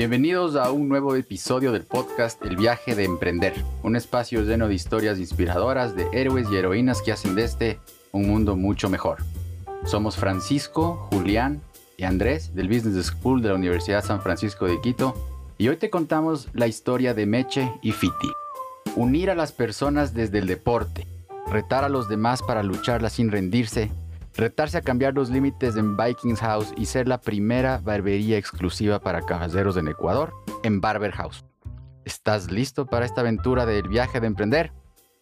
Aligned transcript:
Bienvenidos 0.00 0.56
a 0.56 0.72
un 0.72 0.88
nuevo 0.88 1.14
episodio 1.14 1.72
del 1.72 1.82
podcast 1.82 2.42
El 2.42 2.56
viaje 2.56 2.94
de 2.94 3.04
emprender, 3.04 3.52
un 3.82 3.96
espacio 3.96 4.40
lleno 4.40 4.66
de 4.66 4.72
historias 4.72 5.18
inspiradoras 5.18 5.94
de 5.94 6.08
héroes 6.14 6.46
y 6.50 6.56
heroínas 6.56 7.02
que 7.02 7.12
hacen 7.12 7.34
de 7.34 7.44
este 7.44 7.78
un 8.10 8.26
mundo 8.26 8.56
mucho 8.56 8.88
mejor. 8.88 9.18
Somos 9.84 10.16
Francisco, 10.16 11.06
Julián 11.12 11.60
y 11.98 12.04
Andrés 12.04 12.54
del 12.54 12.68
Business 12.68 13.08
School 13.08 13.42
de 13.42 13.50
la 13.50 13.56
Universidad 13.56 14.02
San 14.02 14.22
Francisco 14.22 14.64
de 14.64 14.80
Quito 14.80 15.14
y 15.58 15.68
hoy 15.68 15.76
te 15.76 15.90
contamos 15.90 16.48
la 16.54 16.66
historia 16.66 17.12
de 17.12 17.26
Meche 17.26 17.70
y 17.82 17.92
Fiti. 17.92 18.30
Unir 18.96 19.28
a 19.28 19.34
las 19.34 19.52
personas 19.52 20.14
desde 20.14 20.38
el 20.38 20.46
deporte, 20.46 21.06
retar 21.52 21.84
a 21.84 21.90
los 21.90 22.08
demás 22.08 22.40
para 22.42 22.62
lucharla 22.62 23.10
sin 23.10 23.30
rendirse 23.30 23.90
retarse 24.34 24.78
a 24.78 24.82
cambiar 24.82 25.14
los 25.14 25.30
límites 25.30 25.76
en 25.76 25.96
Vikings 25.96 26.40
House 26.40 26.72
y 26.76 26.86
ser 26.86 27.08
la 27.08 27.20
primera 27.20 27.78
barbería 27.78 28.38
exclusiva 28.38 29.00
para 29.00 29.22
caballeros 29.22 29.76
en 29.76 29.88
Ecuador 29.88 30.32
en 30.62 30.80
Barber 30.80 31.12
House. 31.12 31.44
¿Estás 32.04 32.50
listo 32.50 32.86
para 32.86 33.04
esta 33.04 33.20
aventura 33.20 33.66
del 33.66 33.88
viaje 33.88 34.20
de 34.20 34.26
emprender? 34.26 34.72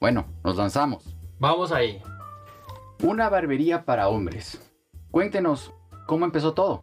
Bueno, 0.01 0.27
nos 0.45 0.57
lanzamos. 0.57 1.17
Vamos 1.39 1.73
ahí. 1.73 2.01
Una 3.03 3.29
barbería 3.29 3.85
para 3.85 4.09
hombres. 4.09 4.61
Cuéntenos, 5.11 5.73
¿cómo 6.07 6.25
empezó 6.25 6.55
todo? 6.55 6.83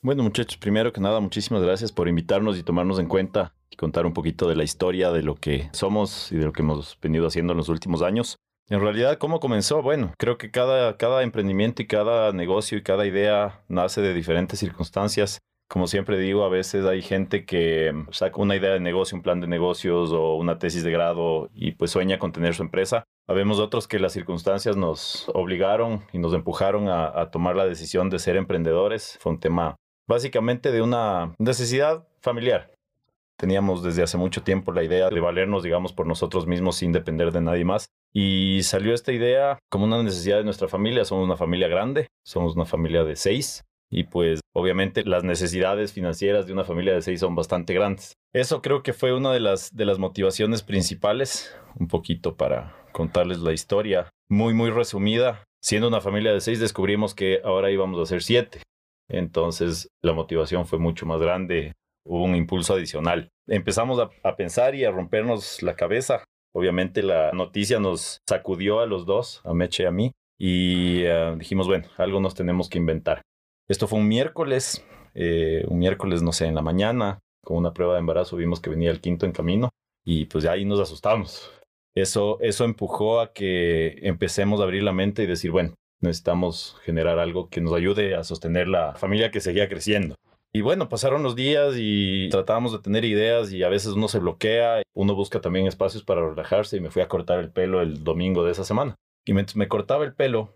Bueno 0.00 0.22
muchachos, 0.22 0.56
primero 0.56 0.92
que 0.92 1.00
nada, 1.00 1.18
muchísimas 1.20 1.62
gracias 1.62 1.90
por 1.90 2.08
invitarnos 2.08 2.56
y 2.56 2.62
tomarnos 2.62 2.98
en 3.00 3.08
cuenta 3.08 3.54
y 3.68 3.76
contar 3.76 4.06
un 4.06 4.12
poquito 4.12 4.48
de 4.48 4.54
la 4.54 4.62
historia 4.62 5.10
de 5.10 5.22
lo 5.22 5.34
que 5.34 5.68
somos 5.72 6.30
y 6.30 6.36
de 6.36 6.44
lo 6.44 6.52
que 6.52 6.62
hemos 6.62 6.98
venido 7.02 7.26
haciendo 7.26 7.52
en 7.52 7.58
los 7.58 7.68
últimos 7.68 8.02
años. 8.02 8.38
En 8.70 8.80
realidad, 8.80 9.16
¿cómo 9.16 9.40
comenzó? 9.40 9.80
Bueno, 9.80 10.12
creo 10.18 10.36
que 10.36 10.50
cada, 10.50 10.98
cada 10.98 11.22
emprendimiento 11.22 11.80
y 11.80 11.86
cada 11.86 12.32
negocio 12.32 12.76
y 12.76 12.82
cada 12.82 13.06
idea 13.06 13.62
nace 13.66 14.02
de 14.02 14.12
diferentes 14.12 14.58
circunstancias. 14.58 15.38
Como 15.68 15.86
siempre 15.86 16.18
digo, 16.18 16.44
a 16.44 16.50
veces 16.50 16.84
hay 16.84 17.00
gente 17.00 17.46
que 17.46 17.94
saca 18.10 18.42
una 18.42 18.56
idea 18.56 18.72
de 18.72 18.80
negocio, 18.80 19.16
un 19.16 19.22
plan 19.22 19.40
de 19.40 19.46
negocios 19.46 20.12
o 20.12 20.34
una 20.34 20.58
tesis 20.58 20.84
de 20.84 20.90
grado 20.90 21.48
y 21.54 21.72
pues 21.72 21.90
sueña 21.90 22.18
con 22.18 22.32
tener 22.32 22.54
su 22.54 22.62
empresa. 22.62 23.04
Habemos 23.26 23.58
otros 23.58 23.88
que 23.88 23.98
las 23.98 24.12
circunstancias 24.12 24.76
nos 24.76 25.30
obligaron 25.32 26.04
y 26.12 26.18
nos 26.18 26.34
empujaron 26.34 26.88
a, 26.88 27.06
a 27.18 27.30
tomar 27.30 27.56
la 27.56 27.64
decisión 27.64 28.10
de 28.10 28.18
ser 28.18 28.36
emprendedores. 28.36 29.16
Fue 29.20 29.32
un 29.32 29.40
tema 29.40 29.76
básicamente 30.06 30.72
de 30.72 30.82
una 30.82 31.34
necesidad 31.38 32.06
familiar. 32.20 32.70
Teníamos 33.38 33.82
desde 33.82 34.02
hace 34.02 34.18
mucho 34.18 34.42
tiempo 34.42 34.72
la 34.72 34.82
idea 34.82 35.08
de 35.08 35.20
valernos, 35.20 35.62
digamos, 35.62 35.94
por 35.94 36.06
nosotros 36.06 36.46
mismos 36.46 36.76
sin 36.76 36.92
depender 36.92 37.32
de 37.32 37.40
nadie 37.40 37.64
más. 37.64 37.88
Y 38.20 38.64
salió 38.64 38.94
esta 38.94 39.12
idea 39.12 39.60
como 39.70 39.84
una 39.84 40.02
necesidad 40.02 40.38
de 40.38 40.44
nuestra 40.44 40.66
familia. 40.66 41.04
Somos 41.04 41.24
una 41.24 41.36
familia 41.36 41.68
grande, 41.68 42.08
somos 42.26 42.56
una 42.56 42.64
familia 42.64 43.04
de 43.04 43.14
seis. 43.14 43.62
Y 43.92 44.04
pues 44.04 44.40
obviamente 44.56 45.04
las 45.04 45.22
necesidades 45.22 45.92
financieras 45.92 46.44
de 46.44 46.52
una 46.52 46.64
familia 46.64 46.94
de 46.94 47.02
seis 47.02 47.20
son 47.20 47.36
bastante 47.36 47.74
grandes. 47.74 48.14
Eso 48.34 48.60
creo 48.60 48.82
que 48.82 48.92
fue 48.92 49.14
una 49.14 49.32
de 49.32 49.38
las, 49.38 49.72
de 49.72 49.84
las 49.84 50.00
motivaciones 50.00 50.64
principales, 50.64 51.56
un 51.78 51.86
poquito 51.86 52.36
para 52.36 52.74
contarles 52.90 53.38
la 53.38 53.52
historia. 53.52 54.10
Muy, 54.28 54.52
muy 54.52 54.70
resumida. 54.70 55.44
Siendo 55.62 55.86
una 55.86 56.00
familia 56.00 56.32
de 56.32 56.40
seis, 56.40 56.58
descubrimos 56.58 57.14
que 57.14 57.40
ahora 57.44 57.70
íbamos 57.70 58.00
a 58.00 58.06
ser 58.06 58.24
siete. 58.24 58.62
Entonces 59.08 59.90
la 60.02 60.12
motivación 60.12 60.66
fue 60.66 60.80
mucho 60.80 61.06
más 61.06 61.20
grande 61.20 61.72
hubo 62.08 62.24
un 62.24 62.34
impulso 62.34 62.74
adicional. 62.74 63.30
Empezamos 63.46 64.00
a, 64.00 64.36
pensar 64.36 64.74
y 64.74 64.84
a 64.84 64.90
rompernos 64.90 65.62
la 65.62 65.76
cabeza. 65.76 66.24
Obviamente 66.54 67.02
la 67.02 67.32
noticia 67.32 67.78
nos 67.78 68.20
sacudió 68.28 68.80
a 68.80 68.86
los 68.86 69.06
dos, 69.06 69.42
a 69.44 69.54
Meche 69.54 69.84
y 69.84 69.86
a 69.86 69.90
mí, 69.90 70.12
y 70.38 71.02
eh, 71.02 71.34
dijimos, 71.38 71.66
bueno, 71.66 71.88
algo 71.96 72.20
nos 72.20 72.34
tenemos 72.34 72.68
que 72.68 72.78
inventar. 72.78 73.22
Esto 73.68 73.86
fue 73.86 73.98
un 73.98 74.08
miércoles, 74.08 74.84
eh, 75.14 75.64
un 75.68 75.78
miércoles, 75.78 76.22
no 76.22 76.32
sé, 76.32 76.46
en 76.46 76.54
la 76.54 76.62
mañana, 76.62 77.20
con 77.44 77.56
una 77.56 77.72
prueba 77.72 77.94
de 77.94 78.00
embarazo 78.00 78.36
vimos 78.36 78.60
que 78.60 78.70
venía 78.70 78.90
el 78.90 79.00
quinto 79.00 79.26
en 79.26 79.32
camino 79.32 79.70
y 80.04 80.26
pues 80.26 80.44
ya 80.44 80.52
ahí 80.52 80.64
nos 80.64 80.80
asustamos. 80.80 81.52
Eso, 81.94 82.38
eso 82.40 82.64
empujó 82.64 83.20
a 83.20 83.32
que 83.32 83.98
empecemos 84.02 84.60
a 84.60 84.64
abrir 84.64 84.82
la 84.82 84.92
mente 84.92 85.22
y 85.22 85.26
decir, 85.26 85.50
bueno, 85.50 85.74
necesitamos 86.00 86.76
generar 86.84 87.18
algo 87.18 87.48
que 87.48 87.60
nos 87.60 87.72
ayude 87.72 88.14
a 88.14 88.24
sostener 88.24 88.68
la 88.68 88.94
familia 88.94 89.30
que 89.30 89.40
seguía 89.40 89.68
creciendo. 89.68 90.14
Y 90.54 90.62
bueno, 90.62 90.88
pasaron 90.88 91.22
los 91.22 91.36
días 91.36 91.74
y 91.76 92.30
tratábamos 92.30 92.72
de 92.72 92.78
tener 92.78 93.04
ideas 93.04 93.52
y 93.52 93.62
a 93.62 93.68
veces 93.68 93.92
uno 93.92 94.08
se 94.08 94.18
bloquea, 94.18 94.82
uno 94.96 95.14
busca 95.14 95.40
también 95.40 95.66
espacios 95.66 96.04
para 96.04 96.26
relajarse 96.26 96.76
y 96.76 96.80
me 96.80 96.90
fui 96.90 97.02
a 97.02 97.08
cortar 97.08 97.38
el 97.38 97.50
pelo 97.50 97.82
el 97.82 98.02
domingo 98.02 98.44
de 98.44 98.52
esa 98.52 98.64
semana. 98.64 98.94
Y 99.26 99.34
mientras 99.34 99.56
me 99.56 99.68
cortaba 99.68 100.04
el 100.04 100.14
pelo, 100.14 100.54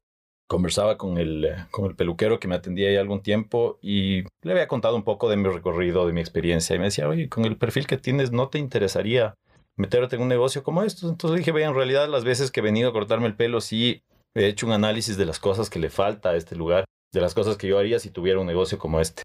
conversaba 0.48 0.96
con 0.96 1.18
el, 1.18 1.44
eh, 1.44 1.66
con 1.70 1.86
el 1.86 1.94
peluquero 1.94 2.40
que 2.40 2.48
me 2.48 2.54
atendía 2.54 2.88
ahí 2.88 2.96
algún 2.96 3.22
tiempo 3.22 3.78
y 3.82 4.22
le 4.42 4.52
había 4.52 4.68
contado 4.68 4.96
un 4.96 5.02
poco 5.02 5.28
de 5.28 5.36
mi 5.36 5.48
recorrido, 5.48 6.06
de 6.06 6.12
mi 6.12 6.20
experiencia 6.20 6.74
y 6.76 6.78
me 6.78 6.86
decía, 6.86 7.08
oye, 7.08 7.28
con 7.28 7.44
el 7.44 7.56
perfil 7.56 7.86
que 7.86 7.98
tienes, 7.98 8.32
¿no 8.32 8.48
te 8.48 8.58
interesaría 8.58 9.34
meterte 9.76 10.16
en 10.16 10.22
un 10.22 10.28
negocio 10.28 10.62
como 10.62 10.82
esto? 10.82 11.08
Entonces 11.08 11.38
dije, 11.38 11.52
ve, 11.52 11.64
en 11.64 11.74
realidad 11.74 12.08
las 12.08 12.24
veces 12.24 12.50
que 12.50 12.60
he 12.60 12.62
venido 12.62 12.90
a 12.90 12.92
cortarme 12.92 13.26
el 13.26 13.36
pelo 13.36 13.60
sí 13.60 14.02
he 14.34 14.46
hecho 14.46 14.66
un 14.66 14.72
análisis 14.72 15.16
de 15.16 15.26
las 15.26 15.38
cosas 15.38 15.70
que 15.70 15.78
le 15.78 15.90
falta 15.90 16.30
a 16.30 16.36
este 16.36 16.56
lugar, 16.56 16.84
de 17.12 17.20
las 17.20 17.34
cosas 17.34 17.56
que 17.56 17.68
yo 17.68 17.78
haría 17.78 17.98
si 17.98 18.10
tuviera 18.10 18.40
un 18.40 18.46
negocio 18.46 18.78
como 18.78 19.00
este. 19.00 19.22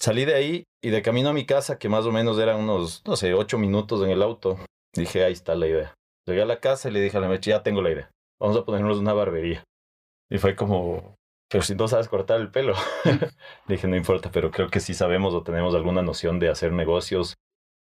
Salí 0.00 0.24
de 0.24 0.34
ahí 0.34 0.64
y 0.82 0.90
de 0.90 1.02
camino 1.02 1.30
a 1.30 1.32
mi 1.32 1.44
casa, 1.44 1.78
que 1.78 1.88
más 1.88 2.04
o 2.04 2.12
menos 2.12 2.38
eran 2.38 2.60
unos, 2.60 3.02
no 3.04 3.16
sé, 3.16 3.34
ocho 3.34 3.58
minutos 3.58 4.04
en 4.04 4.10
el 4.10 4.22
auto, 4.22 4.56
dije, 4.94 5.24
ahí 5.24 5.32
está 5.32 5.56
la 5.56 5.66
idea. 5.66 5.94
Llegué 6.26 6.42
a 6.42 6.46
la 6.46 6.60
casa 6.60 6.88
y 6.88 6.92
le 6.92 7.00
dije 7.00 7.16
a 7.16 7.20
la 7.20 7.28
mecha, 7.28 7.50
ya 7.50 7.62
tengo 7.64 7.82
la 7.82 7.90
idea. 7.90 8.10
Vamos 8.40 8.56
a 8.56 8.64
ponernos 8.64 8.98
una 8.98 9.12
barbería. 9.12 9.64
Y 10.30 10.38
fue 10.38 10.54
como, 10.54 11.16
pero 11.50 11.64
si 11.64 11.74
no 11.74 11.88
sabes 11.88 12.08
cortar 12.08 12.40
el 12.40 12.50
pelo. 12.50 12.74
le 13.04 13.18
dije, 13.68 13.88
no 13.88 13.96
importa, 13.96 14.30
pero 14.30 14.52
creo 14.52 14.68
que 14.68 14.78
sí 14.78 14.94
sabemos 14.94 15.34
o 15.34 15.42
tenemos 15.42 15.74
alguna 15.74 16.02
noción 16.02 16.38
de 16.38 16.48
hacer 16.48 16.72
negocios. 16.72 17.34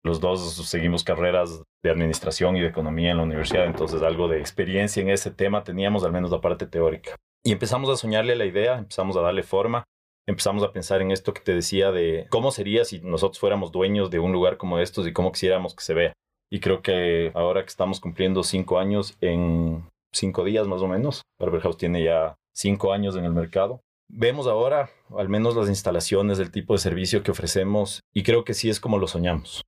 Los 0.04 0.20
dos 0.20 0.56
seguimos 0.68 1.04
carreras 1.04 1.62
de 1.84 1.92
administración 1.92 2.56
y 2.56 2.62
de 2.62 2.68
economía 2.68 3.12
en 3.12 3.18
la 3.18 3.24
universidad, 3.24 3.66
entonces 3.66 4.02
algo 4.02 4.28
de 4.28 4.40
experiencia 4.40 5.02
en 5.02 5.10
ese 5.10 5.32
tema 5.32 5.64
teníamos, 5.64 6.04
al 6.04 6.14
menos 6.14 6.32
la 6.32 6.42
parte 6.42 6.66
teórica. 6.66 7.16
Y 7.44 7.52
empezamos 7.52 7.90
a 7.90 7.98
soñarle 7.98 8.36
la 8.36 8.46
idea, 8.46 8.78
empezamos 8.78 9.18
a 9.18 9.22
darle 9.22 9.44
forma 9.44 9.84
empezamos 10.28 10.64
a 10.64 10.72
pensar 10.72 11.02
en 11.02 11.12
esto 11.12 11.34
que 11.34 11.42
te 11.42 11.56
decía 11.56 11.92
de 11.92 12.28
cómo 12.30 12.52
sería 12.52 12.86
si 12.86 13.00
nosotros 13.00 13.40
fuéramos 13.40 13.72
dueños 13.72 14.12
de 14.12 14.20
un 14.20 14.32
lugar 14.32 14.58
como 14.58 14.80
estos 14.80 15.08
y 15.08 15.14
cómo 15.14 15.32
quisiéramos 15.32 15.74
que 15.74 15.84
se 15.84 15.94
vea. 15.94 16.14
Y 16.52 16.60
creo 16.60 16.82
que 16.82 17.32
ahora 17.34 17.62
que 17.64 17.70
estamos 17.70 18.00
cumpliendo 18.00 18.44
cinco 18.44 18.80
años 18.80 19.18
en 19.22 19.88
cinco 20.14 20.44
días 20.44 20.68
más 20.68 20.82
o 20.82 20.88
menos, 20.88 21.22
Barber 21.40 21.62
House 21.62 21.78
tiene 21.78 22.04
ya 22.04 22.36
cinco 22.54 22.94
años 22.94 23.16
en 23.16 23.26
el 23.26 23.34
mercado. 23.34 23.82
Vemos 24.10 24.48
ahora 24.48 24.90
al 25.18 25.30
menos 25.30 25.56
las 25.56 25.70
instalaciones, 25.70 26.38
del 26.38 26.52
tipo 26.52 26.74
de 26.74 26.80
servicio 26.80 27.24
que 27.24 27.32
ofrecemos 27.32 28.02
y 28.14 28.24
creo 28.24 28.44
que 28.44 28.54
sí 28.54 28.70
es 28.70 28.80
como 28.80 29.00
lo 29.00 29.08
soñamos. 29.08 29.64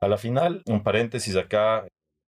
A 0.00 0.08
la 0.08 0.18
final, 0.18 0.62
un 0.66 0.82
paréntesis 0.82 1.36
acá, 1.36 1.86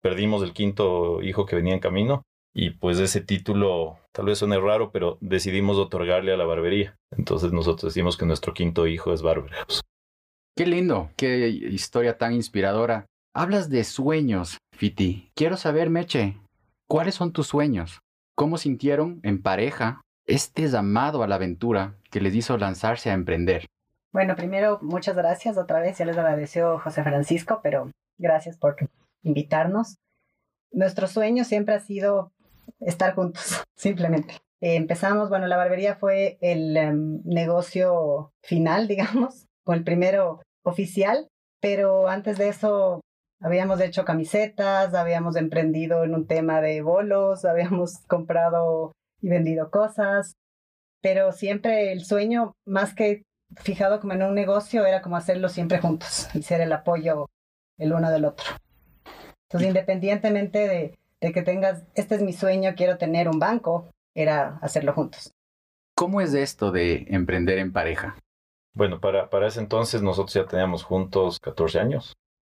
perdimos 0.01 0.44
el 0.44 0.53
quinto 0.53 1.22
hijo 1.22 1.46
que 1.46 1.56
venía 1.56 1.74
en 1.74 1.80
camino 1.80 2.24
y 2.62 2.72
pues 2.72 3.00
ese 3.00 3.22
título 3.22 4.00
tal 4.12 4.25
vez 4.25 4.40
suene 4.40 4.59
raro, 4.59 4.92
pero 4.92 5.18
decidimos 5.22 5.78
otorgarle 5.78 6.34
a 6.34 6.38
la 6.38 6.44
barbería. 6.44 6.97
Entonces 7.09 7.53
nosotros 7.53 7.94
decimos 7.94 8.18
que 8.18 8.25
nuestro 8.25 8.53
quinto 8.53 8.86
hijo 8.86 9.14
es 9.14 9.22
Barber 9.22 9.53
Qué 10.58 10.66
lindo, 10.66 11.09
qué 11.16 11.48
historia 11.48 12.18
tan 12.18 12.34
inspiradora. 12.34 13.06
Hablas 13.34 13.69
de 13.69 13.86
sueños, 13.86 14.58
Fiti. 14.75 15.31
Quiero 15.36 15.56
saber, 15.56 15.90
Meche, 15.90 16.38
¿cuáles 16.90 17.16
son 17.16 17.31
tus 17.31 17.48
sueños? 17.48 18.02
¿Cómo 18.36 18.58
sintieron 18.58 19.22
en 19.24 19.42
pareja 19.42 20.02
este 20.28 20.68
llamado 20.68 21.24
a 21.24 21.28
la 21.28 21.36
aventura 21.36 21.96
que 22.12 22.19
les 22.19 22.36
hizo 22.36 22.58
lanzarse 22.58 23.09
a 23.09 23.14
emprender? 23.14 23.68
Bueno, 24.12 24.36
primero, 24.36 24.80
muchas 24.81 25.16
gracias 25.16 25.58
otra 25.58 25.80
vez. 25.80 25.98
Ya 25.98 26.06
les 26.06 26.18
agradeció 26.18 26.78
José 26.80 27.03
Francisco, 27.03 27.62
pero 27.64 27.90
gracias 28.18 28.58
por 28.58 28.75
invitarnos. 29.24 29.95
Nuestro 30.74 31.07
sueño 31.07 31.45
siempre 31.45 31.75
ha 31.75 31.80
sido 31.80 32.33
estar 32.80 33.16
juntos, 33.16 33.63
simplemente. 33.75 34.36
Eh, 34.62 34.75
empezamos, 34.75 35.30
bueno, 35.30 35.48
la 35.48 35.57
barbería 35.57 35.95
fue 35.95 36.38
el 36.42 36.75
em, 36.75 37.21
negocio 37.24 38.31
final, 38.42 38.88
digamos, 38.88 39.45
o 39.66 39.74
el 39.74 39.83
primero 39.83 40.42
oficial, 40.63 41.27
pero 41.62 42.07
antes 42.07 42.38
de 42.38 42.50
eso 42.50 43.01
habíamos 43.42 43.80
hecho 43.80 44.04
camisetas, 44.06 44.94
habíamos 44.94 45.36
emprendido 45.38 46.04
en 46.04 46.13
un 46.13 46.27
tema 46.27 46.62
de 46.62 46.81
bolos, 46.81 47.45
habíamos 47.45 48.00
comprado 48.07 48.92
y 49.21 49.30
vendido 49.30 49.69
cosas, 49.69 50.33
pero 51.01 51.31
siempre 51.31 51.92
el 51.92 52.04
sueño, 52.04 52.54
más 52.66 52.94
que 52.94 53.24
fijado 53.56 54.00
como 54.00 54.13
en 54.13 54.24
un 54.24 54.36
negocio, 54.36 54.86
era 54.86 55.01
como 55.01 55.16
hacerlo 55.16 55.50
siempre 55.50 55.80
juntos 55.80 56.27
y 56.33 56.44
ser 56.44 56.62
el 56.62 56.71
apoyo 56.71 57.27
el 57.77 57.94
uno 57.94 58.12
del 58.12 58.25
otro. 58.25 58.45
Entonces, 59.48 59.69
independientemente 59.69 60.68
de, 60.68 61.00
de 61.21 61.31
que 61.31 61.42
tengas, 61.42 61.83
este 61.95 62.16
es 62.16 62.21
mi 62.21 62.33
sueño, 62.33 62.74
quiero 62.75 62.98
tener 62.98 63.27
un 63.27 63.39
banco, 63.39 63.89
era 64.16 64.57
hacerlo 64.62 64.94
juntos. 64.94 65.33
¿Cómo 65.95 66.21
es 66.21 66.33
esto 66.33 66.71
de 66.71 67.06
emprender 67.10 67.60
en 67.60 67.74
pareja? 67.74 68.18
Bueno, 68.74 69.00
para, 69.01 69.30
para 69.30 69.48
ese 69.48 69.60
entonces 69.60 70.01
nosotros 70.01 70.33
ya 70.33 70.45
teníamos 70.45 70.83
juntos 70.83 71.39
14 71.39 71.80
años 71.80 72.13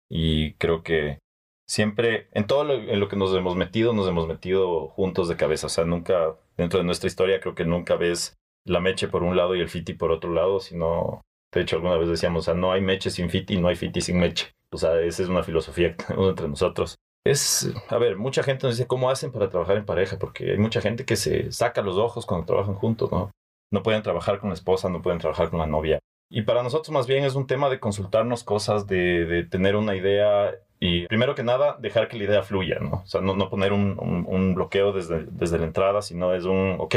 y 0.09 0.55
creo 0.55 0.83
que 0.83 1.19
siempre, 1.67 2.29
en 2.33 2.47
todo 2.47 2.65
lo, 2.65 2.75
en 2.75 3.01
lo 3.01 3.09
que 3.09 3.17
nos 3.17 3.35
hemos 3.35 3.57
metido, 3.57 3.93
nos 3.93 4.09
hemos 4.09 4.27
metido 4.27 4.89
juntos 4.89 5.29
de 5.29 5.37
cabeza. 5.37 5.67
O 5.67 5.71
sea, 5.71 5.85
nunca, 5.85 6.37
dentro 6.57 6.79
de 6.79 6.85
nuestra 6.85 7.09
historia, 7.09 7.41
creo 7.41 7.55
que 7.55 7.65
nunca 7.65 7.97
ves 7.97 8.39
la 8.65 8.81
meche 8.81 9.09
por 9.09 9.23
un 9.23 9.37
lado 9.37 9.55
y 9.55 9.61
el 9.61 9.69
fiti 9.69 9.95
por 9.95 10.11
otro 10.11 10.33
lado, 10.33 10.61
sino 10.61 11.23
De 11.53 11.61
hecho, 11.61 11.77
alguna 11.77 11.97
vez 11.97 12.09
decíamos, 12.09 12.41
o 12.41 12.45
sea, 12.45 12.55
no 12.55 12.73
hay 12.73 12.81
meche 12.81 13.11
sin 13.11 13.31
fiti, 13.31 13.57
no 13.59 13.69
hay 13.69 13.77
fiti 13.77 14.01
sin 14.01 14.19
meche. 14.19 14.53
O 14.71 14.79
sea, 14.79 15.01
esa 15.01 15.23
es 15.23 15.29
una 15.29 15.43
filosofía 15.43 15.95
que 15.95 16.05
tenemos 16.05 16.31
entre 16.31 16.49
nosotros. 16.49 16.97
Es, 17.27 17.73
a 17.89 17.99
ver, 17.99 18.17
mucha 18.17 18.43
gente 18.43 18.67
nos 18.67 18.77
dice 18.77 18.87
cómo 18.87 19.09
hacen 19.09 19.33
para 19.33 19.49
trabajar 19.49 19.79
en 19.79 19.87
pareja, 19.87 20.19
porque 20.19 20.53
hay 20.53 20.59
mucha 20.59 20.81
gente 20.81 21.07
que 21.07 21.17
se 21.17 21.51
saca 21.53 21.81
los 21.81 21.97
ojos 21.97 22.27
cuando 22.27 22.47
trabajan 22.47 22.75
juntos, 22.75 23.11
¿no? 23.11 23.31
No 23.73 23.83
pueden 23.83 24.03
trabajar 24.03 24.39
con 24.41 24.51
la 24.51 24.55
esposa, 24.55 24.91
no 24.91 25.01
pueden 25.01 25.21
trabajar 25.21 25.49
con 25.49 25.59
la 25.59 25.67
novia. 25.67 25.99
Y 26.31 26.43
para 26.43 26.63
nosotros 26.63 26.91
más 26.91 27.07
bien 27.07 27.25
es 27.25 27.35
un 27.35 27.47
tema 27.47 27.71
de 27.71 27.81
consultarnos 27.81 28.45
cosas, 28.45 28.87
de, 28.87 29.25
de 29.25 29.45
tener 29.45 29.77
una 29.77 29.97
idea 29.97 30.55
y 30.81 31.07
primero 31.07 31.35
que 31.35 31.43
nada 31.43 31.79
dejar 31.81 32.09
que 32.09 32.19
la 32.19 32.25
idea 32.25 32.43
fluya, 32.43 32.79
¿no? 32.79 33.03
O 33.05 33.07
sea, 33.07 33.23
no, 33.23 33.35
no 33.35 33.49
poner 33.49 33.73
un, 33.73 33.97
un, 33.99 34.55
bloqueo 34.55 34.93
desde, 34.93 35.25
desde 35.31 35.59
la 35.59 35.65
entrada, 35.65 36.03
sino 36.03 36.35
es 36.35 36.45
un, 36.45 36.77
ok, 36.79 36.97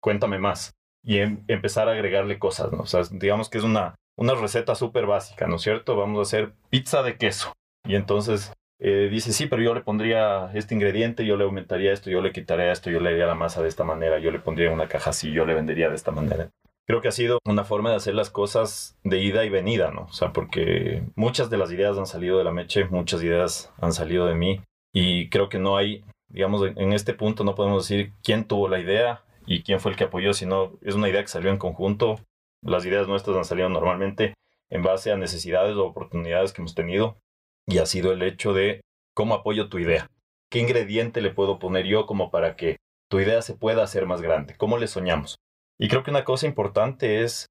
cuéntame 0.00 0.38
más. 0.38 0.72
Y 1.04 1.18
em, 1.18 1.44
empezar 1.46 1.88
a 1.88 1.92
agregarle 1.92 2.38
cosas, 2.38 2.72
¿no? 2.72 2.80
O 2.82 2.86
sea, 2.86 3.02
digamos 3.10 3.50
que 3.50 3.58
es 3.58 3.64
una, 3.64 3.94
una 4.16 4.34
receta 4.34 4.74
súper 4.74 5.04
básica, 5.04 5.46
¿no 5.46 5.56
es 5.56 5.62
cierto? 5.62 5.96
Vamos 5.96 6.18
a 6.18 6.22
hacer 6.22 6.54
pizza 6.70 7.02
de 7.02 7.18
queso. 7.18 7.52
Y 7.86 7.94
entonces 7.94 8.52
eh, 8.78 9.08
dice, 9.10 9.32
sí, 9.32 9.46
pero 9.46 9.62
yo 9.62 9.74
le 9.74 9.80
pondría 9.80 10.50
este 10.54 10.74
ingrediente, 10.74 11.24
yo 11.24 11.36
le 11.36 11.44
aumentaría 11.44 11.92
esto, 11.92 12.10
yo 12.10 12.20
le 12.20 12.32
quitaría 12.32 12.72
esto, 12.72 12.90
yo 12.90 13.00
le 13.00 13.10
haría 13.10 13.26
la 13.26 13.34
masa 13.34 13.62
de 13.62 13.68
esta 13.68 13.84
manera, 13.84 14.18
yo 14.18 14.30
le 14.30 14.38
pondría 14.38 14.70
una 14.70 14.88
caja 14.88 15.10
así, 15.10 15.32
yo 15.32 15.46
le 15.46 15.54
vendería 15.54 15.88
de 15.88 15.94
esta 15.94 16.10
manera. 16.10 16.50
Creo 16.86 17.00
que 17.00 17.08
ha 17.08 17.12
sido 17.12 17.40
una 17.44 17.64
forma 17.64 17.90
de 17.90 17.96
hacer 17.96 18.14
las 18.14 18.30
cosas 18.30 18.96
de 19.02 19.18
ida 19.18 19.44
y 19.44 19.48
venida, 19.48 19.90
¿no? 19.90 20.02
O 20.02 20.12
sea, 20.12 20.32
porque 20.32 21.02
muchas 21.16 21.50
de 21.50 21.58
las 21.58 21.72
ideas 21.72 21.98
han 21.98 22.06
salido 22.06 22.38
de 22.38 22.44
la 22.44 22.52
Meche, 22.52 22.84
muchas 22.84 23.22
ideas 23.22 23.72
han 23.80 23.92
salido 23.92 24.26
de 24.26 24.34
mí 24.34 24.60
y 24.92 25.28
creo 25.30 25.48
que 25.48 25.58
no 25.58 25.76
hay, 25.76 26.04
digamos, 26.28 26.62
en 26.76 26.92
este 26.92 27.14
punto 27.14 27.44
no 27.44 27.54
podemos 27.54 27.88
decir 27.88 28.12
quién 28.22 28.44
tuvo 28.44 28.68
la 28.68 28.78
idea 28.78 29.22
y 29.46 29.62
quién 29.62 29.80
fue 29.80 29.92
el 29.92 29.96
que 29.96 30.04
apoyó, 30.04 30.32
sino 30.32 30.72
es 30.82 30.94
una 30.94 31.08
idea 31.08 31.22
que 31.22 31.28
salió 31.28 31.50
en 31.50 31.58
conjunto. 31.58 32.20
Las 32.62 32.84
ideas 32.84 33.08
nuestras 33.08 33.36
han 33.36 33.44
salido 33.44 33.68
normalmente 33.68 34.34
en 34.70 34.82
base 34.82 35.10
a 35.10 35.16
necesidades 35.16 35.76
o 35.76 35.86
oportunidades 35.86 36.52
que 36.52 36.60
hemos 36.60 36.74
tenido 36.74 37.16
y 37.66 37.78
ha 37.78 37.86
sido 37.86 38.12
el 38.12 38.22
hecho 38.22 38.52
de 38.52 38.80
cómo 39.14 39.34
apoyo 39.34 39.68
tu 39.68 39.78
idea. 39.78 40.10
¿Qué 40.50 40.60
ingrediente 40.60 41.20
le 41.20 41.32
puedo 41.32 41.58
poner 41.58 41.86
yo 41.86 42.06
como 42.06 42.30
para 42.30 42.56
que 42.56 42.76
tu 43.10 43.20
idea 43.20 43.42
se 43.42 43.54
pueda 43.54 43.82
hacer 43.82 44.06
más 44.06 44.22
grande? 44.22 44.54
¿Cómo 44.56 44.78
le 44.78 44.86
soñamos? 44.86 45.36
Y 45.78 45.88
creo 45.88 46.02
que 46.02 46.10
una 46.10 46.24
cosa 46.24 46.46
importante 46.46 47.22
es 47.22 47.46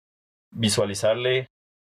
visualizarle 0.51 1.47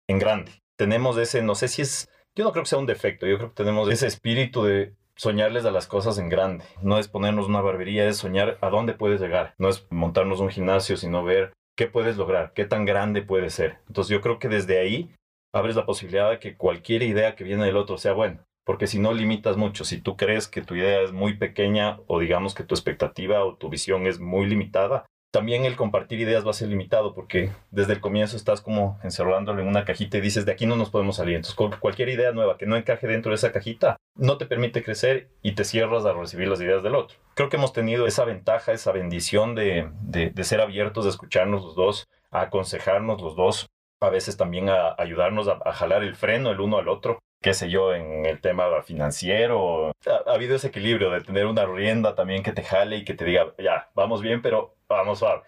en 0.08 0.20
grande. 0.20 0.52
Tenemos 0.78 1.18
ese, 1.18 1.44
no 1.44 1.56
sé 1.56 1.68
si 1.68 1.82
es, 1.82 2.10
yo 2.36 2.44
no 2.44 2.52
creo 2.52 2.64
que 2.64 2.70
sea 2.70 2.80
un 2.80 2.86
defecto, 2.86 3.28
yo 3.28 3.38
creo 3.38 3.50
que 3.50 3.64
tenemos 3.64 3.90
ese 3.90 4.08
espíritu 4.08 4.64
de 4.64 4.96
soñarles 5.16 5.66
a 5.66 5.72
las 5.72 5.88
cosas 5.88 6.18
en 6.18 6.30
grande. 6.30 6.66
No 6.82 6.98
es 6.98 7.08
ponernos 7.08 7.48
una 7.48 7.62
barbería, 7.62 8.08
es 8.08 8.18
soñar 8.18 8.58
a 8.62 8.70
dónde 8.70 8.94
puedes 8.94 9.22
llegar. 9.22 9.54
No 9.58 9.70
es 9.70 9.86
montarnos 9.90 10.40
un 10.40 10.50
gimnasio, 10.50 10.98
sino 10.98 11.24
ver 11.24 11.54
qué 11.76 11.88
puedes 11.88 12.18
lograr, 12.18 12.54
qué 12.54 12.66
tan 12.66 12.86
grande 12.86 13.22
puede 13.22 13.50
ser. 13.50 13.80
Entonces 13.88 14.10
yo 14.10 14.22
creo 14.22 14.40
que 14.40 14.50
desde 14.50 14.80
ahí 14.80 15.14
abres 15.54 15.76
la 15.76 15.86
posibilidad 15.86 16.30
de 16.30 16.40
que 16.40 16.58
cualquier 16.58 17.04
idea 17.04 17.36
que 17.36 17.44
viene 17.44 17.66
del 17.66 17.78
otro 17.78 17.98
sea 17.98 18.14
buena. 18.14 18.46
Porque 18.66 18.88
si 18.88 19.00
no 19.00 19.14
limitas 19.14 19.58
mucho, 19.58 19.86
si 19.86 20.02
tú 20.02 20.18
crees 20.18 20.48
que 20.48 20.62
tu 20.62 20.76
idea 20.76 21.02
es 21.02 21.12
muy 21.12 21.38
pequeña 21.38 22.00
o 22.08 22.20
digamos 22.20 22.56
que 22.56 22.64
tu 22.64 22.76
expectativa 22.76 23.44
o 23.44 23.56
tu 23.56 23.70
visión 23.70 24.08
es 24.08 24.20
muy 24.20 24.46
limitada, 24.46 25.06
también 25.34 25.66
el 25.66 25.76
compartir 25.76 26.20
ideas 26.20 26.46
va 26.46 26.52
a 26.52 26.54
ser 26.54 26.70
limitado 26.70 27.16
porque 27.16 27.52
desde 27.72 27.94
el 27.94 28.00
comienzo 28.00 28.38
estás 28.38 28.62
como 28.62 29.00
encerrándolo 29.04 29.62
en 29.62 29.68
una 29.68 29.84
cajita 29.84 30.20
y 30.20 30.22
dices, 30.22 30.46
de 30.46 30.52
aquí 30.52 30.68
no 30.68 30.76
nos 30.76 30.92
podemos 30.92 31.16
salir. 31.16 31.36
Entonces, 31.36 31.80
cualquier 31.80 32.10
idea 32.10 32.32
nueva 32.32 32.56
que 32.58 32.68
no 32.68 32.78
encaje 32.78 33.08
dentro 33.08 33.32
de 33.32 33.38
esa 33.38 33.52
cajita 33.52 33.98
no 34.16 34.38
te 34.38 34.46
permite 34.46 34.84
crecer 34.84 35.30
y 35.42 35.54
te 35.54 35.64
cierras 35.64 36.06
a 36.06 36.14
recibir 36.14 36.48
las 36.48 36.62
ideas 36.62 36.84
del 36.84 36.94
otro. 36.94 37.18
Creo 37.34 37.50
que 37.50 37.58
hemos 37.58 37.74
tenido 37.74 38.06
esa 38.06 38.26
ventaja, 38.26 38.74
esa 38.74 38.92
bendición 38.92 39.56
de, 39.56 39.90
de, 40.02 40.44
ser 40.44 40.62
abiertos, 40.62 41.06
de 41.06 41.10
escucharnos 41.10 41.64
los 41.64 41.76
dos, 41.76 42.06
a 42.30 42.42
aconsejarnos 42.42 43.20
los 43.20 43.36
dos, 43.36 43.66
a 44.04 44.10
veces 44.10 44.38
también 44.38 44.70
a 44.70 44.96
ayudarnos 44.98 45.48
a, 45.48 45.60
a 45.66 45.74
jalar 45.74 46.04
el 46.04 46.16
freno 46.16 46.52
el 46.52 46.60
uno 46.60 46.78
al 46.78 46.88
otro 46.88 47.20
qué 47.44 47.54
sé 47.54 47.70
yo, 47.70 47.94
en 47.94 48.26
el 48.26 48.40
tema 48.40 48.82
financiero. 48.84 49.92
Ha, 50.08 50.32
ha, 50.32 50.34
habido 50.34 50.56
ese 50.56 50.70
equilibrio 50.70 51.12
de 51.12 51.22
tener 51.22 51.46
una 51.46 51.66
rienda 51.66 52.16
también 52.16 52.42
que 52.42 52.54
te 52.54 52.64
jale 52.64 52.98
y 52.98 53.04
que 53.04 53.14
te 53.14 53.26
diga, 53.26 53.54
ya, 53.60 53.90
vamos 53.94 54.22
bien, 54.22 54.42
pero 54.42 54.76
vamos 54.88 55.20
suave. 55.20 55.44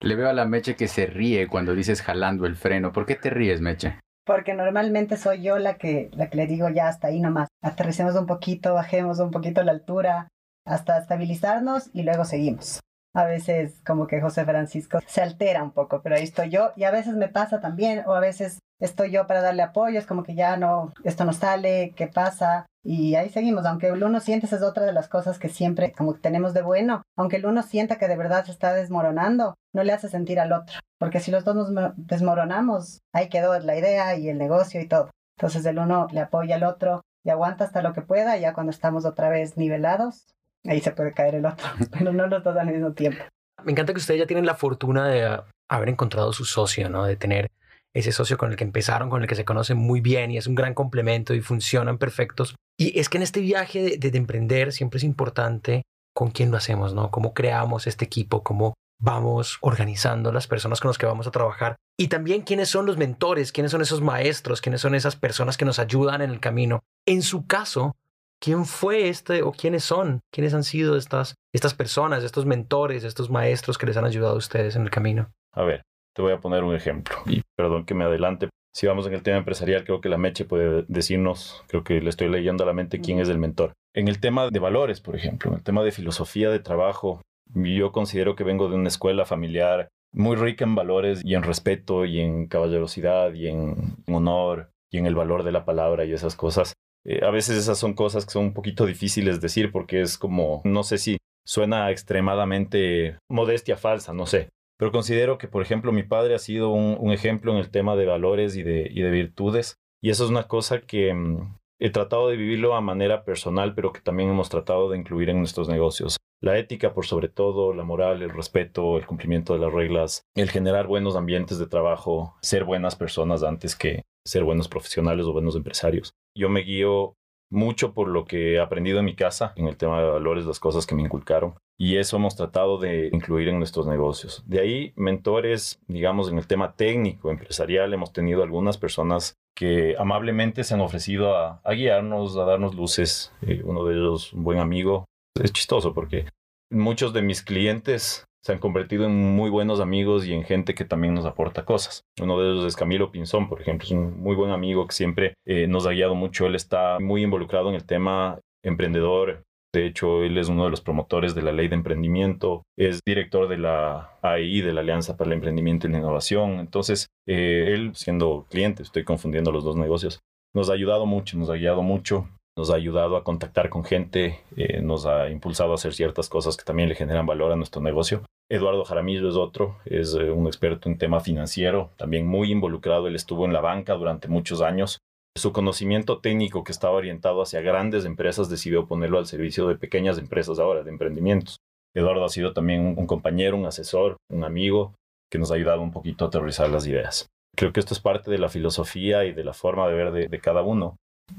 Le 0.00 0.14
veo 0.14 0.28
a 0.28 0.34
la 0.34 0.44
Meche 0.44 0.76
que 0.76 0.86
se 0.86 1.06
ríe 1.06 1.48
cuando 1.48 1.74
dices 1.74 2.02
jalando 2.02 2.46
el 2.46 2.56
freno. 2.56 2.92
¿Por 2.92 3.06
qué 3.06 3.16
te 3.16 3.30
ríes, 3.30 3.60
Meche? 3.60 3.98
Porque 4.24 4.54
normalmente 4.54 5.16
soy 5.16 5.42
yo 5.42 5.58
la 5.58 5.76
que, 5.78 6.10
la 6.12 6.28
que 6.28 6.36
le 6.36 6.46
digo 6.46 6.68
ya 6.68 6.88
hasta 6.88 7.08
ahí 7.08 7.20
nomás. 7.20 7.48
Aterricemos 7.62 8.14
un 8.16 8.26
poquito, 8.26 8.74
bajemos 8.74 9.18
un 9.18 9.30
poquito 9.30 9.62
la 9.62 9.72
altura, 9.72 10.28
hasta 10.66 10.98
estabilizarnos 10.98 11.90
y 11.94 12.02
luego 12.02 12.24
seguimos 12.24 12.80
a 13.14 13.24
veces 13.24 13.80
como 13.84 14.06
que 14.06 14.20
José 14.20 14.44
Francisco 14.44 15.00
se 15.06 15.22
altera 15.22 15.62
un 15.62 15.72
poco, 15.72 16.00
pero 16.02 16.16
ahí 16.16 16.24
estoy 16.24 16.50
yo 16.50 16.72
y 16.76 16.84
a 16.84 16.90
veces 16.90 17.14
me 17.14 17.28
pasa 17.28 17.60
también 17.60 18.04
o 18.06 18.14
a 18.14 18.20
veces 18.20 18.60
estoy 18.80 19.10
yo 19.10 19.26
para 19.26 19.42
darle 19.42 19.62
apoyo, 19.62 19.98
es 19.98 20.06
como 20.06 20.22
que 20.22 20.34
ya 20.34 20.56
no, 20.56 20.92
esto 21.04 21.24
no 21.24 21.32
sale, 21.32 21.92
¿qué 21.96 22.06
pasa? 22.06 22.66
Y 22.82 23.14
ahí 23.14 23.28
seguimos, 23.28 23.66
aunque 23.66 23.88
el 23.88 24.02
uno 24.02 24.20
siente, 24.20 24.46
esa 24.46 24.56
es 24.56 24.62
otra 24.62 24.86
de 24.86 24.92
las 24.92 25.08
cosas 25.08 25.38
que 25.38 25.50
siempre 25.50 25.92
como 25.92 26.14
que 26.14 26.20
tenemos 26.20 26.54
de 26.54 26.62
bueno, 26.62 27.02
aunque 27.16 27.36
el 27.36 27.46
uno 27.46 27.62
sienta 27.62 27.98
que 27.98 28.08
de 28.08 28.16
verdad 28.16 28.44
se 28.44 28.52
está 28.52 28.72
desmoronando, 28.72 29.54
no 29.74 29.84
le 29.84 29.92
hace 29.92 30.08
sentir 30.08 30.40
al 30.40 30.52
otro, 30.52 30.78
porque 30.98 31.20
si 31.20 31.30
los 31.30 31.44
dos 31.44 31.70
nos 31.70 31.92
desmoronamos, 31.96 33.00
ahí 33.12 33.28
quedó 33.28 33.58
la 33.58 33.76
idea 33.76 34.16
y 34.16 34.28
el 34.28 34.38
negocio 34.38 34.80
y 34.80 34.88
todo. 34.88 35.10
Entonces 35.36 35.64
el 35.66 35.78
uno 35.78 36.06
le 36.10 36.20
apoya 36.20 36.56
al 36.56 36.64
otro 36.64 37.02
y 37.22 37.30
aguanta 37.30 37.64
hasta 37.64 37.82
lo 37.82 37.92
que 37.92 38.02
pueda, 38.02 38.36
ya 38.38 38.54
cuando 38.54 38.70
estamos 38.70 39.04
otra 39.04 39.28
vez 39.28 39.56
nivelados, 39.56 40.26
ahí 40.66 40.80
se 40.80 40.92
puede 40.92 41.12
caer 41.12 41.36
el 41.36 41.46
otro, 41.46 41.66
pero 41.90 42.12
no 42.12 42.26
los 42.26 42.42
dos 42.42 42.56
al 42.56 42.66
mismo 42.66 42.92
tiempo. 42.92 43.24
Me 43.64 43.72
encanta 43.72 43.92
que 43.92 43.98
ustedes 43.98 44.20
ya 44.20 44.26
tienen 44.26 44.46
la 44.46 44.54
fortuna 44.54 45.08
de 45.08 45.40
haber 45.68 45.88
encontrado 45.88 46.32
su 46.32 46.44
socio, 46.44 46.88
¿no? 46.88 47.04
De 47.04 47.16
tener 47.16 47.50
ese 47.94 48.12
socio 48.12 48.38
con 48.38 48.50
el 48.50 48.56
que 48.56 48.64
empezaron, 48.64 49.10
con 49.10 49.22
el 49.22 49.28
que 49.28 49.34
se 49.34 49.44
conocen 49.44 49.76
muy 49.76 50.00
bien 50.00 50.30
y 50.30 50.38
es 50.38 50.46
un 50.46 50.54
gran 50.54 50.74
complemento 50.74 51.34
y 51.34 51.40
funcionan 51.40 51.98
perfectos. 51.98 52.54
Y 52.78 52.98
es 52.98 53.08
que 53.08 53.18
en 53.18 53.22
este 53.22 53.40
viaje 53.40 53.98
de, 53.98 54.10
de, 54.10 54.18
emprender 54.18 54.72
siempre 54.72 54.98
es 54.98 55.04
importante 55.04 55.82
con 56.14 56.30
quién 56.30 56.50
lo 56.50 56.56
hacemos, 56.56 56.94
¿no? 56.94 57.10
Cómo 57.10 57.34
creamos 57.34 57.86
este 57.86 58.04
equipo, 58.04 58.42
cómo 58.42 58.74
vamos 59.02 59.58
organizando 59.60 60.30
las 60.30 60.46
personas 60.46 60.80
con 60.80 60.90
las 60.90 60.98
que 60.98 61.06
vamos 61.06 61.26
a 61.26 61.30
trabajar 61.30 61.76
y 61.98 62.08
también 62.08 62.42
quiénes 62.42 62.68
son 62.68 62.86
los 62.86 62.96
mentores, 62.96 63.52
quiénes 63.52 63.72
son 63.72 63.82
esos 63.82 64.00
maestros, 64.00 64.60
quiénes 64.60 64.80
son 64.80 64.94
esas 64.94 65.16
personas 65.16 65.56
que 65.56 65.64
nos 65.64 65.78
ayudan 65.78 66.22
en 66.22 66.30
el 66.30 66.40
camino. 66.40 66.80
En 67.06 67.22
su 67.22 67.46
caso, 67.46 67.96
quién 68.40 68.64
fue 68.64 69.08
este 69.08 69.42
o 69.42 69.52
quiénes 69.52 69.84
son, 69.84 70.20
quiénes 70.32 70.54
han 70.54 70.64
sido 70.64 70.96
estas, 70.96 71.34
estas 71.52 71.74
personas, 71.74 72.24
estos 72.24 72.46
mentores, 72.46 73.04
estos 73.04 73.30
maestros 73.30 73.78
que 73.78 73.86
les 73.86 73.96
han 73.96 74.04
ayudado 74.04 74.34
a 74.34 74.38
ustedes 74.38 74.76
en 74.76 74.82
el 74.82 74.90
camino. 74.90 75.30
A 75.52 75.62
ver, 75.62 75.82
te 76.14 76.22
voy 76.22 76.32
a 76.32 76.40
poner 76.40 76.64
un 76.64 76.74
ejemplo 76.74 77.16
y 77.26 77.42
perdón 77.56 77.84
que 77.84 77.94
me 77.94 78.04
adelante. 78.04 78.48
Si 78.72 78.86
vamos 78.86 79.06
en 79.06 79.14
el 79.14 79.22
tema 79.22 79.38
empresarial, 79.38 79.84
creo 79.84 80.00
que 80.00 80.08
la 80.08 80.16
Meche 80.16 80.44
puede 80.44 80.84
decirnos, 80.86 81.64
creo 81.66 81.82
que 81.82 82.00
le 82.00 82.08
estoy 82.08 82.28
leyendo 82.28 82.62
a 82.62 82.66
la 82.66 82.72
mente 82.72 83.00
quién 83.00 83.18
es 83.18 83.28
el 83.28 83.38
mentor. 83.38 83.72
En 83.94 84.06
el 84.06 84.20
tema 84.20 84.48
de 84.48 84.58
valores, 84.60 85.00
por 85.00 85.16
ejemplo, 85.16 85.50
en 85.50 85.56
el 85.56 85.64
tema 85.64 85.82
de 85.82 85.90
filosofía 85.90 86.50
de 86.50 86.60
trabajo, 86.60 87.20
yo 87.52 87.90
considero 87.90 88.36
que 88.36 88.44
vengo 88.44 88.68
de 88.68 88.76
una 88.76 88.88
escuela 88.88 89.24
familiar 89.24 89.88
muy 90.12 90.36
rica 90.36 90.64
en 90.64 90.76
valores 90.76 91.20
y 91.24 91.34
en 91.34 91.42
respeto 91.42 92.04
y 92.04 92.20
en 92.20 92.46
caballerosidad 92.46 93.34
y 93.34 93.48
en 93.48 93.96
honor 94.06 94.70
y 94.90 94.98
en 94.98 95.06
el 95.06 95.16
valor 95.16 95.42
de 95.42 95.52
la 95.52 95.64
palabra 95.64 96.04
y 96.04 96.12
esas 96.12 96.36
cosas. 96.36 96.74
Eh, 97.04 97.24
a 97.24 97.30
veces 97.30 97.56
esas 97.56 97.78
son 97.78 97.94
cosas 97.94 98.24
que 98.24 98.32
son 98.32 98.44
un 98.46 98.54
poquito 98.54 98.86
difíciles 98.86 99.36
de 99.36 99.40
decir 99.42 99.72
porque 99.72 100.00
es 100.00 100.18
como, 100.18 100.60
no 100.64 100.82
sé 100.82 100.98
si 100.98 101.18
suena 101.46 101.90
extremadamente 101.90 103.18
modestia 103.28 103.76
falsa, 103.76 104.12
no 104.12 104.26
sé. 104.26 104.50
Pero 104.78 104.92
considero 104.92 105.36
que, 105.36 105.48
por 105.48 105.62
ejemplo, 105.62 105.92
mi 105.92 106.02
padre 106.02 106.34
ha 106.34 106.38
sido 106.38 106.70
un, 106.70 107.12
ejemplo 107.12 107.52
en 107.52 107.58
el 107.58 107.70
tema 107.70 107.96
de 107.96 108.06
valores 108.06 108.56
y 108.56 108.62
de, 108.62 108.88
y 108.90 109.02
de, 109.02 109.10
virtudes. 109.10 109.76
Y 110.02 110.08
eso 110.08 110.24
es 110.24 110.30
una 110.30 110.44
cosa 110.44 110.80
que 110.80 111.12
mmm, 111.12 111.58
he 111.78 111.90
tratado 111.90 112.28
de 112.28 112.36
vivirlo 112.36 112.74
a 112.74 112.80
manera 112.80 113.24
personal, 113.24 113.74
pero 113.74 113.92
que 113.92 114.00
también 114.00 114.30
hemos 114.30 114.48
tratado 114.48 114.88
de 114.88 114.98
incluir 114.98 115.28
en 115.28 115.38
nuestros 115.38 115.68
negocios. 115.68 116.16
La 116.42 116.56
ética, 116.56 116.94
por 116.94 117.04
sobre 117.04 117.28
todo, 117.28 117.74
la 117.74 117.84
moral, 117.84 118.22
el 118.22 118.30
respeto, 118.30 118.96
el 118.96 119.06
cumplimiento 119.06 119.52
de 119.52 119.58
las 119.58 119.72
reglas, 119.72 120.24
el 120.34 120.50
generar 120.50 120.86
buenos 120.86 121.14
ambientes 121.14 121.58
de 121.58 121.66
trabajo, 121.66 122.34
ser 122.40 122.64
buenas 122.64 122.96
personas 122.96 123.42
antes 123.42 123.76
que 123.76 124.02
ser 124.26 124.44
buenos 124.44 124.68
profesionales 124.68 125.26
o 125.26 125.32
buenos 125.32 125.54
empresarios. 125.54 126.14
Yo 126.34 126.48
me 126.48 126.60
guío 126.60 127.16
mucho 127.50 127.92
por 127.92 128.08
lo 128.08 128.24
que 128.24 128.54
he 128.54 128.60
aprendido 128.60 129.00
en 129.00 129.04
mi 129.04 129.14
casa, 129.14 129.52
en 129.56 129.66
el 129.66 129.76
tema 129.76 130.00
de 130.00 130.08
valores, 130.08 130.46
las 130.46 130.60
cosas 130.60 130.86
que 130.86 130.94
me 130.94 131.02
inculcaron. 131.02 131.56
Y 131.78 131.96
eso 131.96 132.16
hemos 132.16 132.36
tratado 132.36 132.78
de 132.78 133.10
incluir 133.12 133.48
en 133.48 133.58
nuestros 133.58 133.86
negocios. 133.86 134.42
De 134.46 134.60
ahí, 134.60 134.92
mentores, 134.96 135.80
digamos, 135.88 136.30
en 136.30 136.38
el 136.38 136.46
tema 136.46 136.74
técnico, 136.74 137.30
empresarial, 137.30 137.92
hemos 137.92 138.12
tenido 138.12 138.42
algunas 138.42 138.78
personas 138.78 139.34
que 139.56 139.96
amablemente 139.98 140.64
se 140.64 140.74
han 140.74 140.80
ofrecido 140.80 141.36
a, 141.36 141.60
guiarnos, 141.72 142.36
a 142.36 142.44
darnos 142.44 142.74
luces. 142.74 143.32
Eh, 143.42 143.62
uno 143.64 143.84
de 143.84 143.94
ellos, 143.94 144.32
un 144.32 144.44
buen 144.44 144.58
amigo. 144.58 145.06
Es 145.34 145.52
chistoso 145.52 145.94
porque 145.94 146.26
muchos 146.70 147.12
de 147.12 147.22
mis 147.22 147.42
clientes 147.42 148.26
se 148.42 148.52
han 148.52 148.58
convertido 148.58 149.04
en 149.04 149.34
muy 149.34 149.50
buenos 149.50 149.80
amigos 149.80 150.26
y 150.26 150.32
en 150.32 150.44
gente 150.44 150.74
que 150.74 150.84
también 150.84 151.14
nos 151.14 151.26
aporta 151.26 151.64
cosas. 151.64 152.04
Uno 152.20 152.40
de 152.40 152.50
ellos 152.50 152.64
es 152.64 152.76
Camilo 152.76 153.12
Pinzón, 153.12 153.48
por 153.48 153.60
ejemplo, 153.60 153.84
es 153.84 153.92
un 153.92 154.20
muy 154.20 154.34
buen 154.34 154.50
amigo 154.50 154.86
que 154.86 154.94
siempre 154.94 155.34
eh, 155.46 155.66
nos 155.66 155.86
ha 155.86 155.90
guiado 155.90 156.14
mucho. 156.14 156.46
Él 156.46 156.54
está 156.54 156.98
muy 157.00 157.22
involucrado 157.22 157.68
en 157.68 157.74
el 157.74 157.84
tema 157.84 158.40
emprendedor, 158.62 159.42
De 159.72 159.86
hecho, 159.86 160.24
él 160.24 160.36
es 160.36 160.48
uno 160.48 160.64
de 160.64 160.70
los 160.70 160.80
promotores 160.80 161.34
de 161.34 161.42
la 161.42 161.52
ley 161.52 161.68
de 161.68 161.76
emprendimiento, 161.76 162.64
es 162.76 163.00
director 163.06 163.46
de 163.46 163.56
la 163.58 164.18
AI, 164.20 164.62
de 164.62 164.72
la 164.72 164.80
Alianza 164.80 165.16
para 165.16 165.28
el 165.28 165.34
Emprendimiento 165.34 165.86
y 165.86 165.92
la 165.92 165.98
Innovación. 165.98 166.58
Entonces, 166.58 167.06
eh, 167.28 167.66
él 167.68 167.92
siendo 167.94 168.46
cliente, 168.50 168.82
estoy 168.82 169.04
confundiendo 169.04 169.52
los 169.52 169.62
dos 169.62 169.76
negocios, 169.76 170.18
nos 170.54 170.70
ha 170.70 170.72
ayudado 170.72 171.06
mucho, 171.06 171.38
nos 171.38 171.50
ha 171.50 171.54
guiado 171.54 171.82
mucho, 171.82 172.28
nos 172.60 172.68
ha 172.70 172.74
ayudado 172.74 173.16
a 173.16 173.24
contactar 173.24 173.70
con 173.70 173.84
gente, 173.84 174.40
eh, 174.54 174.82
nos 174.82 175.06
ha 175.06 175.30
impulsado 175.30 175.72
a 175.72 175.76
hacer 175.76 175.94
ciertas 175.94 176.28
cosas 176.28 176.58
que 176.58 176.64
también 176.64 176.90
le 176.90 176.94
generan 176.94 177.24
valor 177.24 177.52
a 177.52 177.56
nuestro 177.56 177.80
negocio. 177.80 178.22
Eduardo 178.50 178.84
Jaramillo 178.84 179.30
es 179.30 179.36
otro, 179.36 179.78
es 179.86 180.12
eh, 180.14 180.30
un 180.30 180.46
experto 180.46 180.90
en 180.90 180.98
tema 180.98 181.20
financiero, 181.20 181.88
también 181.96 182.26
muy 182.26 182.52
involucrado, 182.52 183.06
él 183.06 183.16
estuvo 183.16 183.46
en 183.46 183.54
la 183.54 183.62
banca 183.62 183.94
durante 183.94 184.28
muchos 184.28 184.60
años, 184.60 184.98
su 185.38 185.54
conocimiento 185.54 186.18
técnico 186.18 186.62
que 186.62 186.72
estaba 186.72 186.96
orientado 186.96 187.40
hacia 187.40 187.62
grandes 187.62 188.04
empresas 188.04 188.50
decidió 188.50 188.86
ponerlo 188.86 189.16
al 189.16 189.26
servicio 189.26 189.66
de 189.66 189.76
pequeñas 189.76 190.18
empresas 190.18 190.58
ahora, 190.58 190.82
de 190.82 190.90
emprendimientos. 190.90 191.60
Eduardo 191.94 192.26
ha 192.26 192.28
sido 192.28 192.52
también 192.52 192.94
un 192.98 193.06
compañero, 193.06 193.56
un 193.56 193.64
asesor, 193.64 194.18
un 194.30 194.44
amigo 194.44 194.92
que 195.32 195.38
nos 195.38 195.50
ha 195.50 195.54
ayudado 195.54 195.80
un 195.80 195.92
poquito 195.92 196.26
a 196.26 196.28
aterrizar 196.28 196.68
las 196.68 196.86
ideas. 196.86 197.30
Creo 197.56 197.72
que 197.72 197.80
esto 197.80 197.94
es 197.94 198.00
parte 198.00 198.30
de 198.30 198.38
la 198.38 198.50
filosofía 198.50 199.24
y 199.24 199.32
de 199.32 199.44
la 199.44 199.54
forma 199.54 199.88
de 199.88 199.94
ver 199.94 200.28
de, 200.28 200.40
cada 200.40 200.60
uno. 200.60 200.96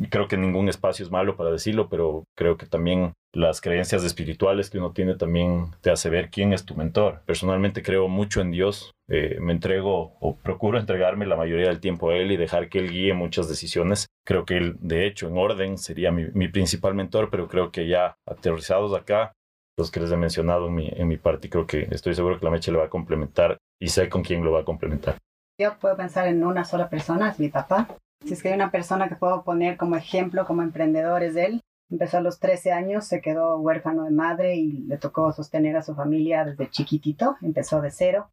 Creo 0.10 0.28
que 0.28 0.38
ningún 0.38 0.70
espacio 0.70 1.06
es 1.06 1.12
malo 1.12 1.36
para 1.36 1.52
decirlo, 1.52 1.90
pero 1.90 2.24
creo 2.36 2.58
que 2.58 2.66
también 2.66 3.14
las 3.34 3.62
creencias 3.62 4.04
espirituales 4.04 4.70
que 4.70 4.78
uno 4.78 4.92
tiene 4.92 5.16
también 5.16 5.68
te 5.82 5.92
hace 5.92 6.10
ver 6.10 6.30
quién 6.30 6.54
es 6.54 6.66
tu 6.66 6.76
mentor. 6.76 7.22
Personalmente 7.26 7.82
creo 7.82 8.08
mucho 8.08 8.42
en 8.42 8.52
Dios, 8.52 8.92
eh, 9.08 9.38
me 9.40 9.54
entrego 9.54 10.18
o 10.20 10.36
procuro 10.36 10.80
entregarme 10.80 11.26
la 11.26 11.36
mayoría 11.36 11.68
del 11.68 11.80
tiempo 11.80 12.10
a 12.10 12.16
él 12.16 12.32
y 12.32 12.38
dejar 12.38 12.70
que 12.70 12.80
él 12.80 12.92
guíe 12.92 13.14
muchas 13.14 13.48
decisiones. 13.48 14.08
Creo 14.26 14.46
que 14.46 14.58
él, 14.58 14.78
de 14.80 15.08
hecho, 15.08 15.28
en 15.28 15.38
orden 15.38 15.78
sería 15.78 16.12
mi, 16.12 16.48
principal 16.50 16.94
mentor, 16.94 17.30
pero 17.30 17.48
creo 17.48 17.72
que 17.72 17.88
ya 17.88 18.16
aterrizados 18.26 18.94
acá, 18.94 19.34
los 19.78 19.92
que 19.92 20.00
les 20.00 20.12
he 20.12 20.18
mencionado 20.18 20.68
en 20.68 20.76
mi, 20.76 20.90
en 20.94 21.08
mi 21.08 21.18
parte, 21.18 21.50
creo 21.50 21.66
que 21.66 21.88
estoy 21.92 22.14
seguro 22.14 22.40
que 22.40 22.46
la 22.46 22.52
Meche 22.52 22.72
le 22.72 22.78
va 22.78 22.86
a 22.86 22.90
complementar 22.90 23.58
y 23.80 23.88
sé 23.88 24.10
con 24.10 24.24
quién 24.24 24.44
lo 24.44 24.52
va 24.52 24.62
a 24.62 24.66
complementar. 24.66 25.18
Yo 25.60 25.78
puedo 25.80 25.96
pensar 25.96 26.28
en 26.28 26.44
una 26.44 26.66
sola 26.66 26.90
persona, 26.90 27.30
es 27.30 27.40
mi 27.40 27.50
papá. 27.50 27.88
Si 28.26 28.34
es 28.34 28.42
que 28.42 28.50
hay 28.50 28.56
una 28.56 28.72
persona 28.72 29.10
que 29.10 29.16
puedo 29.16 29.44
poner 29.44 29.78
como 29.78 29.96
ejemplo, 29.96 30.46
como 30.46 30.62
emprendedor, 30.62 31.24
es 31.24 31.36
él. 31.36 31.62
Empezó 31.90 32.18
a 32.18 32.22
los 32.22 32.40
13 32.40 32.72
años, 32.72 33.06
se 33.06 33.22
quedó 33.22 33.58
huérfano 33.58 34.04
de 34.04 34.12
madre 34.12 34.56
y 34.56 34.72
le 34.84 34.98
tocó 34.98 35.32
sostener 35.34 35.76
a 35.76 35.82
su 35.82 35.96
familia 35.96 36.46
desde 36.46 36.70
chiquitito, 36.70 37.38
empezó 37.42 37.82
de 37.82 37.92
cero. 37.92 38.32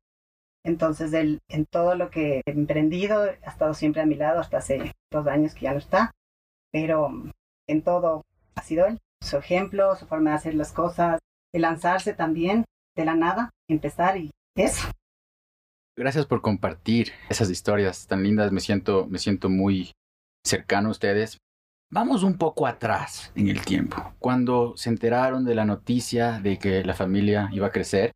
Entonces, 0.64 1.12
él, 1.12 1.40
en 1.48 1.66
todo 1.66 1.94
lo 1.94 2.10
que 2.10 2.42
he 2.46 2.50
emprendido, 2.50 3.22
ha 3.22 3.50
estado 3.50 3.74
siempre 3.74 4.02
a 4.02 4.06
mi 4.06 4.14
lado 4.14 4.40
hasta 4.40 4.58
hace 4.58 4.92
dos 5.10 5.26
años 5.26 5.54
que 5.54 5.62
ya 5.62 5.72
no 5.72 5.78
está, 5.78 6.12
pero 6.70 7.10
en 7.66 7.82
todo 7.82 8.22
ha 8.54 8.62
sido 8.62 8.86
él. 8.86 8.98
Su 9.22 9.38
ejemplo, 9.38 9.96
su 9.96 10.06
forma 10.06 10.30
de 10.30 10.36
hacer 10.36 10.54
las 10.54 10.72
cosas, 10.72 11.18
de 11.52 11.60
lanzarse 11.60 12.14
también 12.14 12.64
de 12.96 13.04
la 13.04 13.14
nada, 13.14 13.50
empezar 13.68 14.16
y 14.16 14.30
eso. 14.56 14.88
Gracias 15.98 16.26
por 16.26 16.42
compartir 16.42 17.10
esas 17.28 17.50
historias 17.50 18.06
tan 18.06 18.22
lindas. 18.22 18.52
Me 18.52 18.60
siento, 18.60 19.08
me 19.08 19.18
siento 19.18 19.48
muy 19.48 19.90
cercano 20.44 20.88
a 20.88 20.90
ustedes. 20.92 21.38
Vamos 21.90 22.22
un 22.22 22.38
poco 22.38 22.68
atrás 22.68 23.32
en 23.34 23.48
el 23.48 23.64
tiempo. 23.64 24.14
Cuando 24.20 24.76
se 24.76 24.90
enteraron 24.90 25.44
de 25.44 25.56
la 25.56 25.64
noticia 25.64 26.38
de 26.38 26.56
que 26.56 26.84
la 26.84 26.94
familia 26.94 27.48
iba 27.50 27.66
a 27.66 27.72
crecer, 27.72 28.12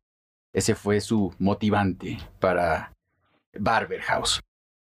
ese 0.53 0.75
fue 0.75 1.01
su 1.01 1.35
motivante 1.39 2.19
para 2.39 2.93
Barber 3.59 3.99
House. 4.03 4.39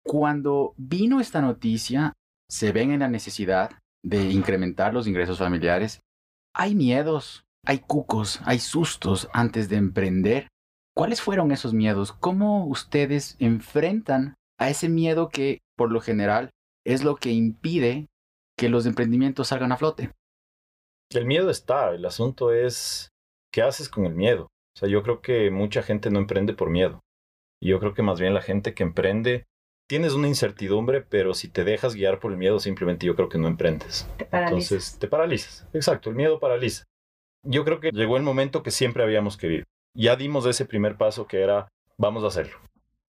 Cuando 0.04 0.74
vino 0.76 1.20
esta 1.20 1.40
noticia, 1.40 2.14
se 2.50 2.72
ven 2.72 2.90
en 2.90 2.98
la 3.00 3.08
necesidad 3.08 3.70
de 4.02 4.28
incrementar 4.28 4.92
los 4.92 5.06
ingresos 5.06 5.38
familiares. 5.38 6.00
Hay 6.52 6.74
miedos, 6.74 7.44
hay 7.64 7.78
cucos, 7.78 8.40
hay 8.44 8.58
sustos 8.58 9.28
antes 9.32 9.68
de 9.68 9.76
emprender. 9.76 10.48
¿Cuáles 10.98 11.22
fueron 11.22 11.52
esos 11.52 11.74
miedos? 11.74 12.12
¿Cómo 12.12 12.66
ustedes 12.66 13.36
enfrentan 13.38 14.34
a 14.58 14.68
ese 14.68 14.88
miedo 14.88 15.28
que, 15.28 15.60
por 15.76 15.92
lo 15.92 16.00
general, 16.00 16.50
es 16.84 17.04
lo 17.04 17.14
que 17.14 17.30
impide 17.30 18.08
que 18.58 18.68
los 18.68 18.84
emprendimientos 18.84 19.46
salgan 19.46 19.70
a 19.70 19.76
flote? 19.76 20.10
El 21.14 21.24
miedo 21.24 21.50
está, 21.50 21.90
el 21.92 22.04
asunto 22.04 22.52
es 22.52 23.10
qué 23.52 23.62
haces 23.62 23.88
con 23.88 24.06
el 24.06 24.16
miedo. 24.16 24.46
O 24.46 24.78
sea, 24.80 24.88
yo 24.88 25.04
creo 25.04 25.20
que 25.20 25.52
mucha 25.52 25.84
gente 25.84 26.10
no 26.10 26.18
emprende 26.18 26.52
por 26.52 26.68
miedo. 26.68 26.98
Y 27.62 27.68
yo 27.68 27.78
creo 27.78 27.94
que 27.94 28.02
más 28.02 28.18
bien 28.18 28.34
la 28.34 28.42
gente 28.42 28.74
que 28.74 28.82
emprende, 28.82 29.46
tienes 29.88 30.14
una 30.14 30.26
incertidumbre, 30.26 31.02
pero 31.02 31.32
si 31.32 31.46
te 31.46 31.62
dejas 31.62 31.94
guiar 31.94 32.18
por 32.18 32.32
el 32.32 32.38
miedo, 32.38 32.58
simplemente 32.58 33.06
yo 33.06 33.14
creo 33.14 33.28
que 33.28 33.38
no 33.38 33.46
emprendes. 33.46 34.10
Te 34.16 34.24
paralizas. 34.24 34.72
Entonces, 34.72 34.98
te 34.98 35.06
paralizas. 35.06 35.68
Exacto, 35.72 36.10
el 36.10 36.16
miedo 36.16 36.40
paraliza. 36.40 36.86
Yo 37.44 37.64
creo 37.64 37.78
que 37.78 37.92
llegó 37.92 38.16
el 38.16 38.24
momento 38.24 38.64
que 38.64 38.72
siempre 38.72 39.04
habíamos 39.04 39.36
querido. 39.36 39.64
Ya 39.98 40.14
dimos 40.14 40.46
ese 40.46 40.64
primer 40.64 40.96
paso 40.96 41.26
que 41.26 41.40
era, 41.40 41.66
vamos 41.96 42.22
a 42.22 42.28
hacerlo. 42.28 42.56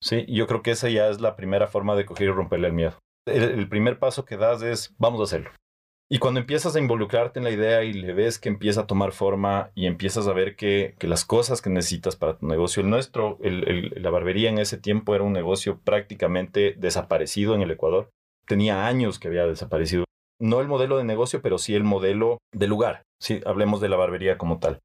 Sí, 0.01 0.25
yo 0.27 0.47
creo 0.47 0.63
que 0.63 0.71
esa 0.71 0.89
ya 0.89 1.07
es 1.09 1.21
la 1.21 1.35
primera 1.35 1.67
forma 1.67 1.95
de 1.95 2.05
coger 2.05 2.29
y 2.29 2.31
romperle 2.31 2.67
el 2.67 2.73
miedo. 2.73 2.97
el 3.27 3.69
primer 3.69 3.99
paso 3.99 4.25
que 4.25 4.37
das 4.37 4.63
es, 4.63 4.95
vamos 4.97 5.21
a 5.21 5.25
hacerlo. 5.25 5.51
Y 6.11 6.17
cuando 6.17 6.39
empiezas 6.39 6.75
a 6.75 6.79
involucrarte 6.79 7.39
en 7.39 7.43
la 7.43 7.51
idea 7.51 7.83
y 7.83 7.93
le 7.93 8.13
ves 8.13 8.39
que 8.39 8.49
empieza 8.49 8.81
a 8.81 8.87
tomar 8.87 9.11
forma 9.11 9.69
y 9.75 9.85
empiezas 9.85 10.27
a 10.27 10.33
ver 10.33 10.55
que, 10.55 10.95
las 11.01 11.25
cosas 11.25 11.61
que 11.61 11.69
necesitas 11.69 12.15
para 12.15 12.39
tu 12.39 12.47
negocio, 12.47 12.81
el 12.81 12.89
nuestro, 12.89 13.37
la 13.43 14.09
barbería 14.09 14.49
en 14.49 14.57
ese 14.57 14.79
tiempo 14.79 15.13
era 15.13 15.23
un 15.23 15.33
negocio 15.33 15.79
prácticamente 15.83 16.73
desaparecido 16.75 17.53
en 17.53 17.61
el 17.61 17.69
Ecuador. 17.69 18.09
Tenía 18.47 18.87
años 18.87 19.19
que 19.19 19.27
había 19.27 19.45
desaparecido. 19.45 20.05
No 20.41 20.59
el 20.59 20.67
modelo 20.67 20.97
de 20.97 21.03
negocio, 21.03 21.43
pero 21.43 21.59
sí 21.59 21.75
el 21.75 21.83
modelo 21.83 22.39
de 22.51 22.65
lugar. 22.65 23.03
Sí, 23.21 23.41
hablemos 23.45 23.79
de 23.79 23.89
la 23.89 23.97
barbería 23.97 24.39
como 24.39 24.57
tal. 24.57 24.79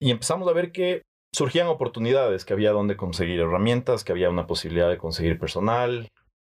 Y 0.00 0.12
empezamos 0.12 0.46
a 0.46 0.52
ver 0.52 0.70
que 0.70 1.02
surgían 1.32 1.66
oportunidades, 1.68 2.44
que 2.44 2.52
había 2.52 2.72
donde 2.72 2.96
conseguir 2.96 3.40
herramientas, 3.40 4.04
que 4.04 4.12
había 4.12 4.30
una 4.30 4.46
posibilidad 4.46 4.88
de 4.88 4.98
conseguir 4.98 5.38
personal, 5.38 6.08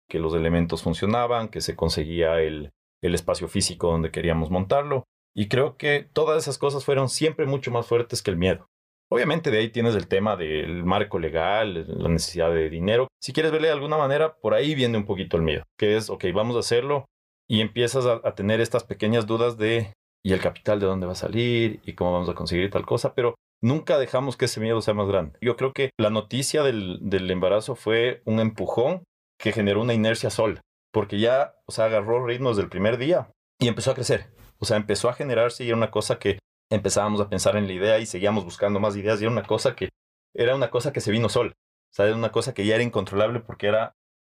que 0.09 0.19
los 0.19 0.33
elementos 0.33 0.83
funcionaban, 0.83 1.49
que 1.49 1.61
se 1.61 1.75
conseguía 1.75 2.41
el, 2.41 2.71
el 3.01 3.15
espacio 3.15 3.47
físico 3.47 3.91
donde 3.91 4.11
queríamos 4.11 4.49
montarlo. 4.49 5.03
Y 5.35 5.47
creo 5.47 5.77
que 5.77 6.07
todas 6.11 6.43
esas 6.43 6.57
cosas 6.57 6.83
fueron 6.83 7.09
siempre 7.09 7.45
mucho 7.45 7.71
más 7.71 7.85
fuertes 7.85 8.21
que 8.21 8.31
el 8.31 8.37
miedo. 8.37 8.67
Obviamente 9.11 9.49
de 9.49 9.59
ahí 9.59 9.69
tienes 9.69 9.95
el 9.95 10.07
tema 10.07 10.35
del 10.35 10.83
marco 10.83 11.17
legal, 11.17 11.85
la 11.87 12.09
necesidad 12.09 12.51
de 12.53 12.69
dinero. 12.69 13.07
Si 13.21 13.33
quieres 13.33 13.51
verle 13.51 13.67
de 13.67 13.73
alguna 13.73 13.97
manera, 13.97 14.35
por 14.35 14.53
ahí 14.53 14.75
viene 14.75 14.97
un 14.97 15.05
poquito 15.05 15.37
el 15.37 15.43
miedo, 15.43 15.63
que 15.77 15.97
es, 15.97 16.09
ok, 16.09 16.25
vamos 16.33 16.55
a 16.55 16.59
hacerlo 16.59 17.05
y 17.47 17.61
empiezas 17.61 18.05
a, 18.05 18.35
tener 18.35 18.61
estas 18.61 18.83
pequeñas 18.83 19.25
dudas 19.25 19.57
de, 19.57 19.93
¿y 20.23 20.33
el 20.33 20.39
capital 20.39 20.79
de 20.79 20.85
dónde 20.85 21.07
va 21.07 21.13
a 21.13 21.15
salir? 21.15 21.79
¿Y 21.83 21.93
cómo 21.93 22.13
vamos 22.13 22.29
a 22.29 22.35
conseguir 22.35 22.69
tal 22.69 22.85
cosa? 22.85 23.15
Pero 23.15 23.33
nunca 23.61 23.97
dejamos 23.97 24.37
que 24.37 24.45
ese 24.45 24.59
miedo 24.59 24.81
sea 24.81 24.93
más 24.93 25.07
grande. 25.07 25.37
Yo 25.41 25.55
creo 25.55 25.73
que 25.73 25.91
la 25.97 26.09
noticia 26.09 26.63
del, 26.63 26.99
del 27.01 27.29
embarazo 27.29 27.75
fue 27.75 28.21
un 28.25 28.39
empujón 28.39 29.03
que 29.39 29.51
generó 29.51 29.81
una 29.81 29.93
inercia 29.93 30.29
sola 30.29 30.61
porque 30.91 31.19
ya, 31.19 31.55
o 31.65 31.71
sea, 31.71 31.85
agarró 31.85 32.25
ritmos 32.25 32.57
del 32.57 32.69
primer 32.69 32.97
día 32.97 33.31
y 33.59 33.67
empezó 33.67 33.91
a 33.91 33.95
crecer. 33.95 34.27
O 34.57 34.65
sea, 34.65 34.77
empezó 34.77 35.09
a 35.09 35.13
generarse 35.13 35.63
y 35.63 35.67
era 35.67 35.77
una 35.77 35.91
cosa 35.91 36.19
que 36.19 36.39
empezábamos 36.71 37.21
a 37.21 37.29
pensar 37.29 37.55
en 37.55 37.67
la 37.67 37.73
idea 37.73 37.99
y 37.99 38.05
seguíamos 38.05 38.43
buscando 38.43 38.79
más 38.79 38.95
ideas 38.95 39.19
y 39.19 39.25
era 39.25 39.31
una 39.31 39.43
cosa 39.43 39.75
que 39.75 39.89
era 40.35 40.55
una 40.55 40.69
cosa 40.69 40.93
que 40.93 41.01
se 41.01 41.11
vino 41.11 41.29
sola. 41.29 41.51
O 41.51 41.93
sea, 41.93 42.05
era 42.05 42.15
una 42.15 42.31
cosa 42.31 42.53
que 42.53 42.65
ya 42.65 42.75
era 42.75 42.83
incontrolable 42.83 43.39
porque 43.39 43.67
era, 43.67 43.93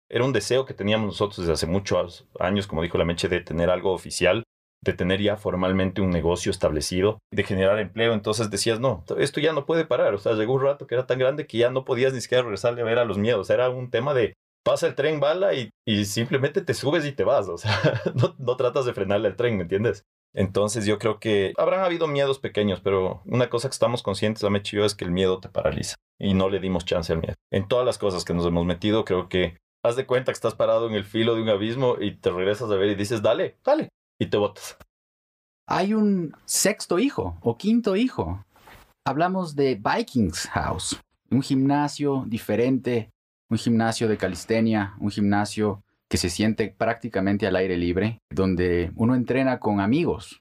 era 0.10 0.24
un 0.24 0.34
deseo 0.34 0.66
que 0.66 0.74
teníamos 0.74 1.08
nosotros 1.08 1.40
desde 1.40 1.54
hace 1.54 1.68
muchos 1.68 2.28
años, 2.40 2.68
como 2.68 2.82
dijo 2.82 2.98
la 2.98 3.06
Meche, 3.06 3.28
de 3.28 3.42
tener 3.42 3.70
algo 3.70 3.92
oficial, 3.92 4.44
de 4.84 4.94
tener 4.94 5.22
ya 5.22 5.38
formalmente 5.38 6.02
un 6.02 6.10
negocio 6.10 6.52
establecido, 6.52 7.20
de 7.32 7.44
generar 7.44 7.80
empleo. 7.80 8.14
Entonces 8.14 8.50
decías, 8.50 8.80
no, 8.80 9.04
esto 9.18 9.40
ya 9.40 9.54
no 9.54 9.66
puede 9.66 9.86
parar. 9.86 10.14
O 10.14 10.18
sea, 10.18 10.34
llegó 10.34 10.54
un 10.54 10.64
rato 10.64 10.88
que 10.88 10.96
era 10.96 11.06
tan 11.06 11.20
grande 11.20 11.48
que 11.48 11.58
ya 11.58 11.70
no 11.70 11.86
podías 11.86 12.14
ni 12.14 12.22
siquiera 12.22 12.44
regresarle 12.44 12.82
a 12.82 12.86
ver 12.86 13.00
a 13.00 13.06
los 13.06 13.18
miedos. 13.18 13.50
Era 13.50 13.70
un 13.70 13.90
tema 13.90 14.14
de 14.14 14.34
pasa 14.64 14.88
el 14.88 14.96
tren 14.96 15.20
bala 15.20 15.54
y, 15.54 15.72
simplemente 16.06 16.62
te 16.62 16.74
subes 16.74 17.06
y 17.06 17.12
te 17.12 17.24
vas. 17.24 17.48
O 17.48 17.58
sea, 17.58 17.72
no, 18.38 18.58
tratas 18.58 18.86
de 18.86 18.94
frenarle 18.94 19.28
al 19.28 19.36
tren, 19.36 19.58
¿me 19.58 19.64
entiendes? 19.64 20.04
Entonces 20.34 20.86
yo 20.86 20.98
creo 20.98 21.20
que 21.20 21.54
habrán 21.58 21.82
habido 21.82 22.08
miedos 22.08 22.40
pequeños, 22.40 22.80
pero 22.80 23.22
una 23.26 23.50
cosa 23.50 23.68
que 23.68 23.74
estamos 23.74 24.02
conscientes, 24.02 24.44
la 24.44 24.50
Mechi 24.50 24.78
yo, 24.78 24.86
es 24.86 24.96
que 24.96 25.04
el 25.04 25.12
miedo 25.12 25.42
te 25.42 25.50
paraliza 25.50 25.96
y 26.18 26.34
no 26.34 26.50
le 26.50 26.60
dimos 26.60 26.86
chance 26.86 27.12
al 27.12 27.20
miedo. 27.20 27.36
En 27.52 27.68
todas 27.68 27.86
las 27.86 27.98
cosas 27.98 28.24
que 28.24 28.34
nos 28.34 28.46
hemos 28.46 28.66
metido, 28.66 29.04
creo 29.04 29.28
que 29.28 29.58
haz 29.84 29.98
de 29.98 30.06
cuenta 30.06 30.32
que 30.32 30.36
estás 30.36 30.56
parado 30.56 30.88
en 30.88 30.96
el 30.96 31.04
filo 31.04 31.36
de 31.36 31.42
un 31.42 31.50
abismo 31.50 31.98
y 32.00 32.16
te 32.16 32.30
regresas 32.30 32.72
a 32.72 32.76
ver 32.76 32.90
y 32.90 32.96
dices, 32.96 33.22
dale, 33.22 33.58
dale, 33.66 33.90
y 34.22 34.28
te 34.28 34.38
botas. 34.38 34.78
Hay 35.68 35.94
un 35.94 36.36
sexto 36.46 37.00
hijo 37.00 37.38
o 37.42 37.58
quinto 37.58 37.96
hijo. 37.96 38.46
Hablamos 39.06 39.56
de 39.56 39.76
Vikings 39.76 40.48
House, 40.50 41.00
un 41.30 41.42
gimnasio 41.42 42.24
diferente 42.28 43.10
un 43.52 43.58
gimnasio 43.58 44.08
de 44.08 44.18
calistenia, 44.18 44.96
un 45.00 45.12
gimnasio 45.12 45.84
que 46.10 46.18
se 46.18 46.30
siente 46.30 46.74
prácticamente 46.76 47.46
al 47.46 47.58
aire 47.58 47.78
libre, 47.78 48.20
donde 48.32 48.92
uno 48.96 49.14
entrena 49.14 49.60
con 49.60 49.82
amigos. 49.82 50.40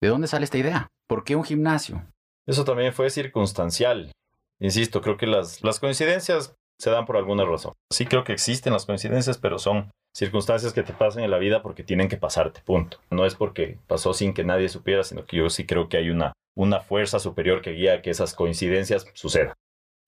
¿De 0.00 0.08
dónde 0.08 0.28
sale 0.28 0.44
esta 0.44 0.58
idea? 0.58 0.88
¿Por 1.08 1.24
qué 1.24 1.34
un 1.34 1.44
gimnasio? 1.44 2.06
Eso 2.46 2.64
también 2.64 2.92
fue 2.92 3.10
circunstancial. 3.10 4.12
Insisto, 4.60 5.00
creo 5.00 5.16
que 5.16 5.26
las, 5.26 5.62
las 5.62 5.80
coincidencias 5.80 6.54
se 6.78 6.90
dan 6.90 7.04
por 7.04 7.16
alguna 7.16 7.44
razón. 7.44 7.72
Sí 7.92 8.06
creo 8.06 8.22
que 8.22 8.32
existen 8.32 8.72
las 8.72 8.86
coincidencias, 8.86 9.38
pero 9.38 9.58
son 9.58 9.90
circunstancias 10.14 10.72
que 10.72 10.82
te 10.82 10.92
pasan 10.92 11.24
en 11.24 11.30
la 11.30 11.38
vida 11.38 11.62
porque 11.62 11.82
tienen 11.82 12.08
que 12.08 12.16
pasarte, 12.16 12.60
punto. 12.64 12.98
No 13.10 13.26
es 13.26 13.34
porque 13.34 13.78
pasó 13.86 14.14
sin 14.14 14.34
que 14.34 14.44
nadie 14.44 14.68
supiera, 14.68 15.04
sino 15.04 15.24
que 15.24 15.38
yo 15.38 15.50
sí 15.50 15.66
creo 15.66 15.88
que 15.88 15.96
hay 15.96 16.10
una 16.10 16.32
una 16.56 16.80
fuerza 16.80 17.18
superior 17.18 17.62
que 17.62 17.72
guía 17.72 18.02
que 18.02 18.10
esas 18.10 18.34
coincidencias 18.34 19.06
sucedan. 19.14 19.54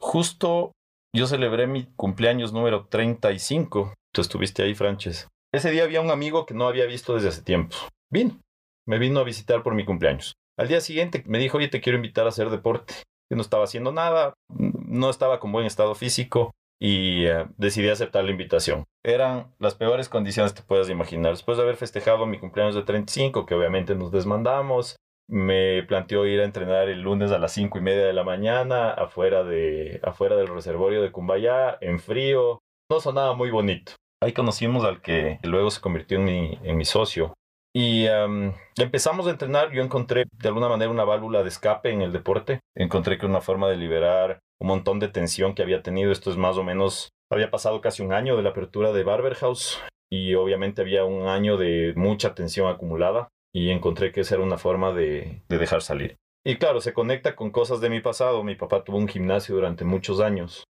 Justo 0.00 0.72
yo 1.14 1.26
celebré 1.26 1.66
mi 1.66 1.86
cumpleaños 1.96 2.52
número 2.52 2.86
35. 2.86 3.94
Tú 4.12 4.20
estuviste 4.20 4.62
ahí, 4.62 4.74
Franches. 4.74 5.28
Ese 5.52 5.70
día 5.70 5.84
había 5.84 6.00
un 6.00 6.10
amigo 6.10 6.46
que 6.46 6.54
no 6.54 6.66
había 6.66 6.86
visto 6.86 7.14
desde 7.14 7.28
hace 7.28 7.42
tiempo. 7.42 7.76
Vino, 8.12 8.38
me 8.86 8.98
vino 8.98 9.20
a 9.20 9.24
visitar 9.24 9.62
por 9.62 9.74
mi 9.74 9.84
cumpleaños. 9.84 10.34
Al 10.58 10.68
día 10.68 10.80
siguiente 10.80 11.22
me 11.26 11.38
dijo, 11.38 11.58
oye, 11.58 11.68
te 11.68 11.80
quiero 11.80 11.96
invitar 11.96 12.26
a 12.26 12.30
hacer 12.30 12.50
deporte. 12.50 12.94
Yo 13.30 13.36
no 13.36 13.42
estaba 13.42 13.64
haciendo 13.64 13.92
nada, 13.92 14.34
no 14.48 15.10
estaba 15.10 15.40
con 15.40 15.52
buen 15.52 15.66
estado 15.66 15.94
físico 15.94 16.52
y 16.84 17.24
eh, 17.24 17.46
decidí 17.56 17.88
aceptar 17.88 18.24
la 18.24 18.30
invitación. 18.30 18.84
Eran 19.02 19.54
las 19.58 19.74
peores 19.74 20.10
condiciones 20.10 20.52
que 20.52 20.60
puedas 20.60 20.90
imaginar. 20.90 21.32
Después 21.32 21.56
de 21.56 21.62
haber 21.62 21.76
festejado 21.76 22.26
mi 22.26 22.38
cumpleaños 22.38 22.74
de 22.74 22.82
35, 22.82 23.46
que 23.46 23.54
obviamente 23.54 23.94
nos 23.94 24.12
desmandamos, 24.12 24.96
me 25.26 25.82
planteó 25.84 26.26
ir 26.26 26.42
a 26.42 26.44
entrenar 26.44 26.90
el 26.90 27.00
lunes 27.00 27.32
a 27.32 27.38
las 27.38 27.52
cinco 27.52 27.78
y 27.78 27.80
media 27.80 28.04
de 28.04 28.12
la 28.12 28.22
mañana 28.22 28.90
afuera, 28.90 29.44
de, 29.44 29.98
afuera 30.02 30.36
del 30.36 30.48
reservorio 30.48 31.00
de 31.00 31.10
Cumbayá, 31.10 31.78
en 31.80 32.00
frío. 32.00 32.60
No 32.90 33.00
sonaba 33.00 33.32
muy 33.32 33.50
bonito. 33.50 33.92
Ahí 34.22 34.34
conocimos 34.34 34.84
al 34.84 35.00
que 35.00 35.38
luego 35.42 35.70
se 35.70 35.80
convirtió 35.80 36.18
en 36.18 36.24
mi, 36.26 36.58
en 36.64 36.76
mi 36.76 36.84
socio. 36.84 37.32
Y 37.74 38.04
empezamos 38.76 39.26
a 39.26 39.30
entrenar. 39.30 39.72
Yo 39.72 39.82
encontré 39.82 40.26
de 40.30 40.48
alguna 40.48 40.68
manera 40.68 40.90
una 40.90 41.04
válvula 41.04 41.42
de 41.42 41.48
escape 41.48 41.90
en 41.90 42.02
el 42.02 42.12
deporte. 42.12 42.60
Encontré 42.76 43.16
que 43.16 43.24
una 43.24 43.40
forma 43.40 43.68
de 43.70 43.78
liberar 43.78 44.40
un 44.60 44.68
montón 44.68 45.00
de 45.00 45.08
tensión 45.08 45.54
que 45.54 45.62
había 45.62 45.82
tenido. 45.82 46.12
Esto 46.12 46.30
es 46.30 46.36
más 46.36 46.56
o 46.56 46.64
menos, 46.64 47.10
había 47.30 47.50
pasado 47.50 47.80
casi 47.80 48.02
un 48.02 48.12
año 48.12 48.36
de 48.36 48.42
la 48.42 48.50
apertura 48.50 48.92
de 48.92 49.04
Barber 49.04 49.34
House 49.34 49.80
y 50.10 50.34
obviamente 50.34 50.82
había 50.82 51.04
un 51.04 51.26
año 51.26 51.56
de 51.56 51.92
mucha 51.96 52.34
tensión 52.34 52.68
acumulada 52.68 53.28
y 53.52 53.70
encontré 53.70 54.12
que 54.12 54.20
esa 54.20 54.34
era 54.34 54.44
una 54.44 54.58
forma 54.58 54.92
de, 54.92 55.42
dejar 55.48 55.82
salir. 55.82 56.16
Y 56.44 56.56
claro, 56.56 56.80
se 56.80 56.92
conecta 56.92 57.36
con 57.36 57.50
cosas 57.50 57.80
de 57.80 57.88
mi 57.88 58.00
pasado. 58.00 58.44
Mi 58.44 58.54
papá 58.54 58.84
tuvo 58.84 58.98
un 58.98 59.08
gimnasio 59.08 59.54
durante 59.54 59.84
muchos 59.84 60.20
años. 60.20 60.64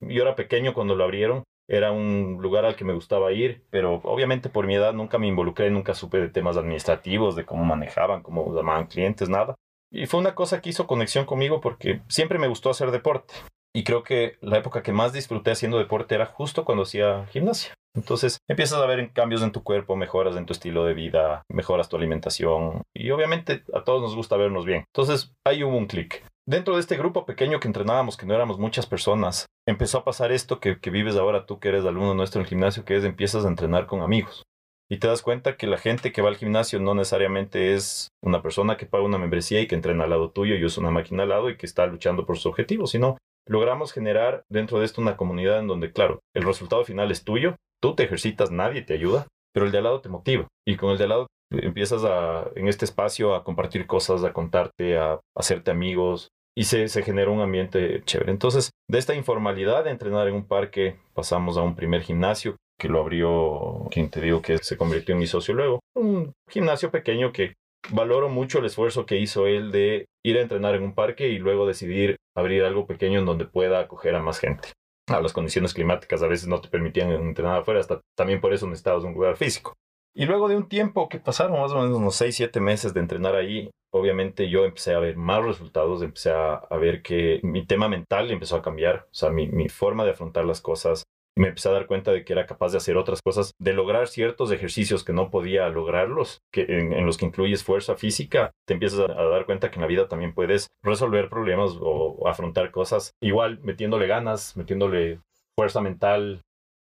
Yo 0.00 0.22
era 0.22 0.36
pequeño 0.36 0.72
cuando 0.72 0.94
lo 0.94 1.04
abrieron. 1.04 1.44
Era 1.68 1.92
un 1.92 2.38
lugar 2.40 2.64
al 2.64 2.76
que 2.76 2.84
me 2.86 2.94
gustaba 2.94 3.30
ir, 3.32 3.62
pero 3.68 4.00
obviamente 4.04 4.48
por 4.48 4.66
mi 4.66 4.74
edad 4.74 4.94
nunca 4.94 5.18
me 5.18 5.26
involucré, 5.26 5.70
nunca 5.70 5.92
supe 5.92 6.18
de 6.18 6.30
temas 6.30 6.56
administrativos, 6.56 7.36
de 7.36 7.44
cómo 7.44 7.62
manejaban, 7.64 8.22
cómo 8.22 8.54
llamaban 8.54 8.86
clientes, 8.86 9.28
nada. 9.28 9.54
Y 9.90 10.06
fue 10.06 10.20
una 10.20 10.34
cosa 10.34 10.60
que 10.60 10.70
hizo 10.70 10.86
conexión 10.86 11.24
conmigo 11.24 11.60
porque 11.60 12.02
siempre 12.08 12.38
me 12.38 12.48
gustó 12.48 12.70
hacer 12.70 12.90
deporte. 12.90 13.34
Y 13.74 13.84
creo 13.84 14.02
que 14.02 14.38
la 14.40 14.58
época 14.58 14.82
que 14.82 14.92
más 14.92 15.12
disfruté 15.12 15.50
haciendo 15.50 15.78
deporte 15.78 16.14
era 16.14 16.26
justo 16.26 16.64
cuando 16.64 16.82
hacía 16.82 17.26
gimnasia. 17.26 17.74
Entonces 17.94 18.38
empiezas 18.48 18.80
a 18.80 18.86
ver 18.86 19.12
cambios 19.12 19.42
en 19.42 19.52
tu 19.52 19.62
cuerpo, 19.62 19.96
mejoras 19.96 20.36
en 20.36 20.46
tu 20.46 20.52
estilo 20.52 20.84
de 20.84 20.94
vida, 20.94 21.42
mejoras 21.48 21.88
tu 21.88 21.96
alimentación 21.96 22.82
y 22.94 23.10
obviamente 23.10 23.64
a 23.74 23.82
todos 23.84 24.02
nos 24.02 24.14
gusta 24.14 24.36
vernos 24.36 24.64
bien. 24.64 24.84
Entonces 24.94 25.32
ahí 25.44 25.64
hubo 25.64 25.76
un 25.76 25.86
clic. 25.86 26.24
Dentro 26.46 26.74
de 26.74 26.80
este 26.80 26.96
grupo 26.96 27.26
pequeño 27.26 27.60
que 27.60 27.68
entrenábamos, 27.68 28.16
que 28.16 28.24
no 28.24 28.34
éramos 28.34 28.58
muchas 28.58 28.86
personas, 28.86 29.46
empezó 29.66 29.98
a 29.98 30.04
pasar 30.04 30.32
esto 30.32 30.60
que, 30.60 30.78
vives 30.90 31.16
ahora 31.16 31.44
tú 31.44 31.58
que 31.58 31.68
eres 31.68 31.84
alumno 31.84 32.14
nuestro 32.14 32.40
en 32.40 32.46
el 32.46 32.48
gimnasio, 32.48 32.86
que 32.86 32.96
es 32.96 33.04
empiezas 33.04 33.44
a 33.44 33.48
entrenar 33.48 33.86
con 33.86 34.00
amigos. 34.00 34.44
Y 34.90 34.98
te 34.98 35.06
das 35.06 35.20
cuenta 35.20 35.56
que 35.56 35.66
la 35.66 35.76
gente 35.76 36.12
que 36.12 36.22
va 36.22 36.28
al 36.28 36.36
gimnasio 36.36 36.80
no 36.80 36.94
necesariamente 36.94 37.74
es 37.74 38.08
una 38.22 38.40
persona 38.40 38.78
que 38.78 38.86
paga 38.86 39.04
una 39.04 39.18
membresía 39.18 39.60
y 39.60 39.66
que 39.66 39.74
entrena 39.74 40.04
al 40.04 40.10
lado 40.10 40.30
tuyo 40.30 40.56
y 40.56 40.64
usa 40.64 40.80
una 40.80 40.90
máquina 40.90 41.24
al 41.24 41.28
lado 41.28 41.50
y 41.50 41.56
que 41.58 41.66
está 41.66 41.86
luchando 41.86 42.24
por 42.24 42.36
sus 42.36 42.46
objetivos, 42.46 42.90
sino 42.90 43.18
logramos 43.46 43.92
generar 43.92 44.44
dentro 44.48 44.78
de 44.78 44.86
esto 44.86 45.02
una 45.02 45.16
comunidad 45.16 45.58
en 45.58 45.66
donde, 45.66 45.92
claro, 45.92 46.20
el 46.34 46.44
resultado 46.44 46.84
final 46.84 47.10
es 47.10 47.24
tuyo, 47.24 47.56
tú 47.82 47.94
te 47.94 48.04
ejercitas, 48.04 48.50
nadie 48.50 48.82
te 48.82 48.94
ayuda, 48.94 49.26
pero 49.52 49.66
el 49.66 49.72
de 49.72 49.78
al 49.78 49.84
lado 49.84 50.00
te 50.00 50.08
motiva. 50.08 50.48
Y 50.66 50.76
con 50.76 50.90
el 50.90 50.98
de 50.98 51.04
al 51.04 51.10
lado 51.10 51.26
empiezas 51.50 52.04
a, 52.04 52.48
en 52.54 52.68
este 52.68 52.86
espacio 52.86 53.34
a 53.34 53.44
compartir 53.44 53.86
cosas, 53.86 54.24
a 54.24 54.32
contarte, 54.32 54.96
a 54.96 55.20
hacerte 55.36 55.70
amigos 55.70 56.28
y 56.56 56.64
se, 56.64 56.88
se 56.88 57.02
genera 57.02 57.30
un 57.30 57.40
ambiente 57.40 58.02
chévere. 58.04 58.30
Entonces, 58.30 58.70
de 58.90 58.98
esta 58.98 59.14
informalidad 59.14 59.84
de 59.84 59.90
entrenar 59.90 60.28
en 60.28 60.34
un 60.34 60.46
parque, 60.46 60.96
pasamos 61.14 61.58
a 61.58 61.62
un 61.62 61.74
primer 61.74 62.02
gimnasio 62.02 62.56
que 62.78 62.88
lo 62.88 63.00
abrió, 63.00 63.88
quien 63.90 64.08
te 64.08 64.20
digo 64.20 64.40
que 64.40 64.58
se 64.58 64.76
convirtió 64.76 65.14
en 65.14 65.18
mi 65.18 65.26
socio 65.26 65.54
luego. 65.54 65.80
Un 65.94 66.32
gimnasio 66.48 66.90
pequeño 66.90 67.32
que 67.32 67.54
valoro 67.90 68.28
mucho 68.28 68.58
el 68.58 68.66
esfuerzo 68.66 69.06
que 69.06 69.18
hizo 69.18 69.46
él 69.46 69.72
de 69.72 70.06
ir 70.24 70.38
a 70.38 70.42
entrenar 70.42 70.74
en 70.74 70.82
un 70.82 70.94
parque 70.94 71.28
y 71.28 71.38
luego 71.38 71.66
decidir 71.66 72.16
abrir 72.36 72.64
algo 72.64 72.86
pequeño 72.86 73.18
en 73.18 73.26
donde 73.26 73.46
pueda 73.46 73.80
acoger 73.80 74.14
a 74.14 74.22
más 74.22 74.38
gente. 74.38 74.72
A 75.08 75.20
las 75.20 75.32
condiciones 75.32 75.74
climáticas 75.74 76.22
a 76.22 76.28
veces 76.28 76.48
no 76.48 76.60
te 76.60 76.68
permitían 76.68 77.10
entrenar 77.10 77.60
afuera, 77.60 77.80
hasta 77.80 78.00
también 78.16 78.40
por 78.40 78.52
eso 78.52 78.66
necesitabas 78.66 79.04
un 79.04 79.14
lugar 79.14 79.36
físico. 79.36 79.74
Y 80.14 80.26
luego 80.26 80.48
de 80.48 80.56
un 80.56 80.68
tiempo 80.68 81.08
que 81.08 81.20
pasaron 81.20 81.60
más 81.60 81.72
o 81.72 81.80
menos 81.80 81.96
unos 81.96 82.16
6, 82.16 82.34
7 82.34 82.60
meses 82.60 82.92
de 82.92 83.00
entrenar 83.00 83.34
ahí, 83.36 83.70
obviamente 83.92 84.50
yo 84.50 84.64
empecé 84.64 84.92
a 84.94 84.98
ver 84.98 85.16
más 85.16 85.44
resultados, 85.44 86.02
empecé 86.02 86.30
a, 86.30 86.60
ver 86.78 87.02
que 87.02 87.40
mi 87.42 87.64
tema 87.66 87.88
mental 87.88 88.30
empezó 88.30 88.56
a 88.56 88.62
cambiar, 88.62 89.06
o 89.10 89.14
sea, 89.14 89.30
mi, 89.30 89.48
mi 89.48 89.68
forma 89.68 90.04
de 90.04 90.10
afrontar 90.10 90.44
las 90.44 90.60
cosas, 90.60 91.04
me 91.38 91.48
empecé 91.48 91.68
a 91.68 91.72
dar 91.72 91.86
cuenta 91.86 92.10
de 92.10 92.24
que 92.24 92.32
era 92.32 92.46
capaz 92.46 92.72
de 92.72 92.78
hacer 92.78 92.96
otras 92.96 93.22
cosas, 93.22 93.52
de 93.60 93.72
lograr 93.72 94.08
ciertos 94.08 94.50
ejercicios 94.50 95.04
que 95.04 95.12
no 95.12 95.30
podía 95.30 95.68
lograrlos, 95.68 96.42
que 96.52 96.62
en, 96.62 97.06
los 97.06 97.16
que 97.16 97.26
incluyes 97.26 97.62
fuerza 97.62 97.94
física, 97.94 98.50
te 98.66 98.74
empiezas 98.74 99.00
a, 99.00 99.14
dar 99.14 99.46
cuenta 99.46 99.70
que 99.70 99.76
en 99.76 99.82
la 99.82 99.86
vida 99.86 100.08
también 100.08 100.34
puedes 100.34 100.66
resolver 100.82 101.28
problemas 101.28 101.78
o, 101.80 102.26
afrontar 102.28 102.72
cosas, 102.72 103.12
igual 103.22 103.60
metiéndole 103.62 104.08
ganas, 104.08 104.56
metiéndole 104.56 105.20
fuerza 105.56 105.80
mental, 105.80 106.42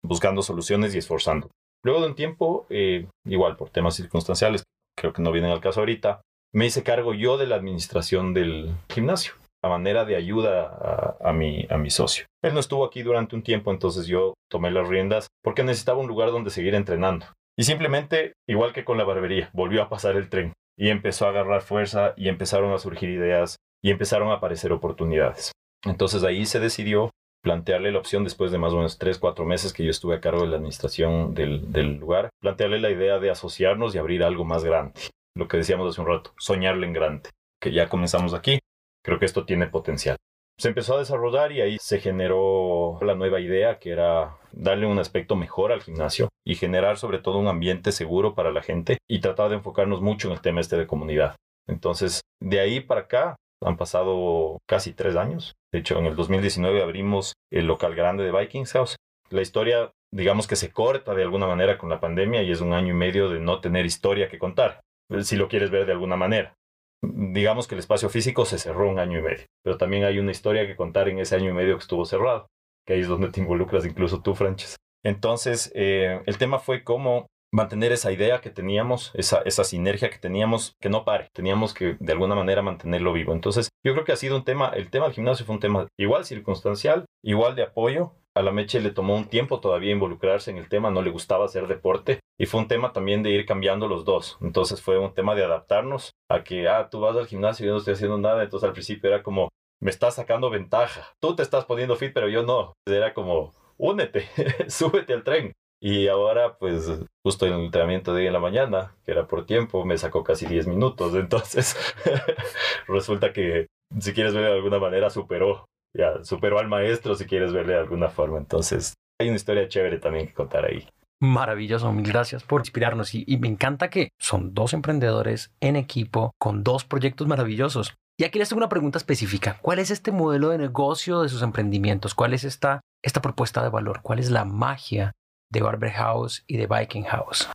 buscando 0.04 0.42
soluciones 0.42 0.96
y 0.96 0.98
esforzando. 0.98 1.52
Luego 1.84 2.02
de 2.02 2.08
un 2.08 2.16
tiempo, 2.16 2.66
eh, 2.70 3.08
igual 3.26 3.58
por 3.58 3.70
temas 3.70 3.96
circunstanciales, 3.96 4.64
creo 4.98 5.14
que 5.14 5.22
no 5.22 5.32
vienen 5.32 5.52
al 5.52 5.62
caso 5.62 5.82
ahorita, 5.82 6.22
me 6.54 6.66
hice 6.66 6.84
cargo 6.84 7.14
yo 7.14 7.38
de 7.38 7.48
la 7.48 7.56
administración 7.56 8.34
del 8.34 8.74
gimnasio 8.90 9.34
a 9.64 9.70
manera 9.70 10.06
de 10.06 10.16
ayuda 10.16 11.18
a, 11.22 11.34
mi, 11.34 11.68
a 11.70 11.78
mi 11.78 11.90
socio. 11.90 12.26
Él 12.44 12.54
no 12.54 12.60
estuvo 12.60 12.84
aquí 12.86 13.04
durante 13.04 13.36
un 13.36 13.44
tiempo, 13.44 13.72
entonces 13.72 14.08
yo 14.08 14.34
tomé 14.50 14.72
las 14.72 14.88
riendas 14.88 15.28
porque 15.44 15.64
necesitaba 15.64 16.00
un 16.00 16.08
lugar 16.08 16.32
donde 16.32 16.50
seguir 16.50 16.76
entrenando. 16.76 17.28
Y 17.58 17.64
simplemente, 17.64 18.34
igual 18.48 18.74
que 18.74 18.84
con 18.84 18.98
la 18.98 19.04
barbería, 19.04 19.50
volvió 19.54 19.84
a 19.84 19.90
pasar 19.90 20.16
el 20.16 20.30
tren 20.30 20.54
y 20.78 20.90
empezó 20.90 21.26
a 21.26 21.30
agarrar 21.30 21.62
fuerza 21.62 22.14
y 22.18 22.30
empezaron 22.30 22.74
a 22.74 22.80
surgir 22.80 23.10
ideas 23.10 23.58
y 23.84 23.92
empezaron 23.92 24.30
a 24.30 24.36
aparecer 24.36 24.72
oportunidades. 24.72 25.52
Entonces 25.84 26.24
ahí 26.24 26.46
se 26.46 26.60
decidió 26.60 27.12
plantearle 27.44 27.92
la 27.92 28.00
opción 28.00 28.24
después 28.24 28.52
de 28.52 28.60
más 28.60 28.74
o 28.74 28.78
menos 28.78 28.98
3, 28.98 29.18
4 29.18 29.46
meses 29.46 29.74
que 29.74 29.84
yo 29.84 29.90
estuve 29.90 30.16
a 30.16 30.22
cargo 30.22 30.42
de 30.42 30.48
la 30.48 30.58
administración 30.58 31.34
del, 31.34 31.72
del 31.72 31.98
lugar, 31.98 32.30
plantearle 32.40 32.80
la 32.80 32.92
idea 32.92 33.20
de 33.20 33.32
asociarnos 33.32 33.94
y 33.94 33.98
abrir 33.98 34.24
algo 34.24 34.46
más 34.46 34.64
grande. 34.64 34.94
Lo 35.36 35.48
que 35.48 35.58
decíamos 35.58 35.90
hace 35.90 36.02
un 36.02 36.08
rato, 36.08 36.34
soñarle 36.38 36.86
en 36.88 36.94
grande, 36.94 37.30
que 37.60 37.72
ya 37.72 37.90
comenzamos 37.90 38.34
aquí 38.34 38.60
creo 39.04 39.20
que 39.20 39.26
esto 39.26 39.46
tiene 39.46 39.68
potencial. 39.68 40.18
Se 40.58 40.68
empezó 40.68 40.96
a 40.96 41.00
desarrollar 41.00 41.52
y 41.52 41.62
ahí 41.62 41.78
se 41.80 42.00
generó 42.00 43.00
la 43.02 43.16
nueva 43.16 43.40
idea 43.40 43.80
que 43.80 43.90
era 43.90 44.38
darle 44.52 44.86
un 44.86 45.00
aspecto 45.00 45.36
mejor 45.36 45.72
al 45.72 45.82
gimnasio 45.82 46.30
y 46.46 46.56
generar 46.56 46.98
sobre 46.98 47.18
todo 47.18 47.40
un 47.40 47.48
ambiente 47.48 47.92
seguro 47.92 48.36
para 48.36 48.52
la 48.52 48.62
gente 48.62 49.00
y 49.10 49.22
tratar 49.22 49.50
de 49.50 49.56
enfocarnos 49.56 50.02
mucho 50.02 50.28
en 50.28 50.34
el 50.34 50.42
tema 50.42 50.62
este 50.62 50.78
de 50.78 50.86
comunidad. 50.86 51.36
Entonces, 51.68 52.22
de 52.40 52.60
ahí 52.60 52.80
para 52.80 53.02
acá 53.02 53.38
han 53.64 53.78
pasado 53.78 54.60
casi 54.68 54.94
tres 54.94 55.16
años. 55.16 55.54
De 55.72 55.80
hecho, 55.80 55.98
en 55.98 56.06
el 56.06 56.16
2019 56.16 56.84
abrimos 56.84 57.34
el 57.52 57.66
local 57.66 57.96
grande 57.96 58.24
de 58.24 58.32
Vikings 58.32 58.74
House. 58.74 58.98
La 59.32 59.42
historia, 59.42 59.92
digamos 60.14 60.46
que 60.46 60.56
se 60.56 60.72
corta 60.72 61.16
de 61.16 61.24
alguna 61.24 61.48
manera 61.48 61.78
con 61.80 61.90
la 61.90 62.00
pandemia 62.00 62.44
y 62.44 62.52
es 62.52 62.62
un 62.62 62.74
año 62.74 62.94
y 62.94 62.98
medio 62.98 63.30
de 63.30 63.40
no 63.40 63.62
tener 63.62 63.86
historia 63.86 64.30
que 64.30 64.38
contar, 64.38 64.82
si 65.22 65.38
lo 65.38 65.48
quieres 65.48 65.72
ver 65.72 65.86
de 65.86 65.94
alguna 65.94 66.18
manera 66.18 66.54
digamos 67.02 67.68
que 67.68 67.76
el 67.76 67.80
espacio 67.80 68.10
físico 68.10 68.46
se 68.46 68.58
cerró 68.58 68.90
un 68.90 69.00
año 69.00 69.20
y 69.20 69.22
medio, 69.22 69.46
pero 69.64 69.78
también 69.78 70.04
hay 70.04 70.20
una 70.20 70.32
historia 70.32 70.68
que 70.68 70.76
contar 70.76 71.10
en 71.10 71.20
ese 71.20 71.36
año 71.36 71.50
y 71.50 71.54
medio 71.54 71.76
que 71.76 71.82
estuvo 71.82 72.06
cerrado, 72.06 72.48
que 72.86 72.94
ahí 72.94 73.02
es 73.02 73.08
donde 73.08 73.30
te 73.30 73.40
involucras 73.40 73.86
incluso 73.86 74.22
tú, 74.22 74.36
Franches. 74.36 74.78
Entonces, 75.04 75.72
eh, 75.74 76.22
el 76.26 76.38
tema 76.38 76.60
fue 76.60 76.84
cómo 76.84 77.28
mantener 77.54 77.92
esa 77.92 78.12
idea 78.12 78.40
que 78.40 78.50
teníamos, 78.50 79.12
esa, 79.14 79.42
esa 79.46 79.64
sinergia 79.64 80.10
que 80.10 80.18
teníamos, 80.18 80.76
que 80.80 80.90
no 80.90 81.04
pare. 81.04 81.30
Teníamos 81.34 81.74
que 81.74 81.98
de 82.00 82.14
alguna 82.14 82.36
manera 82.36 82.62
mantenerlo 82.62 83.12
vivo. 83.12 83.34
Entonces, 83.34 83.70
yo 83.84 83.94
creo 83.94 84.06
que 84.06 84.14
ha 84.14 84.18
sido 84.18 84.38
un 84.38 84.46
tema, 84.46 84.70
el 84.70 84.90
tema 84.90 85.06
del 85.06 85.16
gimnasio 85.16 85.46
fue 85.46 85.56
un 85.56 85.62
tema 85.62 85.88
igual 86.00 86.24
circunstancial, 86.24 87.06
igual 87.24 87.56
de 87.56 87.64
apoyo, 87.64 88.14
a 88.36 88.42
la 88.42 88.52
Meche 88.52 88.80
le 88.80 88.92
tomó 88.92 89.16
un 89.16 89.26
tiempo 89.26 89.60
todavía 89.60 89.92
involucrarse 89.92 90.52
en 90.52 90.58
el 90.58 90.70
tema, 90.70 90.92
no 90.92 91.02
le 91.02 91.10
gustaba 91.10 91.46
hacer 91.46 91.68
deporte 91.68 92.20
y 92.40 92.46
fue 92.46 92.62
un 92.62 92.68
tema 92.68 92.94
también 92.94 93.24
de 93.24 93.32
ir 93.32 93.46
cambiando 93.46 93.88
los 93.88 94.06
dos. 94.06 94.38
Entonces 94.42 94.82
fue 94.82 94.98
un 94.98 95.14
tema 95.14 95.36
de 95.36 95.44
adaptarnos 95.44 96.12
a 96.30 96.44
que, 96.44 96.68
ah, 96.68 96.90
tú 96.90 97.00
vas 97.00 97.16
al 97.16 97.28
gimnasio 97.28 97.66
y 97.66 97.68
yo 97.68 97.74
no 97.74 97.80
estoy 97.80 97.94
haciendo 97.94 98.18
nada. 98.18 98.44
Entonces 98.44 98.68
al 98.68 98.74
principio 98.74 99.10
era 99.10 99.22
como, 99.22 99.50
me 99.82 99.92
estás 99.92 100.16
sacando 100.16 100.50
ventaja. 100.50 101.14
Tú 101.20 101.36
te 101.36 101.44
estás 101.44 101.66
poniendo 101.66 101.96
fit, 101.96 102.14
pero 102.14 102.30
yo 102.30 102.44
no. 102.44 102.74
Era 102.88 103.14
como, 103.14 103.54
únete, 103.78 104.28
súbete 104.70 105.14
al 105.14 105.24
tren. 105.24 105.54
Y 105.84 106.08
ahora, 106.08 106.58
pues, 106.60 106.88
justo 107.24 107.48
en 107.48 107.54
el 107.54 107.66
entrenamiento 107.66 108.14
de 108.14 108.22
hoy 108.22 108.28
en 108.28 108.34
la 108.34 108.40
mañana, 108.40 108.96
que 109.04 109.12
era 109.12 109.28
por 109.28 109.48
tiempo, 109.48 109.84
me 109.84 109.98
sacó 109.98 110.24
casi 110.24 110.46
10 110.46 110.68
minutos. 110.68 111.16
Entonces, 111.16 111.76
resulta 112.88 113.34
que, 113.34 113.68
si 114.00 114.14
quieres 114.14 114.34
ver 114.34 114.46
de 114.46 114.54
alguna 114.54 114.80
manera, 114.80 115.10
superó 115.10 115.66
ya 115.94 116.24
superó 116.24 116.60
al 116.60 116.68
maestro 116.68 117.16
si 117.16 117.26
quieres 117.26 117.54
verle 117.54 117.74
de 117.74 117.80
alguna 117.80 118.10
forma. 118.10 118.38
Entonces, 118.38 118.94
hay 119.20 119.28
una 119.28 119.38
historia 119.38 119.68
chévere 119.68 120.00
también 120.00 120.28
que 120.28 120.34
contar 120.34 120.66
ahí. 120.66 120.88
Maravilloso, 121.24 121.92
mil 121.92 122.08
gracias 122.08 122.44
por 122.44 122.62
inspirarnos 122.62 123.14
y, 123.14 123.38
me 123.38 123.48
encanta 123.48 123.92
que 123.92 124.10
son 124.20 124.56
dos 124.56 124.74
emprendedores 124.74 125.52
en 125.60 125.76
equipo 125.76 126.34
con 126.40 126.64
dos 126.64 126.84
proyectos 126.84 127.28
maravillosos. 127.28 127.94
Y 128.18 128.24
aquí 128.24 128.40
les 128.40 128.50
tengo 128.50 128.60
una 128.60 128.70
pregunta 128.70 128.98
específica. 128.98 129.60
¿Cuál 129.62 129.78
es 129.80 129.92
este 129.92 130.12
modelo 130.12 130.50
de 130.50 130.58
negocio 130.58 131.22
de 131.22 131.30
sus 131.30 131.44
emprendimientos? 131.44 132.16
¿Cuál 132.16 132.34
es 132.34 132.44
esta, 132.44 132.82
esta 133.04 133.22
propuesta 133.22 133.62
de 133.62 133.70
valor? 133.70 134.02
¿Cuál 134.02 134.18
es 134.18 134.32
la 134.32 134.46
magia 134.46 135.12
de 135.52 135.62
Barber 135.62 135.92
House 135.92 136.44
y 136.48 136.58
de 136.58 136.66
Viking 136.66 137.04
House? 137.04 137.48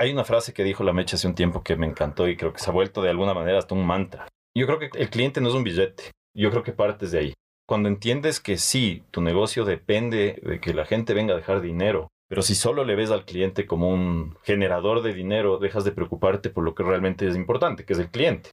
Hay 0.00 0.12
una 0.12 0.24
frase 0.24 0.52
que 0.52 0.64
dijo 0.64 0.82
la 0.82 0.92
Mecha 0.92 1.16
hace 1.16 1.28
un 1.28 1.34
tiempo 1.34 1.62
que 1.62 1.76
me 1.76 1.86
encantó 1.86 2.28
y 2.28 2.36
creo 2.36 2.52
que 2.52 2.58
se 2.58 2.70
ha 2.70 2.72
vuelto 2.72 3.02
de 3.02 3.10
alguna 3.10 3.34
manera 3.34 3.58
hasta 3.58 3.74
un 3.74 3.86
mantra. 3.86 4.26
Yo 4.54 4.66
creo 4.66 4.78
que 4.78 4.90
el 4.98 5.10
cliente 5.10 5.40
no 5.40 5.48
es 5.48 5.54
un 5.54 5.64
billete. 5.64 6.10
Yo 6.34 6.50
creo 6.50 6.62
que 6.62 6.72
partes 6.72 7.12
de 7.12 7.18
ahí. 7.20 7.34
Cuando 7.66 7.88
entiendes 7.88 8.38
que 8.38 8.58
sí, 8.58 9.02
tu 9.10 9.20
negocio 9.20 9.64
depende 9.64 10.40
de 10.40 10.60
que 10.60 10.72
la 10.72 10.86
gente 10.86 11.14
venga 11.14 11.34
a 11.34 11.36
dejar 11.36 11.60
dinero, 11.60 12.12
pero 12.28 12.42
si 12.42 12.54
solo 12.54 12.84
le 12.84 12.94
ves 12.94 13.10
al 13.10 13.24
cliente 13.24 13.66
como 13.66 13.88
un 13.88 14.36
generador 14.44 15.02
de 15.02 15.12
dinero, 15.12 15.58
dejas 15.58 15.84
de 15.84 15.90
preocuparte 15.90 16.48
por 16.48 16.62
lo 16.62 16.76
que 16.76 16.84
realmente 16.84 17.26
es 17.26 17.34
importante, 17.34 17.84
que 17.84 17.94
es 17.94 17.98
el 17.98 18.10
cliente. 18.10 18.50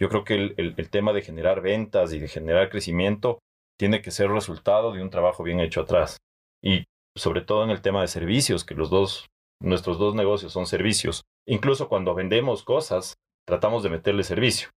Yo 0.00 0.08
creo 0.08 0.22
que 0.22 0.54
el, 0.56 0.90
tema 0.90 1.12
de 1.12 1.22
generar 1.22 1.60
ventas 1.60 2.12
y 2.12 2.20
de 2.20 2.28
generar 2.28 2.70
crecimiento 2.70 3.40
tiene 3.78 4.00
que 4.00 4.12
ser 4.12 4.30
resultado 4.30 4.92
de 4.92 5.02
un 5.02 5.10
trabajo 5.10 5.42
bien 5.42 5.58
hecho 5.58 5.80
atrás. 5.80 6.18
Y 6.62 6.84
sobre 7.16 7.40
todo 7.40 7.64
en 7.64 7.70
el 7.70 7.82
tema 7.82 8.00
de 8.00 8.08
servicios, 8.08 8.64
que 8.64 8.74
los 8.74 8.90
dos, 8.90 9.28
nuestros 9.60 9.98
dos 9.98 10.14
negocios 10.14 10.52
son 10.52 10.66
servicios. 10.66 11.22
Incluso 11.46 11.88
cuando 11.88 12.14
vendemos 12.14 12.62
cosas, 12.62 13.14
tratamos 13.44 13.82
de 13.82 13.90
meterle 13.90 14.22
servicio. 14.22 14.70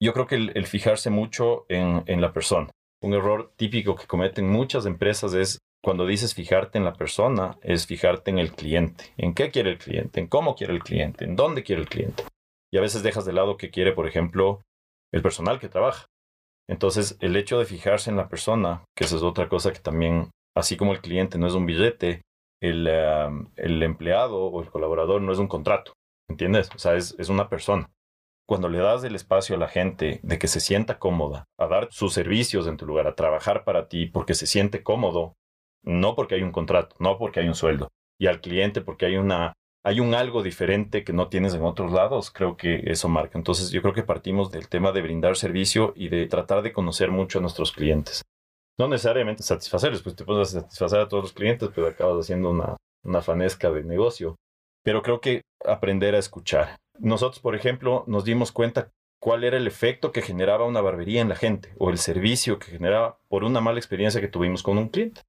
Yo 0.00 0.12
creo 0.12 0.28
que 0.28 0.36
el, 0.36 0.66
fijarse 0.66 1.10
mucho 1.10 1.66
en 1.68 2.20
la 2.20 2.32
persona. 2.32 2.70
Un 3.00 3.14
error 3.14 3.52
típico 3.56 3.94
que 3.94 4.06
cometen 4.06 4.48
muchas 4.48 4.84
empresas 4.84 5.32
es 5.34 5.58
cuando 5.82 6.06
dices 6.06 6.34
fijarte 6.34 6.78
en 6.78 6.84
la 6.84 6.94
persona, 6.94 7.56
es 7.62 7.86
fijarte 7.86 8.30
en 8.30 8.38
el 8.38 8.52
cliente. 8.52 9.12
¿En 9.16 9.34
qué 9.34 9.50
quiere 9.50 9.70
el 9.70 9.78
cliente? 9.78 10.18
¿En 10.18 10.26
cómo 10.26 10.56
quiere 10.56 10.72
el 10.72 10.82
cliente? 10.82 11.24
¿En 11.24 11.36
dónde 11.36 11.62
quiere 11.62 11.82
el 11.82 11.88
cliente? 11.88 12.24
Y 12.72 12.78
a 12.78 12.80
veces 12.80 13.04
dejas 13.04 13.24
de 13.24 13.32
lado 13.32 13.56
que 13.56 13.70
quiere, 13.70 13.92
por 13.92 14.08
ejemplo, 14.08 14.60
el 15.12 15.22
personal 15.22 15.60
que 15.60 15.68
trabaja. 15.68 16.06
Entonces, 16.68 17.16
el 17.20 17.36
hecho 17.36 17.58
de 17.58 17.64
fijarse 17.64 18.10
en 18.10 18.16
la 18.16 18.28
persona, 18.28 18.84
que 18.96 19.04
esa 19.04 19.16
es 19.16 19.22
otra 19.22 19.48
cosa 19.48 19.72
que 19.72 19.78
también, 19.78 20.30
así 20.56 20.76
como 20.76 20.92
el 20.92 21.00
cliente 21.00 21.38
no 21.38 21.46
es 21.46 21.54
un 21.54 21.66
billete, 21.66 22.22
el, 22.60 22.88
el 22.88 23.82
empleado 23.84 24.46
o 24.46 24.60
el 24.60 24.70
colaborador 24.70 25.22
no 25.22 25.32
es 25.32 25.38
un 25.38 25.48
contrato. 25.48 25.92
¿Entiendes? 26.28 26.68
O 26.74 26.78
sea, 26.78 26.96
es, 26.96 27.14
es 27.18 27.28
una 27.28 27.48
persona 27.48 27.88
cuando 28.48 28.70
le 28.70 28.78
das 28.78 29.04
el 29.04 29.14
espacio 29.14 29.56
a 29.56 29.58
la 29.58 29.68
gente 29.68 30.20
de 30.22 30.38
que 30.38 30.48
se 30.48 30.60
sienta 30.60 30.98
cómoda, 30.98 31.44
a 31.58 31.66
dar 31.66 31.88
sus 31.90 32.14
servicios 32.14 32.66
en 32.66 32.78
tu 32.78 32.86
lugar, 32.86 33.06
a 33.06 33.14
trabajar 33.14 33.62
para 33.64 33.88
ti 33.88 34.06
porque 34.06 34.32
se 34.32 34.46
siente 34.46 34.82
cómodo, 34.82 35.34
no 35.82 36.14
porque 36.14 36.36
hay 36.36 36.42
un 36.42 36.50
contrato, 36.50 36.96
no 36.98 37.18
porque 37.18 37.40
hay 37.40 37.48
un 37.48 37.54
sueldo, 37.54 37.88
y 38.18 38.26
al 38.26 38.40
cliente 38.40 38.80
porque 38.80 39.04
hay 39.04 39.16
una 39.16 39.52
hay 39.84 40.00
un 40.00 40.14
algo 40.14 40.42
diferente 40.42 41.04
que 41.04 41.12
no 41.12 41.28
tienes 41.28 41.54
en 41.54 41.62
otros 41.62 41.92
lados, 41.92 42.30
creo 42.30 42.56
que 42.56 42.82
eso 42.86 43.08
marca. 43.08 43.38
Entonces 43.38 43.70
yo 43.70 43.80
creo 43.80 43.94
que 43.94 44.02
partimos 44.02 44.50
del 44.50 44.68
tema 44.68 44.92
de 44.92 45.02
brindar 45.02 45.36
servicio 45.36 45.92
y 45.94 46.08
de 46.08 46.26
tratar 46.26 46.62
de 46.62 46.72
conocer 46.72 47.10
mucho 47.10 47.38
a 47.38 47.42
nuestros 47.42 47.72
clientes. 47.72 48.22
No 48.78 48.88
necesariamente 48.88 49.42
satisfacerles, 49.42 50.02
pues 50.02 50.16
te 50.16 50.24
puedes 50.24 50.50
satisfacer 50.50 50.98
a 50.98 51.08
todos 51.08 51.24
los 51.24 51.32
clientes, 51.32 51.70
pero 51.74 51.86
acabas 51.86 52.24
haciendo 52.24 52.50
una, 52.50 52.76
una 53.04 53.22
fanesca 53.22 53.70
de 53.70 53.84
negocio. 53.84 54.36
Pero 54.82 55.02
creo 55.02 55.20
que 55.20 55.42
aprender 55.64 56.14
a 56.14 56.18
escuchar. 56.18 56.76
Nosotros, 56.98 57.40
por 57.40 57.54
ejemplo, 57.54 58.04
nos 58.06 58.24
dimos 58.24 58.52
cuenta 58.52 58.90
cuál 59.20 59.44
era 59.44 59.56
el 59.56 59.66
efecto 59.66 60.12
que 60.12 60.22
generaba 60.22 60.64
una 60.66 60.80
barbería 60.80 61.20
en 61.20 61.28
la 61.28 61.36
gente 61.36 61.74
o 61.78 61.90
el 61.90 61.98
servicio 61.98 62.58
que 62.58 62.70
generaba 62.70 63.18
por 63.28 63.44
una 63.44 63.60
mala 63.60 63.78
experiencia 63.78 64.20
que 64.20 64.28
tuvimos 64.28 64.62
con 64.62 64.78
un 64.78 64.88
cliente. 64.88 65.22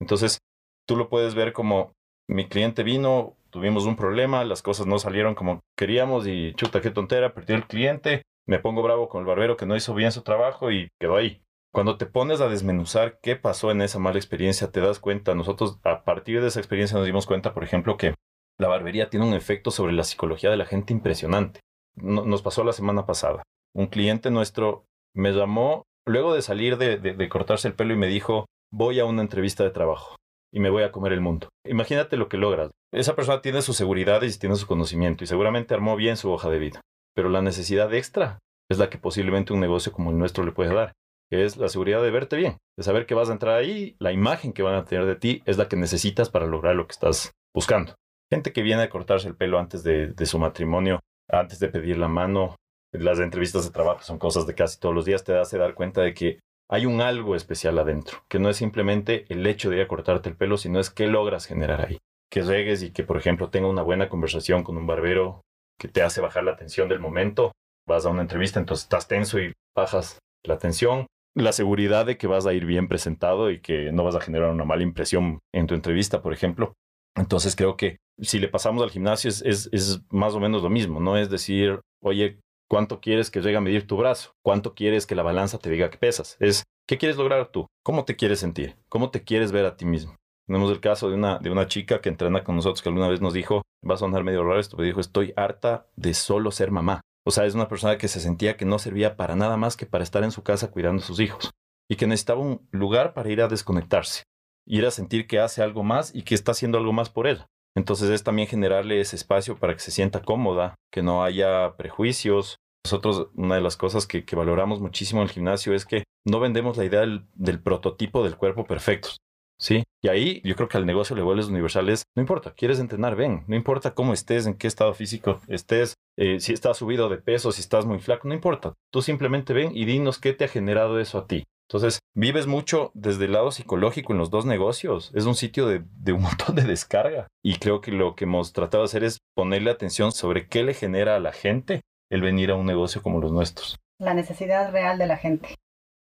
Entonces, 0.00 0.38
tú 0.86 0.96
lo 0.96 1.08
puedes 1.08 1.34
ver 1.34 1.52
como 1.52 1.92
mi 2.28 2.48
cliente 2.48 2.82
vino, 2.82 3.36
tuvimos 3.50 3.86
un 3.86 3.96
problema, 3.96 4.44
las 4.44 4.62
cosas 4.62 4.86
no 4.86 4.98
salieron 4.98 5.34
como 5.34 5.60
queríamos 5.76 6.26
y 6.26 6.54
chuta, 6.54 6.80
qué 6.80 6.90
tontera, 6.90 7.34
perdí 7.34 7.54
el 7.54 7.66
cliente, 7.66 8.22
me 8.46 8.58
pongo 8.58 8.82
bravo 8.82 9.08
con 9.08 9.20
el 9.20 9.26
barbero 9.26 9.56
que 9.56 9.66
no 9.66 9.76
hizo 9.76 9.94
bien 9.94 10.12
su 10.12 10.22
trabajo 10.22 10.70
y 10.70 10.88
quedó 11.00 11.16
ahí. 11.16 11.42
Cuando 11.72 11.98
te 11.98 12.06
pones 12.06 12.40
a 12.40 12.48
desmenuzar 12.48 13.18
qué 13.20 13.36
pasó 13.36 13.70
en 13.70 13.82
esa 13.82 13.98
mala 13.98 14.18
experiencia, 14.18 14.70
te 14.70 14.80
das 14.80 14.98
cuenta, 14.98 15.34
nosotros 15.34 15.78
a 15.84 16.04
partir 16.04 16.40
de 16.40 16.48
esa 16.48 16.60
experiencia 16.60 16.96
nos 16.96 17.06
dimos 17.06 17.26
cuenta, 17.26 17.52
por 17.54 17.64
ejemplo, 17.64 17.96
que 17.96 18.14
la 18.58 18.68
barbería 18.68 19.10
tiene 19.10 19.26
un 19.26 19.34
efecto 19.34 19.70
sobre 19.70 19.92
la 19.92 20.04
psicología 20.04 20.50
de 20.50 20.56
la 20.56 20.66
gente 20.66 20.92
impresionante. 20.92 21.60
nos 21.96 22.42
pasó 22.42 22.64
la 22.64 22.72
semana 22.72 23.06
pasada. 23.06 23.42
Un 23.74 23.86
cliente 23.86 24.30
nuestro 24.30 24.84
me 25.14 25.32
llamó 25.32 25.84
luego 26.06 26.34
de 26.34 26.42
salir 26.42 26.76
de 26.78 27.28
cortarse 27.28 27.68
el 27.68 27.74
pelo 27.74 27.94
y 27.94 27.96
me 27.96 28.06
dijo, 28.06 28.46
voy 28.72 29.00
a 29.00 29.04
una 29.04 29.22
entrevista 29.22 29.64
de 29.64 29.70
trabajo 29.70 30.16
y 30.52 30.60
me 30.60 30.70
voy 30.70 30.82
a 30.82 30.92
comer 30.92 31.12
el 31.12 31.20
mundo. 31.20 31.48
Imagínate 31.66 32.16
lo 32.16 32.28
que 32.28 32.36
logras. 32.36 32.70
Esa 32.92 33.14
persona 33.14 33.42
tiene 33.42 33.62
sus 33.62 33.76
seguridades 33.76 34.36
y 34.36 34.38
tiene 34.38 34.56
su 34.56 34.66
conocimiento 34.66 35.24
y 35.24 35.26
seguramente 35.26 35.74
armó 35.74 35.96
bien 35.96 36.16
su 36.16 36.30
hoja 36.30 36.48
de 36.50 36.58
vida. 36.58 36.80
Pero 37.14 37.28
la 37.28 37.42
necesidad 37.42 37.92
extra 37.94 38.38
es 38.70 38.78
la 38.78 38.90
que 38.90 38.98
posiblemente 38.98 39.52
un 39.52 39.60
negocio 39.60 39.92
como 39.92 40.10
el 40.10 40.18
nuestro 40.18 40.44
le 40.44 40.52
puede 40.52 40.74
dar, 40.74 40.92
que 41.30 41.44
es 41.44 41.56
la 41.56 41.68
seguridad 41.68 42.02
de 42.02 42.10
verte 42.10 42.36
bien, 42.36 42.56
de 42.76 42.84
saber 42.84 43.06
que 43.06 43.14
vas 43.14 43.28
a 43.28 43.32
entrar 43.32 43.56
ahí, 43.56 43.96
la 43.98 44.12
imagen 44.12 44.52
que 44.52 44.62
van 44.62 44.74
a 44.74 44.84
tener 44.84 45.06
de 45.06 45.16
ti 45.16 45.42
es 45.44 45.58
la 45.58 45.68
que 45.68 45.76
necesitas 45.76 46.30
para 46.30 46.46
lograr 46.46 46.74
lo 46.74 46.86
que 46.86 46.92
estás 46.92 47.32
buscando. 47.54 47.94
Gente 48.30 48.52
que 48.52 48.62
viene 48.62 48.82
a 48.82 48.90
cortarse 48.90 49.28
el 49.28 49.36
pelo 49.36 49.58
antes 49.58 49.84
de, 49.84 50.14
su 50.26 50.38
matrimonio, 50.38 51.00
antes 51.28 51.60
de 51.60 51.68
pedir 51.68 51.98
la 51.98 52.08
mano, 52.08 52.56
las 52.92 53.20
entrevistas 53.20 53.64
de 53.64 53.70
trabajo 53.70 54.02
son 54.02 54.18
cosas 54.18 54.46
de 54.46 54.54
casi 54.54 54.80
todos 54.80 54.94
los 54.94 55.04
días, 55.04 55.22
te 55.22 55.36
hace 55.38 55.58
dar 55.58 55.74
cuenta 55.74 56.00
de 56.02 56.14
que 56.14 56.40
hay 56.68 56.86
un 56.86 57.00
algo 57.00 57.36
especial 57.36 57.78
adentro, 57.78 58.18
que 58.28 58.40
no 58.40 58.48
es 58.48 58.56
simplemente 58.56 59.26
el 59.28 59.46
hecho 59.46 59.70
de 59.70 59.76
ir 59.76 59.82
a 59.82 59.88
cortarte 59.88 60.28
el 60.28 60.36
pelo, 60.36 60.56
sino 60.56 60.80
es 60.80 60.90
qué 60.90 61.06
logras 61.06 61.46
generar 61.46 61.86
ahí. 61.86 61.98
Que 62.28 62.42
llegues 62.42 62.82
y 62.82 62.90
que, 62.90 63.04
por 63.04 63.16
ejemplo, 63.16 63.50
tenga 63.50 63.68
una 63.68 63.82
buena 63.82 64.08
conversación 64.08 64.64
con 64.64 64.76
un 64.76 64.86
barbero 64.86 65.42
que 65.78 65.86
te 65.86 66.02
hace 66.02 66.20
bajar 66.20 66.42
la 66.42 66.56
tensión 66.56 66.88
del 66.88 66.98
momento. 66.98 67.52
Vas 67.86 68.04
a 68.04 68.08
una 68.08 68.22
entrevista, 68.22 68.58
entonces 68.58 68.84
estás 68.84 69.06
tenso 69.06 69.38
y 69.38 69.52
bajas 69.76 70.18
la 70.42 70.58
tensión. 70.58 71.06
La 71.36 71.52
seguridad 71.52 72.04
de 72.04 72.16
que 72.16 72.26
vas 72.26 72.46
a 72.46 72.52
ir 72.52 72.64
bien 72.64 72.88
presentado 72.88 73.52
y 73.52 73.60
que 73.60 73.92
no 73.92 74.02
vas 74.02 74.16
a 74.16 74.20
generar 74.20 74.50
una 74.50 74.64
mala 74.64 74.82
impresión 74.82 75.38
en 75.54 75.68
tu 75.68 75.74
entrevista, 75.74 76.20
por 76.20 76.32
ejemplo. 76.32 76.72
Entonces 77.14 77.54
creo 77.54 77.76
que 77.76 77.98
si 78.20 78.38
le 78.38 78.48
pasamos 78.48 78.82
al 78.82 78.90
gimnasio 78.90 79.28
es, 79.28 79.42
es, 79.42 80.00
más 80.10 80.34
o 80.34 80.40
menos 80.40 80.62
lo 80.62 80.70
mismo, 80.70 81.00
no 81.00 81.16
es 81.16 81.30
decir, 81.30 81.80
oye, 82.02 82.38
¿Cuánto 82.68 83.00
quieres 83.00 83.30
que 83.30 83.40
llegue 83.40 83.56
a 83.56 83.60
medir 83.60 83.86
tu 83.86 83.96
brazo? 83.96 84.34
¿Cuánto 84.42 84.74
quieres 84.74 85.06
que 85.06 85.14
la 85.14 85.22
balanza 85.22 85.58
te 85.58 85.70
diga 85.70 85.88
que 85.88 85.98
pesas? 85.98 86.36
Es, 86.40 86.64
¿qué 86.88 86.98
quieres 86.98 87.16
lograr 87.16 87.52
tú? 87.52 87.68
¿Cómo 87.84 88.04
te 88.04 88.16
quieres 88.16 88.40
sentir? 88.40 88.76
¿Cómo 88.88 89.10
te 89.10 89.22
quieres 89.22 89.52
ver 89.52 89.66
a 89.66 89.76
ti 89.76 89.84
mismo? 89.84 90.16
Tenemos 90.48 90.72
el 90.72 90.80
caso 90.80 91.08
de 91.08 91.14
una, 91.14 91.38
de 91.38 91.50
una 91.50 91.68
chica 91.68 92.00
que 92.00 92.08
entrena 92.08 92.42
con 92.42 92.56
nosotros 92.56 92.82
que 92.82 92.88
alguna 92.88 93.08
vez 93.08 93.20
nos 93.20 93.34
dijo, 93.34 93.62
va 93.88 93.94
a 93.94 93.98
sonar 93.98 94.24
medio 94.24 94.42
raro 94.42 94.58
esto, 94.58 94.76
pero 94.76 94.86
dijo, 94.86 95.00
estoy 95.00 95.32
harta 95.36 95.86
de 95.94 96.12
solo 96.12 96.50
ser 96.50 96.72
mamá. 96.72 97.02
O 97.24 97.30
sea, 97.30 97.44
es 97.44 97.54
una 97.54 97.68
persona 97.68 97.98
que 97.98 98.08
se 98.08 98.20
sentía 98.20 98.56
que 98.56 98.64
no 98.64 98.80
servía 98.80 99.16
para 99.16 99.36
nada 99.36 99.56
más 99.56 99.76
que 99.76 99.86
para 99.86 100.02
estar 100.02 100.24
en 100.24 100.32
su 100.32 100.42
casa 100.42 100.70
cuidando 100.70 101.02
a 101.02 101.06
sus 101.06 101.20
hijos 101.20 101.50
y 101.88 101.94
que 101.94 102.08
necesitaba 102.08 102.40
un 102.40 102.66
lugar 102.72 103.14
para 103.14 103.30
ir 103.30 103.42
a 103.42 103.48
desconectarse, 103.48 104.24
ir 104.66 104.86
a 104.86 104.90
sentir 104.90 105.28
que 105.28 105.38
hace 105.38 105.62
algo 105.62 105.84
más 105.84 106.12
y 106.12 106.22
que 106.22 106.34
está 106.34 106.50
haciendo 106.50 106.78
algo 106.78 106.92
más 106.92 107.10
por 107.10 107.28
ella. 107.28 107.46
Entonces 107.76 108.10
es 108.10 108.24
también 108.24 108.48
generarle 108.48 109.00
ese 109.00 109.16
espacio 109.16 109.56
para 109.56 109.74
que 109.74 109.80
se 109.80 109.90
sienta 109.90 110.22
cómoda, 110.22 110.74
que 110.90 111.02
no 111.02 111.22
haya 111.22 111.76
prejuicios. 111.76 112.56
Nosotros, 112.84 113.28
una 113.34 113.56
de 113.56 113.60
las 113.60 113.76
cosas 113.76 114.06
que, 114.06 114.24
valoramos 114.34 114.80
muchísimo 114.80 115.20
en 115.20 115.28
el 115.28 115.32
gimnasio 115.32 115.74
es 115.74 115.84
que 115.84 116.04
no 116.24 116.40
vendemos 116.40 116.76
la 116.76 116.84
idea 116.84 117.00
del, 117.00 117.62
prototipo 117.62 118.24
del 118.24 118.36
cuerpo 118.36 118.64
perfecto. 118.64 119.10
¿Sí? 119.58 119.84
Y 120.02 120.08
ahí 120.08 120.42
yo 120.44 120.54
creo 120.54 120.68
que 120.68 120.76
al 120.76 120.84
negocio 120.86 121.16
le 121.16 121.22
vuelves 121.22 121.48
universales. 121.48 122.04
No 122.14 122.22
importa, 122.22 122.52
quieres 122.54 122.78
entrenar, 122.78 123.16
ven. 123.16 123.44
No 123.46 123.56
importa 123.56 123.94
cómo 123.94 124.12
estés, 124.12 124.46
en 124.46 124.54
qué 124.54 124.66
estado 124.66 124.92
físico 124.94 125.40
estés, 125.48 125.94
eh, 126.18 126.40
si 126.40 126.52
estás 126.52 126.78
subido 126.78 127.08
de 127.08 127.18
peso, 127.18 127.52
si 127.52 127.60
estás 127.60 127.84
muy 127.84 127.98
flaco, 127.98 128.28
no 128.28 128.34
importa. 128.34 128.74
Tú 128.90 129.02
simplemente 129.02 129.52
ven 129.52 129.70
y 129.74 129.84
dinos 129.84 130.18
qué 130.18 130.32
te 130.32 130.44
ha 130.44 130.48
generado 130.48 130.98
eso 131.00 131.18
a 131.18 131.26
ti. 131.26 131.44
Entonces, 131.68 131.98
vives 132.14 132.46
mucho 132.46 132.92
desde 132.94 133.24
el 133.24 133.32
lado 133.32 133.50
psicológico 133.50 134.12
en 134.12 134.18
los 134.18 134.30
dos 134.30 134.46
negocios. 134.46 135.10
Es 135.14 135.24
un 135.24 135.34
sitio 135.34 135.66
de, 135.66 136.12
un 136.12 136.22
montón 136.22 136.54
de 136.54 136.62
descarga. 136.62 137.26
Y 137.44 137.58
creo 137.58 137.80
que 137.80 137.90
lo 137.90 138.14
que 138.14 138.24
hemos 138.24 138.52
tratado 138.52 138.84
de 138.84 138.86
hacer 138.86 139.04
es 139.04 139.18
ponerle 139.34 139.70
atención 139.70 140.12
sobre 140.12 140.48
qué 140.48 140.62
le 140.62 140.74
genera 140.74 141.16
a 141.16 141.20
la 141.20 141.32
gente 141.32 141.80
el 142.10 142.22
venir 142.22 142.50
a 142.50 142.54
un 142.54 142.66
negocio 142.66 143.02
como 143.02 143.20
los 143.20 143.32
nuestros. 143.32 143.76
La 143.98 144.14
necesidad 144.14 144.70
real 144.70 144.98
de 144.98 145.06
la 145.06 145.16
gente. 145.16 145.56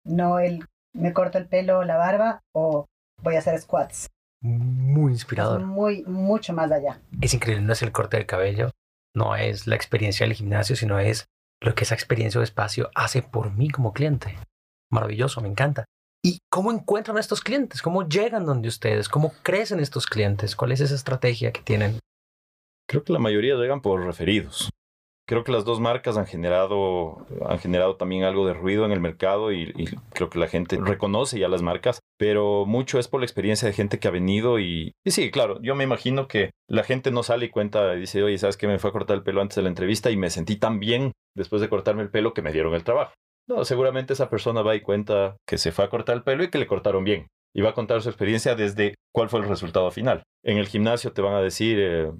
No 0.04 0.38
el 0.38 0.64
me 0.94 1.12
corto 1.12 1.38
el 1.38 1.46
pelo, 1.46 1.84
la 1.84 1.96
barba 1.96 2.40
o 2.52 2.86
voy 3.22 3.36
a 3.36 3.40
hacer 3.40 3.58
squats. 3.60 4.08
Muy 4.42 5.12
inspirador. 5.12 5.60
muy, 5.60 6.02
mucho 6.04 6.54
más 6.54 6.72
allá. 6.72 7.00
Es 7.20 7.34
increíble, 7.34 7.62
no 7.62 7.74
es 7.74 7.82
el 7.82 7.92
corte 7.92 8.16
del 8.16 8.26
cabello, 8.26 8.70
no 9.14 9.36
es 9.36 9.66
la 9.66 9.76
experiencia 9.76 10.24
del 10.24 10.34
gimnasio, 10.34 10.74
sino 10.74 10.98
es 10.98 11.26
lo 11.60 11.74
que 11.74 11.84
esa 11.84 11.94
experiencia 11.94 12.40
o 12.40 12.44
espacio 12.44 12.90
hace 12.94 13.20
por 13.20 13.52
mí 13.52 13.68
como 13.68 13.92
cliente 13.92 14.38
maravilloso, 14.90 15.40
me 15.40 15.48
encanta. 15.48 15.84
¿Y 16.22 16.40
cómo 16.50 16.70
encuentran 16.70 17.16
a 17.16 17.20
estos 17.20 17.40
clientes? 17.40 17.80
¿Cómo 17.80 18.06
llegan 18.06 18.44
donde 18.44 18.68
ustedes? 18.68 19.08
¿Cómo 19.08 19.32
crecen 19.42 19.80
estos 19.80 20.06
clientes? 20.06 20.54
¿Cuál 20.54 20.72
es 20.72 20.80
esa 20.80 20.94
estrategia 20.94 21.52
que 21.52 21.62
tienen? 21.62 21.98
Creo 22.86 23.04
que 23.04 23.12
la 23.12 23.18
mayoría 23.18 23.54
llegan 23.54 23.80
por 23.80 24.04
referidos. 24.04 24.68
Creo 25.26 25.44
que 25.44 25.52
las 25.52 25.64
dos 25.64 25.78
marcas 25.78 26.16
han 26.16 26.26
generado, 26.26 27.24
han 27.48 27.60
generado 27.60 27.94
también 27.94 28.24
algo 28.24 28.48
de 28.48 28.52
ruido 28.52 28.84
en 28.84 28.90
el 28.90 28.98
mercado 28.98 29.52
y, 29.52 29.72
creo 30.12 30.28
que 30.28 30.40
la 30.40 30.48
gente 30.48 30.76
reconoce 30.76 31.38
ya 31.38 31.46
las 31.46 31.62
marcas, 31.62 32.00
pero 32.18 32.66
mucho 32.66 32.98
es 32.98 33.06
por 33.06 33.20
la 33.20 33.26
experiencia 33.26 33.68
de 33.68 33.72
gente 33.72 34.00
que 34.00 34.08
ha 34.08 34.10
venido 34.10 34.58
y, 34.58 34.90
y 35.06 35.10
sí, 35.12 35.30
claro, 35.30 35.62
yo 35.62 35.76
me 35.76 35.84
imagino 35.84 36.26
que 36.26 36.50
la 36.68 36.82
gente 36.82 37.12
no 37.12 37.22
sale 37.22 37.46
y 37.46 37.50
cuenta 37.50 37.94
y 37.94 38.00
dice, 38.00 38.24
oye, 38.24 38.38
¿sabes 38.38 38.56
qué? 38.56 38.66
Me 38.66 38.80
fue 38.80 38.90
a 38.90 38.92
cortar 38.92 39.16
el 39.16 39.22
pelo 39.22 39.40
antes 39.40 39.54
de 39.54 39.62
la 39.62 39.68
entrevista 39.68 40.10
y 40.10 40.16
me 40.16 40.30
sentí 40.30 40.56
tan 40.56 40.80
bien 40.80 41.12
después 41.36 41.62
de 41.62 41.68
cortarme 41.68 42.02
el 42.02 42.10
pelo 42.10 42.34
que 42.34 42.42
me 42.42 42.52
dieron 42.52 42.74
el 42.74 42.82
trabajo. 42.82 43.12
No, 43.50 43.64
seguramente 43.64 44.12
esa 44.12 44.30
persona 44.30 44.62
va 44.62 44.76
y 44.76 44.80
cuenta 44.80 45.36
que 45.44 45.58
se 45.58 45.72
fue 45.72 45.84
a 45.84 45.90
cortar 45.90 46.14
el 46.14 46.22
pelo 46.22 46.44
y 46.44 46.50
que 46.50 46.58
le 46.58 46.68
cortaron 46.68 47.02
bien. 47.02 47.26
Y 47.52 47.62
va 47.62 47.70
a 47.70 47.74
contar 47.74 48.00
su 48.00 48.08
experiencia 48.08 48.54
desde 48.54 48.94
cuál 49.12 49.28
fue 49.28 49.40
el 49.40 49.48
resultado 49.48 49.90
final. 49.90 50.22
En 50.44 50.56
el 50.56 50.68
gimnasio 50.68 51.12
te 51.12 51.20
van 51.20 51.34
a 51.34 51.42
decir, 51.42 51.76
eh, 51.80 52.12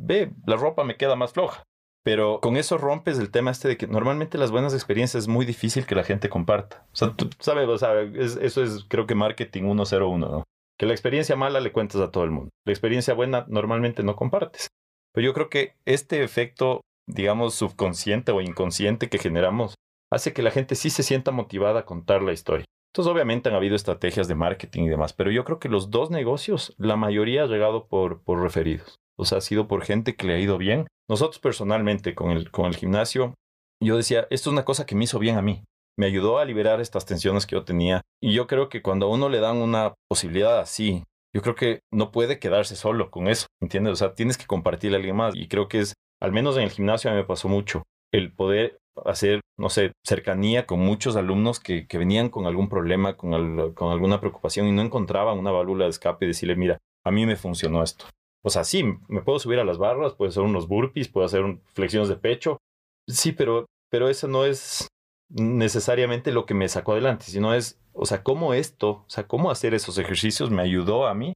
ve, 0.00 0.32
la 0.46 0.56
ropa 0.56 0.84
me 0.84 0.96
queda 0.96 1.14
más 1.14 1.34
floja. 1.34 1.62
Pero 2.04 2.40
con 2.40 2.56
eso 2.56 2.78
rompes 2.78 3.18
el 3.18 3.30
tema 3.30 3.50
este 3.50 3.68
de 3.68 3.76
que 3.76 3.86
normalmente 3.86 4.38
las 4.38 4.50
buenas 4.50 4.72
experiencias 4.72 5.24
es 5.24 5.28
muy 5.28 5.44
difícil 5.44 5.84
que 5.84 5.94
la 5.94 6.04
gente 6.04 6.30
comparta. 6.30 6.86
O 6.90 6.96
sea, 6.96 7.14
tú 7.14 7.28
sabes, 7.38 7.68
o 7.68 7.76
sea, 7.76 8.00
eso 8.00 8.62
es 8.62 8.86
creo 8.88 9.06
que 9.06 9.14
marketing 9.14 9.64
101, 9.64 10.26
¿no? 10.26 10.44
Que 10.78 10.86
la 10.86 10.94
experiencia 10.94 11.36
mala 11.36 11.60
le 11.60 11.70
cuentas 11.70 12.00
a 12.00 12.10
todo 12.10 12.24
el 12.24 12.30
mundo. 12.30 12.48
La 12.64 12.72
experiencia 12.72 13.12
buena 13.12 13.44
normalmente 13.48 14.02
no 14.02 14.16
compartes. 14.16 14.68
Pero 15.12 15.26
yo 15.26 15.34
creo 15.34 15.50
que 15.50 15.74
este 15.84 16.22
efecto, 16.22 16.80
digamos, 17.06 17.54
subconsciente 17.56 18.32
o 18.32 18.40
inconsciente 18.40 19.10
que 19.10 19.18
generamos 19.18 19.74
hace 20.10 20.32
que 20.32 20.42
la 20.42 20.50
gente 20.50 20.74
sí 20.74 20.90
se 20.90 21.02
sienta 21.02 21.30
motivada 21.30 21.80
a 21.80 21.84
contar 21.84 22.22
la 22.22 22.32
historia. 22.32 22.64
Entonces, 22.92 23.12
obviamente 23.12 23.48
han 23.48 23.54
habido 23.54 23.76
estrategias 23.76 24.28
de 24.28 24.34
marketing 24.34 24.84
y 24.84 24.88
demás, 24.88 25.12
pero 25.12 25.30
yo 25.30 25.44
creo 25.44 25.58
que 25.58 25.68
los 25.68 25.90
dos 25.90 26.10
negocios, 26.10 26.74
la 26.78 26.96
mayoría 26.96 27.44
ha 27.44 27.46
llegado 27.46 27.86
por, 27.86 28.22
por 28.22 28.40
referidos. 28.40 28.98
O 29.18 29.24
sea, 29.24 29.38
ha 29.38 29.42
sido 29.42 29.68
por 29.68 29.84
gente 29.84 30.16
que 30.16 30.26
le 30.26 30.34
ha 30.34 30.38
ido 30.38 30.58
bien. 30.58 30.86
Nosotros 31.08 31.38
personalmente 31.38 32.14
con 32.14 32.30
el, 32.30 32.50
con 32.50 32.66
el 32.66 32.76
gimnasio, 32.76 33.34
yo 33.82 33.96
decía, 33.96 34.26
esto 34.30 34.50
es 34.50 34.52
una 34.52 34.64
cosa 34.64 34.86
que 34.86 34.94
me 34.94 35.04
hizo 35.04 35.18
bien 35.18 35.36
a 35.36 35.42
mí. 35.42 35.62
Me 35.98 36.06
ayudó 36.06 36.38
a 36.38 36.44
liberar 36.44 36.80
estas 36.80 37.04
tensiones 37.04 37.46
que 37.46 37.56
yo 37.56 37.64
tenía. 37.64 38.02
Y 38.22 38.32
yo 38.32 38.46
creo 38.46 38.68
que 38.68 38.82
cuando 38.82 39.06
a 39.06 39.10
uno 39.10 39.28
le 39.28 39.40
dan 39.40 39.56
una 39.56 39.94
posibilidad 40.08 40.58
así, 40.60 41.04
yo 41.34 41.42
creo 41.42 41.54
que 41.54 41.80
no 41.92 42.10
puede 42.10 42.38
quedarse 42.38 42.76
solo 42.76 43.10
con 43.10 43.28
eso, 43.28 43.46
¿entiendes? 43.60 43.92
O 43.92 43.96
sea, 43.96 44.14
tienes 44.14 44.38
que 44.38 44.46
compartirle 44.46 44.96
a 44.96 44.98
alguien 44.98 45.16
más. 45.16 45.34
Y 45.34 45.48
creo 45.48 45.68
que 45.68 45.80
es, 45.80 45.94
al 46.20 46.32
menos 46.32 46.56
en 46.56 46.62
el 46.62 46.70
gimnasio 46.70 47.10
me 47.12 47.24
pasó 47.24 47.48
mucho, 47.48 47.82
el 48.12 48.32
poder 48.32 48.78
hacer, 49.06 49.40
no 49.58 49.68
sé, 49.70 49.92
cercanía 50.04 50.66
con 50.66 50.80
muchos 50.80 51.16
alumnos 51.16 51.60
que, 51.60 51.86
que 51.86 51.98
venían 51.98 52.28
con 52.28 52.46
algún 52.46 52.68
problema, 52.68 53.16
con, 53.16 53.72
con 53.74 53.92
alguna 53.92 54.20
preocupación 54.20 54.66
y 54.66 54.72
no 54.72 54.82
encontraban 54.82 55.38
una 55.38 55.50
válvula 55.50 55.84
de 55.84 55.90
escape 55.90 56.24
y 56.24 56.28
decirle, 56.28 56.56
mira, 56.56 56.78
a 57.04 57.10
mí 57.10 57.26
me 57.26 57.36
funcionó 57.36 57.82
esto. 57.82 58.06
O 58.44 58.50
sea, 58.50 58.64
sí, 58.64 58.84
me 59.08 59.22
puedo 59.22 59.38
subir 59.38 59.58
a 59.58 59.64
las 59.64 59.78
barras, 59.78 60.14
puedo 60.14 60.28
hacer 60.28 60.42
unos 60.42 60.68
burpees, 60.68 61.08
puedo 61.08 61.26
hacer 61.26 61.58
flexiones 61.74 62.08
de 62.08 62.16
pecho. 62.16 62.58
Sí, 63.06 63.32
pero, 63.32 63.66
pero 63.90 64.08
eso 64.08 64.28
no 64.28 64.44
es 64.44 64.88
necesariamente 65.28 66.32
lo 66.32 66.46
que 66.46 66.54
me 66.54 66.68
sacó 66.68 66.92
adelante, 66.92 67.26
sino 67.26 67.54
es, 67.54 67.80
o 67.92 68.06
sea, 68.06 68.22
cómo 68.22 68.54
esto, 68.54 68.90
o 68.90 69.10
sea, 69.10 69.26
cómo 69.26 69.50
hacer 69.50 69.74
esos 69.74 69.98
ejercicios 69.98 70.50
me 70.50 70.62
ayudó 70.62 71.06
a 71.06 71.14
mí 71.14 71.32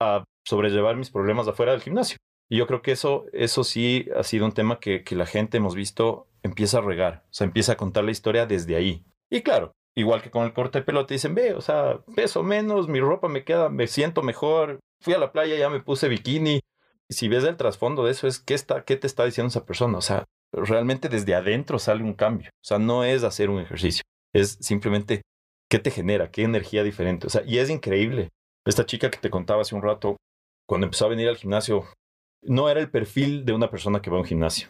a 0.00 0.24
sobrellevar 0.46 0.96
mis 0.96 1.10
problemas 1.10 1.48
afuera 1.48 1.72
del 1.72 1.80
gimnasio. 1.80 2.18
Y 2.48 2.58
yo 2.58 2.66
creo 2.66 2.82
que 2.82 2.92
eso, 2.92 3.26
eso 3.32 3.64
sí 3.64 4.08
ha 4.16 4.22
sido 4.24 4.44
un 4.44 4.52
tema 4.52 4.78
que, 4.78 5.04
que 5.04 5.16
la 5.16 5.26
gente 5.26 5.56
hemos 5.56 5.74
visto 5.74 6.28
empieza 6.42 6.78
a 6.78 6.82
regar, 6.82 7.24
o 7.24 7.32
sea, 7.32 7.46
empieza 7.46 7.72
a 7.72 7.76
contar 7.76 8.04
la 8.04 8.10
historia 8.10 8.46
desde 8.46 8.76
ahí. 8.76 9.04
Y 9.30 9.42
claro, 9.42 9.72
igual 9.94 10.22
que 10.22 10.30
con 10.30 10.44
el 10.44 10.52
corte 10.52 10.78
de 10.78 10.84
pelo, 10.84 11.06
te 11.06 11.14
dicen, 11.14 11.34
ve, 11.34 11.54
o 11.54 11.60
sea, 11.60 12.00
peso 12.14 12.42
menos, 12.42 12.88
mi 12.88 13.00
ropa 13.00 13.28
me 13.28 13.44
queda, 13.44 13.68
me 13.68 13.86
siento 13.86 14.22
mejor, 14.22 14.80
fui 15.00 15.14
a 15.14 15.18
la 15.18 15.32
playa, 15.32 15.56
ya 15.56 15.70
me 15.70 15.80
puse 15.80 16.08
bikini. 16.08 16.60
Y 17.08 17.14
si 17.14 17.28
ves 17.28 17.44
el 17.44 17.56
trasfondo 17.56 18.04
de 18.04 18.12
eso, 18.12 18.26
es 18.26 18.40
qué, 18.40 18.54
está, 18.54 18.84
qué 18.84 18.96
te 18.96 19.06
está 19.06 19.24
diciendo 19.24 19.48
esa 19.48 19.66
persona. 19.66 19.98
O 19.98 20.02
sea, 20.02 20.24
realmente 20.52 21.08
desde 21.08 21.34
adentro 21.34 21.78
sale 21.78 22.02
un 22.02 22.14
cambio. 22.14 22.50
O 22.50 22.64
sea, 22.64 22.78
no 22.78 23.04
es 23.04 23.22
hacer 23.22 23.50
un 23.50 23.60
ejercicio, 23.60 24.02
es 24.34 24.58
simplemente 24.60 25.22
qué 25.68 25.78
te 25.78 25.90
genera, 25.90 26.30
qué 26.30 26.42
energía 26.42 26.84
diferente. 26.84 27.26
O 27.26 27.30
sea, 27.30 27.42
y 27.46 27.58
es 27.58 27.70
increíble. 27.70 28.30
Esta 28.64 28.86
chica 28.86 29.10
que 29.10 29.18
te 29.18 29.30
contaba 29.30 29.62
hace 29.62 29.74
un 29.74 29.82
rato, 29.82 30.16
cuando 30.66 30.86
empezó 30.86 31.06
a 31.06 31.08
venir 31.08 31.28
al 31.28 31.36
gimnasio, 31.36 31.84
no 32.42 32.68
era 32.68 32.80
el 32.80 32.90
perfil 32.90 33.44
de 33.44 33.52
una 33.52 33.70
persona 33.70 34.02
que 34.02 34.10
va 34.10 34.16
a 34.16 34.20
un 34.20 34.26
gimnasio. 34.26 34.68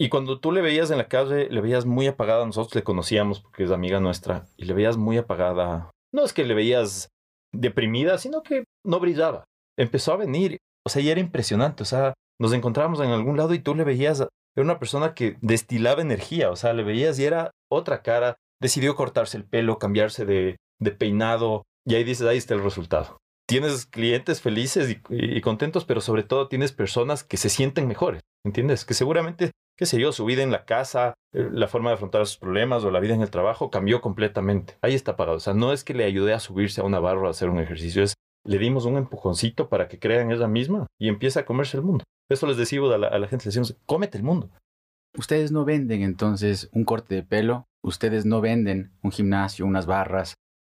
Y 0.00 0.10
cuando 0.10 0.38
tú 0.38 0.52
le 0.52 0.62
veías 0.62 0.90
en 0.92 0.98
la 0.98 1.08
calle, 1.08 1.48
le 1.50 1.60
veías 1.60 1.84
muy 1.84 2.06
apagada. 2.06 2.46
Nosotros 2.46 2.74
le 2.76 2.84
conocíamos 2.84 3.40
porque 3.40 3.64
es 3.64 3.72
amiga 3.72 3.98
nuestra 3.98 4.46
y 4.56 4.64
le 4.64 4.74
veías 4.74 4.96
muy 4.96 5.18
apagada. 5.18 5.90
No 6.12 6.24
es 6.24 6.32
que 6.32 6.44
le 6.44 6.54
veías 6.54 7.08
deprimida, 7.52 8.18
sino 8.18 8.42
que 8.42 8.64
no 8.84 9.00
brillaba. 9.00 9.44
Empezó 9.76 10.12
a 10.12 10.16
venir, 10.16 10.58
o 10.86 10.90
sea, 10.90 11.02
y 11.02 11.10
era 11.10 11.20
impresionante. 11.20 11.82
O 11.82 11.86
sea, 11.86 12.14
nos 12.40 12.52
encontrábamos 12.52 13.00
en 13.00 13.10
algún 13.10 13.36
lado 13.36 13.54
y 13.54 13.58
tú 13.58 13.74
le 13.74 13.82
veías, 13.82 14.20
era 14.20 14.64
una 14.64 14.78
persona 14.78 15.14
que 15.14 15.36
destilaba 15.40 16.00
energía, 16.00 16.50
o 16.50 16.56
sea, 16.56 16.72
le 16.72 16.84
veías 16.84 17.18
y 17.18 17.24
era 17.24 17.50
otra 17.68 18.02
cara. 18.02 18.36
Decidió 18.60 18.94
cortarse 18.94 19.36
el 19.36 19.44
pelo, 19.44 19.78
cambiarse 19.78 20.24
de, 20.24 20.56
peinado 20.98 21.64
y 21.84 21.96
ahí 21.96 22.04
dices, 22.04 22.26
ahí 22.26 22.38
está 22.38 22.54
el 22.54 22.62
resultado. 22.62 23.18
Tienes 23.48 23.86
clientes 23.86 24.42
felices 24.42 25.00
y, 25.08 25.40
contentos, 25.40 25.84
pero 25.84 26.00
sobre 26.00 26.22
todo 26.22 26.48
tienes 26.48 26.72
personas 26.72 27.24
que 27.24 27.38
se 27.38 27.48
sienten 27.48 27.88
mejores, 27.88 28.20
¿entiendes? 28.44 28.84
Que 28.84 28.92
seguramente 28.94 29.52
qué 29.78 29.86
sé 29.86 30.00
yo, 30.00 30.10
su 30.12 30.24
vida 30.24 30.42
en 30.42 30.50
la 30.50 30.64
casa, 30.64 31.14
eh, 31.32 31.48
la 31.52 31.68
forma 31.68 31.90
de 31.90 31.94
afrontar 31.94 32.26
sus 32.26 32.36
problemas 32.36 32.82
o 32.84 32.90
la 32.90 32.98
vida 32.98 33.14
en 33.14 33.22
el 33.22 33.30
trabajo 33.30 33.70
cambió 33.70 34.00
completamente. 34.00 34.76
Ahí 34.82 34.94
está 34.94 35.16
parado. 35.16 35.36
O 35.36 35.40
sea, 35.40 35.54
no 35.54 35.72
es 35.72 35.84
que 35.84 35.94
le 35.94 36.04
ayude 36.04 36.34
a 36.34 36.40
subirse 36.40 36.80
a 36.80 36.84
una 36.84 36.98
barra 36.98 37.28
a 37.28 37.30
hacer 37.30 37.48
un 37.48 37.60
ejercicio, 37.60 38.02
es 38.02 38.14
le 38.44 38.58
dimos 38.58 38.86
un 38.86 38.96
empujoncito 38.96 39.68
para 39.68 39.88
que 39.88 39.98
crean 39.98 40.32
ella 40.32 40.48
misma 40.48 40.86
y 40.98 41.08
empiece 41.08 41.38
a 41.38 41.46
comerse 41.46 41.76
el 41.76 41.84
mundo. 41.84 42.04
Eso 42.28 42.46
les 42.46 42.56
decimos 42.56 42.92
a 42.92 42.98
la, 42.98 43.06
a 43.06 43.18
la 43.18 43.28
gente, 43.28 43.44
les 43.44 43.54
decimos, 43.54 43.76
cómete 43.86 44.18
el 44.18 44.24
mundo. 44.24 44.50
Ustedes 45.16 45.52
no 45.52 45.64
venden 45.64 46.02
entonces 46.02 46.68
un 46.72 46.84
corte 46.84 47.14
de 47.14 47.22
pelo, 47.22 47.66
ustedes 47.82 48.26
no 48.26 48.40
venden 48.40 48.92
un 49.02 49.12
gimnasio, 49.12 49.64
unas 49.64 49.86
barras, 49.86 50.34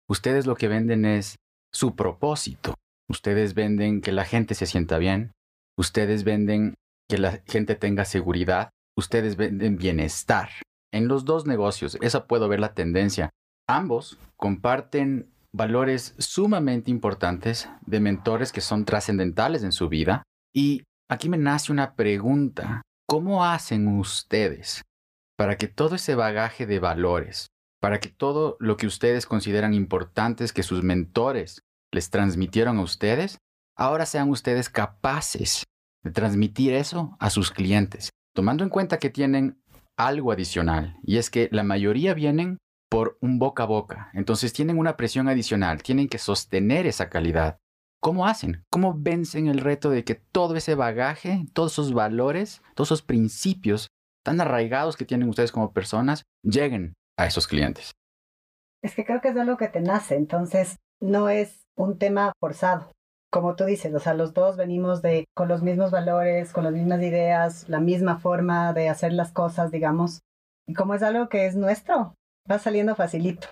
ustedes 0.08 0.46
lo 0.46 0.56
que 0.56 0.68
venden 0.68 1.04
es 1.04 1.36
su 1.72 1.96
propósito. 1.96 2.74
Ustedes 3.08 3.54
venden 3.54 4.00
que 4.00 4.12
la 4.12 4.24
gente 4.24 4.54
se 4.54 4.66
sienta 4.66 4.98
bien, 4.98 5.32
ustedes 5.76 6.24
venden 6.24 6.74
que 7.08 7.18
la 7.18 7.42
gente 7.46 7.74
tenga 7.74 8.04
seguridad, 8.04 8.70
ustedes 8.96 9.36
venden 9.36 9.76
bienestar. 9.76 10.50
En 10.92 11.08
los 11.08 11.24
dos 11.24 11.46
negocios, 11.46 11.98
esa 12.00 12.26
puedo 12.26 12.48
ver 12.48 12.60
la 12.60 12.74
tendencia. 12.74 13.30
Ambos 13.68 14.18
comparten 14.36 15.30
valores 15.52 16.14
sumamente 16.18 16.90
importantes 16.90 17.68
de 17.86 18.00
mentores 18.00 18.52
que 18.52 18.60
son 18.60 18.84
trascendentales 18.84 19.62
en 19.62 19.72
su 19.72 19.88
vida. 19.88 20.22
Y 20.54 20.82
aquí 21.08 21.28
me 21.28 21.38
nace 21.38 21.72
una 21.72 21.94
pregunta. 21.94 22.82
¿Cómo 23.08 23.44
hacen 23.44 23.88
ustedes 23.88 24.82
para 25.36 25.56
que 25.56 25.68
todo 25.68 25.96
ese 25.96 26.14
bagaje 26.14 26.66
de 26.66 26.78
valores, 26.78 27.48
para 27.80 28.00
que 28.00 28.08
todo 28.08 28.56
lo 28.60 28.76
que 28.76 28.86
ustedes 28.86 29.26
consideran 29.26 29.74
importantes 29.74 30.52
que 30.52 30.62
sus 30.62 30.82
mentores 30.82 31.62
les 31.92 32.10
transmitieron 32.10 32.78
a 32.78 32.82
ustedes, 32.82 33.38
ahora 33.76 34.06
sean 34.06 34.30
ustedes 34.30 34.68
capaces 34.68 35.64
de 36.02 36.10
transmitir 36.10 36.72
eso 36.72 37.16
a 37.18 37.30
sus 37.30 37.50
clientes? 37.50 38.10
tomando 38.34 38.64
en 38.64 38.70
cuenta 38.70 38.98
que 38.98 39.10
tienen 39.10 39.62
algo 39.96 40.32
adicional, 40.32 40.96
y 41.02 41.18
es 41.18 41.30
que 41.30 41.48
la 41.52 41.62
mayoría 41.62 42.14
vienen 42.14 42.58
por 42.90 43.18
un 43.20 43.38
boca 43.38 43.64
a 43.64 43.66
boca, 43.66 44.10
entonces 44.14 44.52
tienen 44.52 44.78
una 44.78 44.96
presión 44.96 45.28
adicional, 45.28 45.82
tienen 45.82 46.08
que 46.08 46.18
sostener 46.18 46.86
esa 46.86 47.08
calidad. 47.08 47.58
¿Cómo 48.00 48.26
hacen? 48.26 48.64
¿Cómo 48.70 48.94
vencen 48.96 49.46
el 49.46 49.58
reto 49.58 49.90
de 49.90 50.04
que 50.04 50.14
todo 50.14 50.56
ese 50.56 50.74
bagaje, 50.74 51.44
todos 51.52 51.72
esos 51.72 51.92
valores, 51.92 52.62
todos 52.74 52.88
esos 52.88 53.02
principios 53.02 53.88
tan 54.24 54.40
arraigados 54.40 54.96
que 54.96 55.04
tienen 55.04 55.28
ustedes 55.28 55.52
como 55.52 55.72
personas 55.72 56.22
lleguen 56.42 56.94
a 57.20 57.26
esos 57.26 57.46
clientes? 57.46 57.92
Es 58.82 58.94
que 58.94 59.04
creo 59.04 59.20
que 59.20 59.28
es 59.28 59.36
algo 59.36 59.56
que 59.56 59.68
te 59.68 59.80
nace, 59.80 60.16
entonces 60.16 60.76
no 61.00 61.28
es 61.28 61.66
un 61.76 61.98
tema 61.98 62.32
forzado 62.40 62.90
como 63.30 63.54
tú 63.54 63.64
dices, 63.64 63.94
o 63.94 64.00
sea, 64.00 64.14
los 64.14 64.34
dos 64.34 64.56
venimos 64.56 65.02
de 65.02 65.26
con 65.34 65.48
los 65.48 65.62
mismos 65.62 65.90
valores, 65.90 66.52
con 66.52 66.64
las 66.64 66.72
mismas 66.72 67.00
ideas, 67.00 67.68
la 67.68 67.80
misma 67.80 68.18
forma 68.18 68.72
de 68.72 68.88
hacer 68.88 69.12
las 69.12 69.32
cosas, 69.32 69.70
digamos. 69.70 70.20
Y 70.66 70.74
como 70.74 70.94
es 70.94 71.02
algo 71.02 71.28
que 71.28 71.46
es 71.46 71.56
nuestro, 71.56 72.14
va 72.50 72.58
saliendo 72.58 72.96
facilito. 72.96 73.48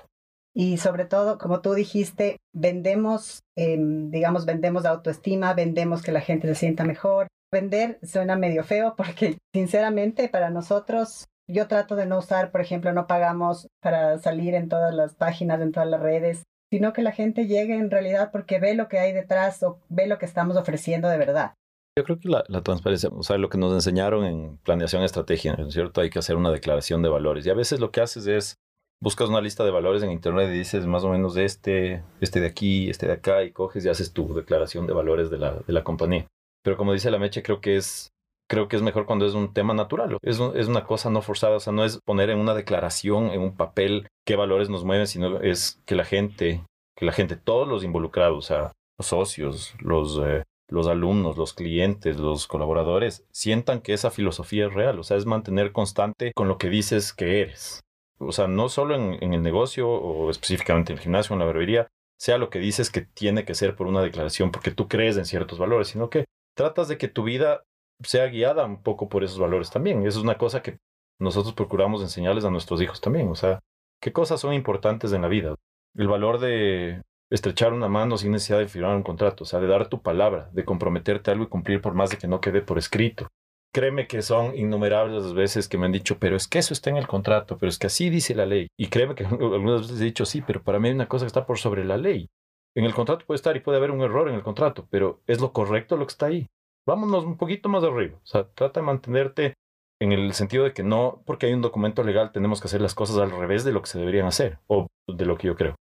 Y 0.55 0.79
sobre 0.79 1.05
todo, 1.05 1.39
como 1.39 1.61
tú 1.61 1.75
dijiste, 1.75 2.39
vendemos, 2.53 3.41
em, 3.57 4.11
digamos, 4.11 4.45
vendemos 4.45 4.85
autoestima, 4.85 5.55
vendemos 5.55 6.03
que 6.03 6.13
la 6.13 6.21
gente 6.21 6.49
se 6.49 6.57
sienta 6.57 6.85
mejor. 6.85 7.29
Vender 7.53 8.01
suena 8.03 8.37
medio 8.37 8.65
feo 8.65 8.95
porque, 8.97 9.39
sinceramente, 9.55 10.29
para 10.29 10.51
nosotros, 10.51 11.29
yo 11.49 11.67
trato 11.67 11.97
de 11.97 12.07
no 12.07 12.19
usar, 12.19 12.51
por 12.51 12.61
ejemplo, 12.61 12.93
no 12.93 13.07
pagamos 13.07 13.69
para 13.81 14.19
salir 14.19 14.55
en 14.55 14.69
todas 14.69 14.95
las 14.95 15.15
páginas, 15.15 15.61
en 15.61 15.73
todas 15.73 15.89
las 15.89 16.01
redes 16.01 16.45
sino 16.71 16.93
que 16.93 17.03
la 17.03 17.13
gente 17.13 17.47
llegue 17.47 17.75
en 17.75 17.91
realidad 17.91 18.31
porque 18.31 18.59
ve 18.59 18.75
lo 18.75 18.89
que 18.89 18.99
hay 18.99 19.13
detrás 19.13 19.63
o 19.63 19.81
ve 19.89 20.07
lo 20.07 20.19
que 20.19 20.27
estamos 20.27 20.57
ofreciendo 20.57 21.09
de 21.09 21.19
verdad. 21.19 21.55
Yo 21.97 22.05
creo 22.05 22.19
que 22.19 22.29
la, 22.29 22.63
transparencia, 22.63 23.09
o 23.13 23.23
sea, 23.23 23.39
lo 23.39 23.49
que 23.49 23.59
nos 23.59 23.73
enseñaron 23.73 24.25
en 24.25 24.59
planeación 24.59 25.03
estrategia, 25.03 25.57
¿no 25.57 25.67
es 25.67 25.75
cierto? 25.75 26.01
Hay 26.01 26.11
que 26.11 26.21
hacer 26.21 26.37
una 26.37 26.53
declaración 26.53 27.03
de 27.03 27.09
valores. 27.09 27.45
Y 27.45 27.51
a 27.51 27.55
veces 27.55 27.81
lo 27.81 27.91
que 27.91 28.01
haces 28.01 28.27
es, 28.29 28.55
buscas 29.01 29.31
una 29.31 29.41
lista 29.41 29.65
de 29.65 29.73
valores 29.73 30.03
en 30.03 30.13
internet 30.13 30.49
y 30.51 30.59
dices 30.59 30.87
más 30.87 31.03
o 31.03 31.11
menos 31.11 31.37
este, 31.37 32.05
este 32.21 32.41
de 32.41 32.47
aquí, 32.47 32.89
este 32.89 33.07
de 33.07 33.15
acá, 33.15 33.43
y 33.43 33.51
coges 33.51 33.85
y 33.85 33.89
haces 33.89 34.13
tu 34.13 34.33
declaración 34.33 34.87
de 34.87 34.93
valores 34.93 35.29
de 35.31 35.39
la, 35.39 35.55
de 35.55 35.73
la 35.73 35.83
compañía. 35.83 36.29
Pero 36.63 36.77
como 36.77 36.93
dice 36.93 37.11
la 37.11 37.19
Meche, 37.19 37.43
creo 37.43 37.61
que 37.61 37.77
es 37.77 38.13
creo 38.49 38.69
que 38.69 38.77
es 38.77 38.83
mejor 38.83 39.07
cuando 39.07 39.27
es 39.27 39.35
un 39.35 39.53
tema 39.53 39.75
natural. 39.75 40.19
Es, 40.23 40.41
es, 40.55 40.69
una 40.69 40.85
cosa 40.85 41.11
no 41.11 41.23
forzada, 41.23 41.57
o 41.57 41.61
sea, 41.61 41.73
no 41.73 41.85
es 41.85 42.01
poner 42.05 42.31
en 42.31 42.39
una 42.39 42.55
declaración, 42.55 43.31
en 43.31 43.41
un 43.41 43.57
papel, 43.57 44.09
qué 44.27 44.37
valores 44.37 44.71
nos 44.71 44.85
mueven, 44.85 45.07
sino 45.07 45.41
es 45.41 45.81
que 45.85 45.95
la 45.95 46.05
gente, 46.05 46.65
que 46.97 47.05
la 47.05 47.13
gente, 47.13 47.37
todos 47.37 47.69
los 47.69 47.85
involucrados, 47.85 48.39
o 48.39 48.43
sea, 48.43 48.73
los 48.99 49.07
socios, 49.07 49.75
los, 49.81 50.19
eh, 50.25 50.43
los 50.69 50.87
alumnos, 50.87 51.37
los 51.37 51.55
clientes, 51.55 52.19
los 52.19 52.47
colaboradores, 52.47 53.25
sientan 53.31 53.81
que 53.81 53.93
esa 53.93 54.11
filosofía 54.11 54.67
es 54.67 54.75
real, 54.75 54.99
o 54.99 55.03
sea, 55.03 55.17
es 55.17 55.27
mantener 55.27 55.73
constante 55.73 56.33
con 56.35 56.49
lo 56.49 56.59
que 56.59 56.71
dices 56.71 57.13
que 57.13 57.43
eres. 57.43 57.81
o 58.19 58.33
sea, 58.33 58.49
no 58.49 58.69
solo 58.69 58.95
en, 58.95 59.23
en 59.23 59.35
el 59.35 59.43
negocio 59.43 59.89
o 59.89 60.31
específicamente 60.31 60.93
en 60.93 60.99
el 60.99 61.03
gimnasio 61.03 61.35
en 61.35 61.41
la 61.41 61.47
barbería, 61.47 61.89
sea 62.19 62.39
lo 62.39 62.51
que 62.51 62.59
dices 62.59 62.91
que 62.91 63.03
tiene 63.03 63.45
que 63.45 63.55
ser 63.55 63.77
por 63.77 63.87
una 63.87 64.03
declaración 64.03 64.51
porque 64.51 64.73
tú 64.73 64.89
crees 64.89 65.17
en 65.17 65.25
ciertos 65.25 65.59
valores, 65.59 65.89
sino 65.89 66.11
que 66.11 66.25
tratas 66.57 66.89
de 66.89 66.99
que 66.99 67.07
tu 67.07 67.23
vida 67.23 67.63
sea 68.03 68.27
guiada 68.27 68.65
un 68.65 68.83
poco 68.83 69.09
por 69.09 69.25
esos 69.25 69.39
valores 69.39 69.71
también. 69.71 70.07
Eso 70.07 70.19
es 70.19 70.25
una 70.25 70.39
cosa 70.39 70.63
que 70.63 70.79
nosotros 71.19 71.55
procuramos 71.55 72.03
enseñarles 72.03 72.45
a 72.45 72.51
nuestros 72.51 72.81
hijos 72.81 73.01
también. 73.01 73.29
O 73.29 73.35
sea, 73.35 73.61
¿qué 74.01 74.13
cosas 74.13 74.41
son 74.41 74.55
importantes 74.55 75.13
en 75.13 75.23
la 75.23 75.29
vida? 75.29 75.55
El 75.97 76.09
valor 76.09 76.39
de 76.39 77.03
estrechar 77.31 77.73
una 77.73 77.89
mano 77.89 78.17
sin 78.17 78.33
necesidad 78.33 78.59
de 78.59 78.69
firmar 78.69 78.97
un 78.97 79.03
contrato, 79.03 79.45
o 79.45 79.47
sea, 79.47 79.61
de 79.61 79.67
dar 79.67 79.89
tu 79.89 80.01
palabra, 80.01 80.49
de 80.53 80.65
comprometerte 80.65 81.31
a 81.31 81.33
algo 81.33 81.45
y 81.45 81.49
cumplir 81.49 81.81
por 81.81 81.95
más 81.95 82.11
de 82.11 82.17
que 82.17 82.29
no 82.29 82.41
quede 82.41 82.63
por 82.63 82.79
escrito. 82.79 83.29
Créeme 83.75 84.07
que 84.07 84.23
son 84.23 84.57
innumerables 84.57 85.23
las 85.23 85.35
veces 85.35 85.69
que 85.69 85.77
me 85.77 85.87
han 85.87 85.93
dicho, 85.93 86.19
pero 86.19 86.37
es 86.37 86.49
que 86.49 86.59
eso 86.59 86.73
está 86.73 86.89
en 86.89 86.97
el 86.97 87.07
contrato, 87.07 87.59
pero 87.59 87.69
es 87.69 87.79
que 87.79 87.89
así 87.89 88.09
dice 88.09 88.35
la 88.35 88.47
ley. 88.47 88.69
Y 88.79 88.87
créeme 88.87 89.15
que 89.15 89.25
algunas 89.27 89.83
veces 89.83 90.01
he 90.01 90.05
dicho, 90.05 90.25
sí, 90.25 90.43
pero 90.47 90.63
para 90.63 90.79
mí 90.79 90.89
hay 90.89 90.95
una 90.95 91.09
cosa 91.09 91.25
que 91.25 91.29
está 91.29 91.47
por 91.47 91.59
sobre 91.59 91.85
la 91.85 91.99
ley. 91.99 92.29
En 92.75 92.85
el 92.85 92.95
contrato 92.95 93.27
puede 93.27 93.37
estar 93.37 93.57
y 93.57 93.61
puede 93.61 93.79
haber 93.79 93.91
un 93.91 94.01
error 94.03 94.29
en 94.29 94.37
el 94.37 94.43
contrato, 94.43 94.87
pero 94.91 95.21
es 95.27 95.41
lo 95.41 95.53
correcto 95.53 95.97
lo 95.97 96.07
que 96.07 96.13
está 96.13 96.27
ahí. 96.27 96.49
Vámonos 96.89 97.25
un 97.25 97.37
poquito 97.37 97.69
más 97.69 97.85
arriba. 97.85 98.17
O 98.17 98.27
sea, 98.27 98.49
trata 98.55 98.81
de 98.81 98.87
mantenerte 98.87 99.55
en 100.01 100.13
el 100.13 100.33
sentido 100.33 100.65
de 100.65 100.73
que 100.73 100.83
no, 100.83 101.23
porque 101.27 101.45
hay 101.45 101.53
un 101.53 101.61
documento 101.61 102.03
legal, 102.03 102.33
tenemos 102.33 102.63
que 102.63 102.69
hacer 102.69 102.81
las 102.81 102.95
cosas 102.95 103.19
al 103.19 103.31
revés 103.31 103.63
de 103.63 103.73
lo 103.73 103.83
que 103.83 103.91
se 103.91 103.99
deberían 103.99 104.25
hacer, 104.25 104.59
o 104.69 104.87
de 105.07 105.27
lo 105.27 105.37
que 105.37 105.49
yo 105.49 105.55
creo. 105.55 105.75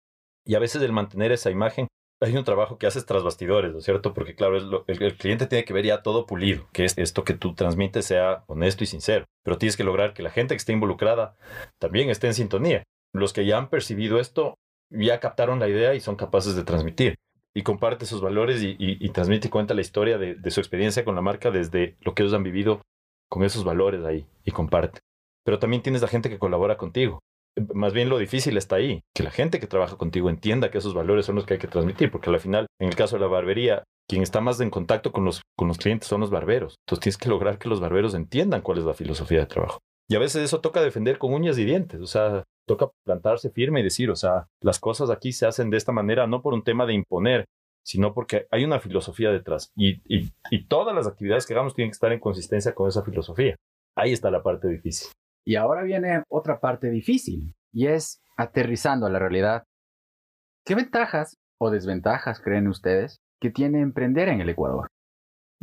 Y 0.47 0.55
a 0.55 0.61
veces 0.61 0.81
el 0.81 0.93
mantener 0.93 1.31
esa 1.31 1.51
imagen, 1.51 1.89
hay 2.23 2.35
un 2.35 2.45
trabajo 2.45 2.79
que 2.79 2.87
haces 2.87 3.05
tras 3.05 3.23
bastidores, 3.23 3.71
¿no 3.71 3.81
es 3.81 3.85
cierto? 3.85 4.15
Porque 4.15 4.35
claro, 4.35 4.57
el, 4.57 5.17
cliente 5.19 5.47
tiene 5.47 5.67
que 5.67 5.75
ver 5.75 5.85
ya 5.85 6.03
todo 6.03 6.25
pulido, 6.25 6.71
que 6.73 6.87
es 6.87 6.97
esto 6.97 7.23
que 7.23 7.35
tú 7.35 7.55
transmites 7.55 8.07
sea 8.07 8.45
honesto 8.47 8.83
y 8.83 8.87
sincero, 8.87 9.27
pero 9.43 9.59
tienes 9.59 9.77
que 9.77 9.85
lograr 9.85 10.15
que 10.15 10.23
la 10.23 10.31
gente 10.31 10.55
que 10.55 10.59
esté 10.59 10.73
involucrada 10.73 11.37
también 11.79 12.09
esté 12.09 12.29
en 12.29 12.35
sintonía. 12.35 12.83
Los 13.13 13.35
que 13.35 13.45
ya 13.45 13.59
han 13.59 13.69
percibido 13.69 14.21
esto 14.21 14.55
ya 14.89 15.21
captaron 15.21 15.61
la 15.61 15.69
idea 15.69 15.95
y 15.95 16.01
son 16.01 16.17
capaces 16.17 16.57
de 16.57 16.65
transmitir. 16.65 17.17
Y 17.55 17.63
comparte 17.63 18.07
sus 18.07 18.21
valores 18.21 18.63
y, 18.63 19.09
transmite 19.11 19.49
y 19.49 19.51
cuenta 19.51 19.75
la 19.75 19.81
historia 19.81 20.19
de, 20.19 20.35
de 20.35 20.51
su 20.51 20.61
experiencia 20.61 21.05
con 21.05 21.15
la 21.15 21.23
marca 21.23 21.51
desde 21.51 21.97
lo 22.01 22.15
que 22.15 22.23
ellos 22.23 22.35
han 22.35 22.43
vivido 22.43 22.83
con 23.31 23.45
esos 23.45 23.65
valores 23.65 24.05
ahí 24.05 24.27
y 24.45 24.51
comparte. 24.51 25.01
Pero 25.45 25.59
también 25.59 25.83
tienes 25.83 26.03
la 26.03 26.09
gente 26.09 26.29
que 26.29 26.39
colabora 26.39 26.77
contigo 26.77 27.21
más 27.73 27.93
bien 27.93 28.09
lo 28.09 28.19
difícil 28.19 28.57
está 28.57 28.77
ahí, 28.77 29.03
que 29.15 29.23
la 29.23 29.31
gente 29.31 29.61
que 29.61 29.67
trabaja 29.67 29.97
contigo 29.97 30.29
entienda 30.29 30.71
que 30.71 30.79
esos 30.79 30.95
valores 30.95 31.27
son 31.27 31.37
los 31.37 31.47
que 31.47 31.55
hay 31.55 31.61
que 31.61 31.69
transmitir, 31.69 32.11
porque 32.11 32.31
al 32.31 32.41
final, 32.41 32.67
en 32.81 32.89
el 32.89 32.97
caso 32.97 33.17
de 33.17 33.21
la 33.21 33.29
barbería, 33.29 33.85
quien 34.09 34.23
está 34.23 34.41
más 34.41 34.61
en 34.61 34.71
contacto 34.71 35.13
con 35.13 35.25
los, 35.25 35.43
con 35.57 35.69
los 35.69 35.79
clientes 35.79 36.09
son 36.09 36.21
los 36.21 36.31
barberos. 36.31 36.75
Entonces 36.87 37.03
tienes 37.03 37.19
que 37.19 37.29
lograr 37.29 37.59
que 37.59 37.69
los 37.69 37.81
barberos 37.81 38.15
entiendan 38.15 38.63
cuál 38.63 38.79
es 38.79 38.85
la 38.85 38.95
filosofía 38.95 39.41
de 39.41 39.47
trabajo. 39.47 39.79
Y 40.09 40.17
a 40.17 40.19
veces 40.19 40.43
eso 40.43 40.61
toca 40.61 40.83
defender 40.83 41.19
con 41.19 41.33
uñas 41.33 41.57
y 41.59 41.65
dientes, 41.65 42.01
o 42.01 42.07
sea, 42.07 42.45
toca 42.67 42.91
plantarse 43.05 43.51
firme 43.51 43.81
y 43.81 43.85
decir, 43.85 44.11
o 44.11 44.17
sea, 44.17 44.49
las 44.61 44.79
cosas 44.79 45.11
aquí 45.11 45.33
se 45.33 45.47
hacen 45.47 45.71
de 45.71 45.77
esta 45.77 45.93
manera, 45.93 46.27
no 46.27 46.43
por 46.43 46.55
un 46.55 46.65
tema 46.65 46.87
de 46.87 46.95
imponer, 46.95 47.47
sino 47.85 48.15
porque 48.15 48.47
hay 48.51 48.65
una 48.65 48.81
filosofía 48.81 49.31
detrás. 49.31 49.71
Y, 49.77 50.01
todas 50.69 50.95
las 50.95 51.07
actividades 51.07 51.47
que 51.47 51.53
hagamos 51.53 51.75
tienen 51.75 51.91
que 51.91 51.97
estar 51.97 52.13
en 52.13 52.21
consistencia 52.21 52.75
con 52.75 52.89
esa 52.89 53.03
filosofía. 53.03 53.57
Ahí 53.97 54.13
está 54.13 54.31
la 54.31 54.43
parte 54.43 54.69
difícil. 54.69 55.09
Y 55.47 55.57
ahora 55.57 55.83
viene 55.83 56.23
otra 56.29 56.59
parte 56.59 56.91
difícil, 56.91 57.55
y 57.73 57.87
es 57.89 58.23
aterrizando 58.37 59.07
a 59.07 59.11
la 59.11 59.19
realidad. 59.19 59.65
¿Qué 60.65 60.75
ventajas 60.75 61.37
o 61.61 61.71
desventajas 61.71 62.41
creen 62.41 62.69
ustedes 62.69 63.19
que 63.41 63.51
tiene 63.51 63.81
emprender 63.81 64.29
en 64.29 64.41
el 64.41 64.49
Ecuador? 64.49 64.89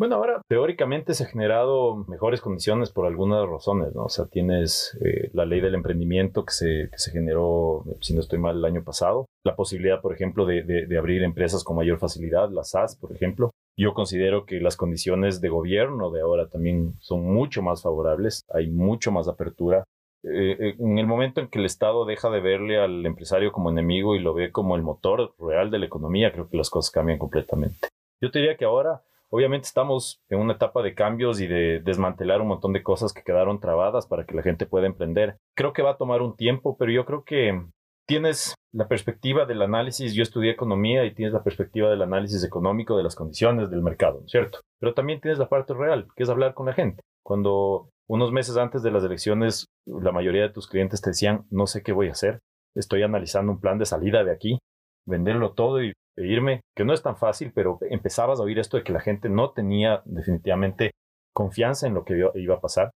Bueno, 0.01 0.15
ahora 0.15 0.41
teóricamente 0.47 1.13
se 1.13 1.25
han 1.25 1.29
generado 1.29 2.05
mejores 2.07 2.41
condiciones 2.41 2.91
por 2.91 3.05
algunas 3.05 3.47
razones, 3.47 3.93
¿no? 3.93 4.05
O 4.05 4.09
sea, 4.09 4.25
tienes 4.25 4.97
eh, 5.05 5.29
la 5.33 5.45
ley 5.45 5.61
del 5.61 5.75
emprendimiento 5.75 6.43
que 6.43 6.53
se, 6.53 6.89
que 6.91 6.97
se 6.97 7.11
generó, 7.11 7.83
si 7.99 8.15
no 8.15 8.21
estoy 8.21 8.39
mal, 8.39 8.57
el 8.57 8.65
año 8.65 8.83
pasado. 8.83 9.27
La 9.45 9.55
posibilidad, 9.55 10.01
por 10.01 10.11
ejemplo, 10.11 10.47
de, 10.47 10.63
de 10.63 10.97
abrir 10.97 11.21
empresas 11.21 11.63
con 11.63 11.75
mayor 11.75 11.99
facilidad, 11.99 12.49
las 12.49 12.71
SAS, 12.71 12.95
por 12.95 13.11
ejemplo. 13.11 13.51
Yo 13.77 13.93
considero 13.93 14.47
que 14.47 14.59
las 14.59 14.75
condiciones 14.75 15.39
de 15.39 15.49
gobierno 15.49 16.09
de 16.09 16.21
ahora 16.21 16.47
también 16.47 16.95
son 16.99 17.23
mucho 17.23 17.61
más 17.61 17.83
favorables, 17.83 18.41
hay 18.51 18.71
mucho 18.71 19.11
más 19.11 19.27
apertura. 19.27 19.83
Eh, 20.23 20.57
eh, 20.59 20.75
en 20.79 20.97
el 20.97 21.05
momento 21.05 21.41
en 21.41 21.47
que 21.47 21.59
el 21.59 21.65
Estado 21.65 22.05
deja 22.05 22.31
de 22.31 22.39
verle 22.39 22.79
al 22.79 23.05
empresario 23.05 23.51
como 23.51 23.69
enemigo 23.69 24.15
y 24.15 24.19
lo 24.19 24.33
ve 24.33 24.51
como 24.51 24.75
el 24.75 24.81
motor 24.81 25.35
real 25.37 25.69
de 25.69 25.77
la 25.77 25.85
economía, 25.85 26.31
creo 26.31 26.49
que 26.49 26.57
las 26.57 26.71
cosas 26.71 26.89
cambian 26.89 27.19
completamente. 27.19 27.89
Yo 28.19 28.31
te 28.31 28.39
diría 28.39 28.57
que 28.57 28.65
ahora, 28.65 29.03
obviamente, 29.31 29.67
estamos 29.67 30.19
en 30.29 30.39
una 30.39 30.53
etapa 30.53 30.81
de 30.81 30.93
cambios 30.93 31.41
y 31.41 31.47
de 31.47 31.79
desmantelar 31.79 32.41
un 32.41 32.49
montón 32.49 32.73
de 32.73 32.83
cosas 32.83 33.13
que 33.13 33.23
quedaron 33.23 33.59
trabadas 33.59 34.07
para 34.07 34.25
que 34.25 34.35
la 34.35 34.43
gente 34.43 34.65
pueda 34.65 34.87
emprender. 34.87 35.37
Creo 35.55 35.73
que 35.73 35.81
va 35.81 35.91
a 35.91 35.97
tomar 35.97 36.21
un 36.21 36.35
tiempo, 36.35 36.77
pero 36.77 36.91
yo 36.91 37.05
creo 37.05 37.23
que 37.23 37.59
tienes 38.07 38.55
la 38.73 38.87
perspectiva 38.87 39.45
del 39.45 39.61
análisis, 39.61 40.13
yo 40.13 40.23
estudié 40.23 40.51
economía 40.51 41.05
y 41.05 41.13
tienes 41.13 41.33
la 41.33 41.43
perspectiva 41.43 41.89
del 41.89 42.01
análisis 42.01 42.43
económico 42.43 42.97
de 42.97 43.03
las 43.03 43.15
condiciones 43.15 43.69
del 43.69 43.81
mercado, 43.81 44.23
¿cierto? 44.27 44.59
Pero 44.79 44.93
también 44.93 45.21
tienes 45.21 45.39
la 45.39 45.49
parte 45.49 45.73
real, 45.73 46.07
que 46.15 46.23
es 46.23 46.29
hablar 46.29 46.53
con 46.53 46.65
la 46.65 46.73
gente. 46.73 47.01
Cuando 47.23 47.89
unos 48.09 48.31
meses 48.31 48.57
antes 48.57 48.83
de 48.83 48.91
las 48.91 49.03
elecciones, 49.03 49.67
la 49.85 50.11
mayoría 50.11 50.41
de 50.41 50.49
tus 50.49 50.67
clientes 50.67 51.01
te 51.01 51.11
decían, 51.11 51.45
no 51.49 51.67
sé 51.67 51.83
qué 51.83 51.93
voy 51.93 52.09
a 52.09 52.11
hacer, 52.11 52.39
estoy 52.75 53.03
analizando 53.03 53.51
un 53.51 53.61
plan 53.61 53.77
de 53.77 53.85
salida 53.85 54.23
de 54.23 54.31
aquí, 54.31 54.59
venderlo 55.05 55.53
todo 55.53 55.81
y 55.83 55.93
irme, 56.17 56.61
que 56.75 56.85
no 56.85 56.93
es 56.93 57.01
tan 57.01 57.17
fácil, 57.17 57.51
pero 57.53 57.77
empezabas 57.81 58.39
a 58.39 58.43
oír 58.43 58.59
esto 58.59 58.77
de 58.77 58.83
que 58.83 58.93
la 58.93 59.01
gente 59.01 59.29
no 59.29 59.51
tenía 59.51 60.01
definitivamente 60.05 60.91
confianza 61.33 61.87
en 61.87 61.93
lo 61.93 62.03
que 62.03 62.29
iba 62.35 62.55
a 62.55 62.61
pasar. 62.61 62.91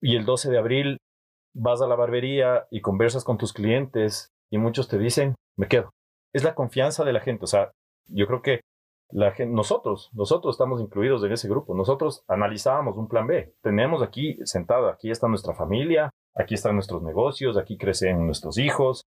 Y 0.00 0.16
el 0.16 0.24
12 0.24 0.50
de 0.50 0.58
abril 0.58 0.98
vas 1.54 1.80
a 1.82 1.86
la 1.86 1.96
barbería 1.96 2.66
y 2.70 2.80
conversas 2.80 3.24
con 3.24 3.38
tus 3.38 3.52
clientes 3.52 4.30
y 4.50 4.58
muchos 4.58 4.88
te 4.88 4.98
dicen, 4.98 5.34
me 5.56 5.68
quedo. 5.68 5.90
Es 6.32 6.44
la 6.44 6.54
confianza 6.54 7.04
de 7.04 7.12
la 7.12 7.20
gente. 7.20 7.44
O 7.44 7.48
sea, 7.48 7.72
yo 8.06 8.26
creo 8.26 8.42
que 8.42 8.60
la 9.10 9.32
gente, 9.32 9.54
nosotros, 9.54 10.10
nosotros 10.12 10.54
estamos 10.54 10.80
incluidos 10.80 11.24
en 11.24 11.32
ese 11.32 11.48
grupo. 11.48 11.74
Nosotros 11.74 12.22
analizábamos 12.28 12.96
un 12.96 13.08
plan 13.08 13.26
B. 13.26 13.54
Tenemos 13.62 14.02
aquí 14.02 14.38
sentado, 14.44 14.88
aquí 14.88 15.10
está 15.10 15.28
nuestra 15.28 15.54
familia, 15.54 16.10
aquí 16.34 16.54
están 16.54 16.74
nuestros 16.74 17.02
negocios, 17.02 17.56
aquí 17.56 17.76
crecen 17.76 18.26
nuestros 18.26 18.58
hijos. 18.58 19.02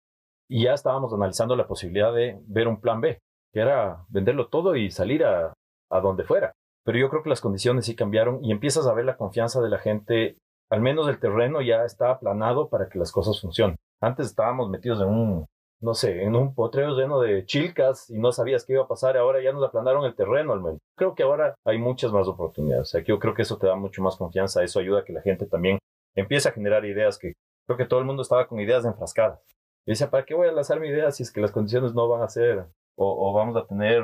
Y 0.50 0.64
ya 0.64 0.74
estábamos 0.74 1.14
analizando 1.14 1.56
la 1.56 1.68
posibilidad 1.68 2.14
de 2.14 2.40
ver 2.48 2.68
un 2.68 2.82
plan 2.82 3.02
B, 3.02 3.20
que 3.54 3.62
era 3.62 4.06
venderlo 4.10 4.48
todo 4.48 4.76
y 4.76 4.92
salir 4.92 5.24
a, 5.24 5.54
a 5.90 6.00
donde 6.00 6.24
fuera. 6.24 6.54
Pero 6.86 6.98
yo 6.98 7.10
creo 7.10 7.24
que 7.24 7.30
las 7.30 7.42
condiciones 7.42 7.86
sí 7.86 7.96
cambiaron 7.96 8.44
y 8.44 8.52
empiezas 8.52 8.88
a 8.88 8.94
ver 8.94 9.06
la 9.06 9.18
confianza 9.18 9.62
de 9.62 9.70
la 9.70 9.80
gente. 9.80 10.38
Al 10.72 10.82
menos 10.82 11.08
el 11.08 11.20
terreno 11.20 11.62
ya 11.62 11.84
está 11.84 12.12
aplanado 12.12 12.70
para 12.70 12.90
que 12.90 13.00
las 13.00 13.12
cosas 13.12 13.42
funcionen. 13.42 13.78
Antes 14.02 14.28
estábamos 14.28 14.70
metidos 14.70 15.02
en 15.02 15.08
un, 15.08 15.46
no 15.82 15.94
sé, 15.94 16.24
en 16.24 16.36
un 16.36 16.54
potrero 16.54 16.96
lleno 16.96 17.20
de 17.20 17.46
chilcas 17.46 18.10
y 18.10 18.20
no 18.20 18.32
sabías 18.32 18.66
qué 18.66 18.74
iba 18.74 18.84
a 18.84 18.88
pasar. 18.88 19.18
Ahora 19.18 19.42
ya 19.42 19.52
nos 19.52 19.64
aplanaron 19.64 20.06
el 20.06 20.16
terreno 20.16 20.54
al 20.54 20.62
menos. 20.62 20.80
Creo 20.96 21.16
que 21.16 21.24
ahora 21.24 21.56
hay 21.66 21.78
muchas 21.80 22.12
más 22.12 22.28
oportunidades. 22.28 22.84
O 22.84 22.92
sea, 22.92 23.04
yo 23.04 23.20
creo 23.20 23.34
que 23.34 23.42
eso 23.42 23.58
te 23.58 23.68
da 23.68 23.76
mucho 23.76 24.02
más 24.02 24.16
confianza. 24.16 24.64
Eso 24.64 24.80
ayuda 24.80 25.00
a 25.02 25.04
que 25.04 25.14
la 25.14 25.22
gente 25.22 25.46
también 25.48 25.80
empiece 26.16 26.50
a 26.50 26.54
generar 26.54 26.86
ideas 26.86 27.18
que 27.18 27.34
creo 27.68 27.78
que 27.78 27.86
todo 27.86 28.00
el 28.00 28.06
mundo 28.06 28.22
estaba 28.22 28.48
con 28.48 28.60
ideas 28.60 28.86
enfrascadas. 28.86 29.40
Y 29.86 29.92
decía, 29.92 30.10
¿para 30.10 30.26
qué 30.26 30.34
voy 30.36 30.48
a 30.48 30.52
lanzar 30.52 30.80
mi 30.80 30.88
idea 30.88 31.12
si 31.12 31.24
es 31.24 31.32
que 31.32 31.42
las 31.42 31.52
condiciones 31.52 31.94
no 31.94 32.08
van 32.08 32.22
a 32.22 32.30
ser 32.30 32.66
o, 33.00 33.34
vamos 33.34 33.56
a 33.56 33.66
tener 33.66 34.04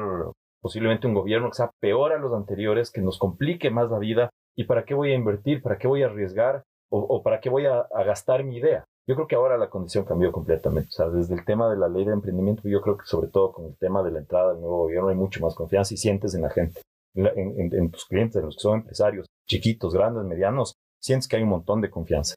posiblemente 0.62 1.08
un 1.08 1.14
gobierno 1.14 1.50
que 1.50 1.56
sea 1.56 1.72
peor 1.80 2.14
a 2.14 2.18
los 2.18 2.34
anteriores, 2.34 2.92
que 2.92 3.02
nos 3.02 3.20
complique 3.20 3.70
más 3.70 3.90
la 3.92 4.00
vida? 4.00 4.30
¿Y 4.56 4.64
para 4.64 4.86
qué 4.86 4.94
voy 4.94 5.12
a 5.12 5.16
invertir? 5.16 5.62
¿Para 5.62 5.78
qué 5.78 5.88
voy 5.88 6.04
a 6.04 6.08
arriesgar? 6.08 6.64
¿O, 6.90 7.22
para 7.24 7.42
qué 7.42 7.50
voy 7.50 7.66
a, 7.66 7.80
a 7.94 8.04
gastar 8.04 8.44
mi 8.44 8.58
idea? 8.58 8.86
Yo 9.08 9.16
creo 9.16 9.28
que 9.28 9.36
ahora 9.36 9.58
la 9.58 9.70
condición 9.70 10.06
cambió 10.06 10.32
completamente. 10.32 10.90
O 10.90 10.92
sea, 10.92 11.10
desde 11.10 11.36
el 11.36 11.44
tema 11.44 11.70
de 11.70 11.78
la 11.78 11.90
ley 11.90 12.06
de 12.06 12.14
emprendimiento, 12.14 12.64
yo 12.70 12.82
creo 12.82 12.98
que 12.98 13.06
sobre 13.06 13.28
todo 13.28 13.52
con 13.52 13.66
el 13.66 13.78
tema 13.78 14.02
de 14.02 14.12
la 14.12 14.20
entrada 14.20 14.54
del 14.54 14.62
nuevo 14.62 14.78
gobierno 14.84 15.10
hay 15.10 15.16
mucho 15.16 15.42
más 15.42 15.56
confianza 15.56 15.94
y 15.94 15.98
sientes 15.98 16.34
en 16.34 16.44
la 16.44 16.50
gente, 16.50 16.82
en, 17.16 17.92
tus 17.92 18.06
clientes, 18.06 18.38
en 18.38 18.46
los 18.46 18.56
que 18.56 18.62
son 18.62 18.80
empresarios, 18.80 19.28
chiquitos, 19.48 19.94
grandes, 19.94 20.24
medianos, 20.24 20.74
sientes 21.00 21.28
que 21.28 21.36
hay 21.36 21.44
un 21.44 21.50
montón 21.50 21.82
de 21.82 21.90
confianza. 21.90 22.36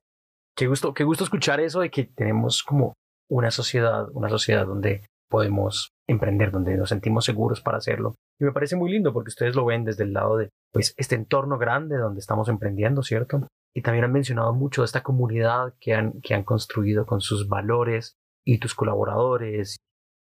Qué 0.57 0.67
gusto, 0.67 0.93
qué 0.93 1.05
gusto 1.05 1.25
escuchar 1.25 1.61
eso 1.61 1.81
de 1.81 1.91
que 1.91 2.05
tenemos 2.05 2.63
como 2.63 2.95
una 3.31 3.51
sociedad, 3.51 4.09
una 4.13 4.29
sociedad 4.29 4.67
donde 4.67 5.07
podemos 5.29 5.93
emprender, 6.09 6.51
donde 6.51 6.77
nos 6.77 6.89
sentimos 6.89 7.25
seguros 7.25 7.61
para 7.61 7.79
hacerlo. 7.79 8.17
Y 8.41 8.45
me 8.45 8.53
parece 8.53 8.77
muy 8.77 8.91
lindo 8.91 9.13
porque 9.13 9.29
ustedes 9.29 9.55
lo 9.55 9.65
ven 9.65 9.85
desde 9.85 10.05
el 10.05 10.13
lado 10.13 10.37
de 10.37 10.51
pues 10.73 10.95
este 10.97 11.15
entorno 11.15 11.59
grande 11.59 11.97
donde 11.97 12.21
estamos 12.21 12.49
emprendiendo, 12.49 13.03
¿cierto? 13.03 13.47
Y 13.75 13.83
también 13.83 14.05
han 14.05 14.13
mencionado 14.13 14.55
mucho 14.55 14.85
esta 14.85 15.03
comunidad 15.03 15.75
que 15.81 15.95
han, 15.95 16.21
que 16.23 16.35
han 16.35 16.45
construido 16.45 17.07
con 17.07 17.21
sus 17.21 17.49
valores 17.49 18.15
y 18.45 18.59
tus 18.59 18.75
colaboradores, 18.75 19.77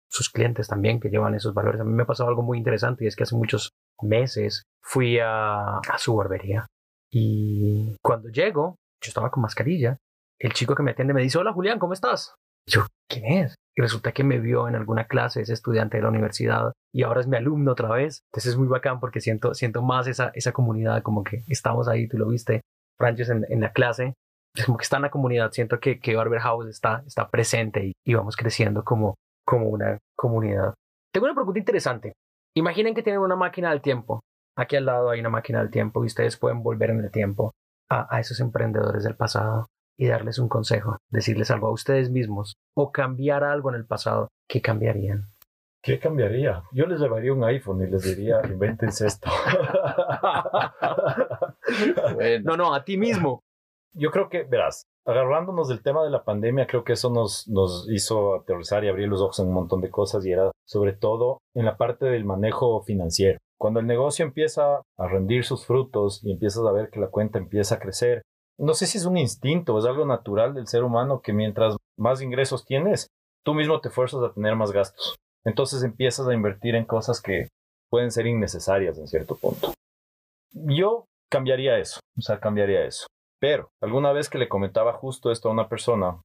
sus 0.10 0.30
clientes 0.30 0.68
también 0.68 1.00
que 1.00 1.10
llevan 1.10 1.36
esos 1.36 1.54
valores. 1.54 1.82
A 1.82 1.86
mí 1.86 1.94
me 1.94 2.04
ha 2.04 2.08
pasado 2.08 2.30
algo 2.30 2.44
muy 2.44 2.58
interesante 2.58 3.06
y 3.06 3.08
es 3.08 3.16
que 3.16 3.24
hace 3.24 3.36
muchos 3.36 3.72
meses 4.02 4.64
fui 4.82 5.20
a, 5.20 5.78
a 5.78 5.98
su 5.98 6.16
barbería 6.16 6.68
y 7.12 7.96
cuando 8.02 8.30
llego, 8.30 8.78
yo 9.02 9.10
estaba 9.10 9.32
con 9.32 9.42
mascarilla, 9.42 9.98
el 10.40 10.54
chico 10.54 10.76
que 10.76 10.84
me 10.84 10.92
atiende 10.92 11.14
me 11.14 11.22
dice, 11.22 11.38
hola 11.38 11.54
Julián, 11.54 11.80
¿cómo 11.80 11.94
estás? 11.94 12.36
Yo, 12.70 12.86
¿quién 13.10 13.26
es? 13.26 13.56
Y 13.76 13.82
resulta 13.82 14.12
que 14.12 14.24
me 14.24 14.40
vio 14.40 14.68
en 14.68 14.76
alguna 14.76 15.06
clase, 15.06 15.42
es 15.42 15.50
estudiante 15.50 15.98
de 15.98 16.04
la 16.04 16.10
universidad 16.10 16.74
y 16.94 17.04
ahora 17.04 17.22
es 17.22 17.28
mi 17.28 17.38
alumno 17.38 17.72
otra 17.72 17.90
vez. 17.90 18.22
Entonces 18.32 18.52
es 18.52 18.58
muy 18.58 18.68
bacán 18.68 19.00
porque 19.00 19.22
siento, 19.22 19.54
siento 19.54 19.82
más 19.82 20.08
esa, 20.08 20.32
esa 20.34 20.52
comunidad, 20.52 21.02
como 21.02 21.24
que 21.24 21.44
estamos 21.48 21.88
ahí, 21.88 22.08
tú 22.08 22.18
lo 22.18 22.28
viste, 22.28 22.62
Francis 22.98 23.30
en, 23.30 23.46
en 23.50 23.62
la 23.62 23.72
clase. 23.72 24.14
como 24.66 24.78
que 24.78 24.84
está 24.84 24.98
en 24.98 25.04
la 25.04 25.10
comunidad. 25.12 25.52
Siento 25.52 25.80
que, 25.80 26.00
que 26.00 26.16
Barber 26.16 26.40
House 26.40 26.68
está, 26.68 27.04
está 27.08 27.30
presente 27.30 27.86
y, 27.86 27.94
y 28.06 28.14
vamos 28.14 28.36
creciendo 28.36 28.84
como, 28.84 29.16
como 29.46 29.68
una 29.68 29.98
comunidad. 30.18 30.74
Tengo 31.14 31.26
una 31.26 31.36
pregunta 31.36 31.60
interesante. 31.60 32.14
Imaginen 32.56 32.94
que 32.94 33.04
tienen 33.04 33.22
una 33.22 33.36
máquina 33.36 33.70
del 33.70 33.82
tiempo. 33.82 34.20
Aquí 34.58 34.76
al 34.76 34.86
lado 34.86 35.10
hay 35.10 35.20
una 35.22 35.30
máquina 35.30 35.60
del 35.60 35.70
tiempo 35.72 36.04
y 36.04 36.08
ustedes 36.08 36.38
pueden 36.38 36.62
volver 36.64 36.90
en 36.90 37.00
el 37.00 37.12
tiempo 37.12 37.52
a, 37.90 38.14
a 38.14 38.20
esos 38.20 38.40
emprendedores 38.42 39.04
del 39.04 39.16
pasado 39.16 39.68
y 40.00 40.08
darles 40.08 40.40
un 40.40 40.48
consejo, 40.48 40.98
decirles 41.10 41.52
algo 41.52 41.68
a 41.68 41.72
ustedes 41.72 42.10
mismos 42.10 42.56
o 42.74 42.92
cambiar 42.92 43.44
algo 43.44 43.70
en 43.70 43.76
el 43.76 43.86
pasado. 43.86 44.30
¿Qué 44.48 44.62
cambiarían? 44.62 45.30
¿Qué 45.84 46.00
cambiaría? 46.00 46.64
Yo 46.72 46.86
les 46.86 47.02
llevaría 47.02 47.34
un 47.34 47.44
iPhone 47.44 47.84
y 47.84 47.92
les 47.92 48.04
diría, 48.04 48.42
invéntense 48.50 49.06
esto. 49.06 49.30
No, 52.44 52.58
no, 52.58 52.74
a 52.74 52.84
ti 52.84 52.98
mismo. 52.98 53.44
Yo 53.94 54.10
creo 54.10 54.28
que, 54.28 54.44
verás, 54.44 54.86
agarrándonos 55.06 55.68
del 55.68 55.84
tema 55.84 56.04
de 56.04 56.10
la 56.10 56.24
pandemia, 56.24 56.66
creo 56.66 56.84
que 56.84 56.94
eso 56.94 57.12
nos, 57.12 57.48
nos 57.48 57.88
hizo 57.92 58.36
aterrizar 58.36 58.84
y 58.84 58.88
abrir 58.88 59.08
los 59.08 59.22
ojos 59.22 59.40
en 59.40 59.48
un 59.48 59.54
montón 59.54 59.82
de 59.82 59.92
cosas 59.92 60.26
y 60.26 60.32
era 60.32 60.52
sobre 60.66 60.94
todo 60.94 61.38
en 61.54 61.66
la 61.66 61.78
parte 61.78 62.08
del 62.08 62.26
manejo 62.26 62.82
financiero. 62.82 63.38
Cuando 63.60 63.82
el 63.82 63.88
negocio 63.88 64.26
empieza 64.26 64.82
a 64.98 65.08
rendir 65.08 65.44
sus 65.44 65.66
frutos 65.66 66.24
y 66.24 66.32
empiezas 66.32 66.66
a 66.66 66.72
ver 66.72 66.90
que 66.90 67.00
la 67.00 67.10
cuenta 67.10 67.38
empieza 67.38 67.76
a 67.76 67.80
crecer, 67.80 68.24
no 68.60 68.74
sé 68.74 68.86
si 68.86 68.98
es 68.98 69.06
un 69.06 69.18
instinto, 69.18 69.78
es 69.80 69.86
algo 69.86 70.06
natural 70.06 70.54
del 70.54 70.68
ser 70.68 70.84
humano 70.84 71.22
que 71.22 71.34
mientras 71.34 71.78
más 71.98 72.22
ingresos 72.22 72.66
tienes, 72.66 73.08
tú 73.44 73.54
mismo 73.54 73.80
te 73.80 73.90
fuerzas 73.90 74.22
a 74.22 74.34
tener 74.34 74.56
más 74.56 74.72
gastos. 74.72 75.16
Entonces 75.46 75.82
empiezas 75.84 76.28
a 76.28 76.34
invertir 76.34 76.76
en 76.76 76.86
cosas 76.86 77.22
que 77.22 77.48
pueden 77.90 78.12
ser 78.12 78.28
innecesarias 78.28 78.98
en 78.98 79.08
cierto 79.08 79.36
punto. 79.36 79.74
Yo 80.52 81.06
cambiaría 81.32 81.78
eso, 81.78 82.00
o 82.18 82.22
sea, 82.22 82.40
cambiaría 82.40 82.86
eso. 82.86 83.08
Pero 83.40 83.70
alguna 83.82 84.12
vez 84.12 84.30
que 84.30 84.38
le 84.38 84.50
comentaba 84.50 84.94
justo 84.94 85.32
esto 85.32 85.48
a 85.48 85.54
una 85.54 85.70
persona 85.70 86.22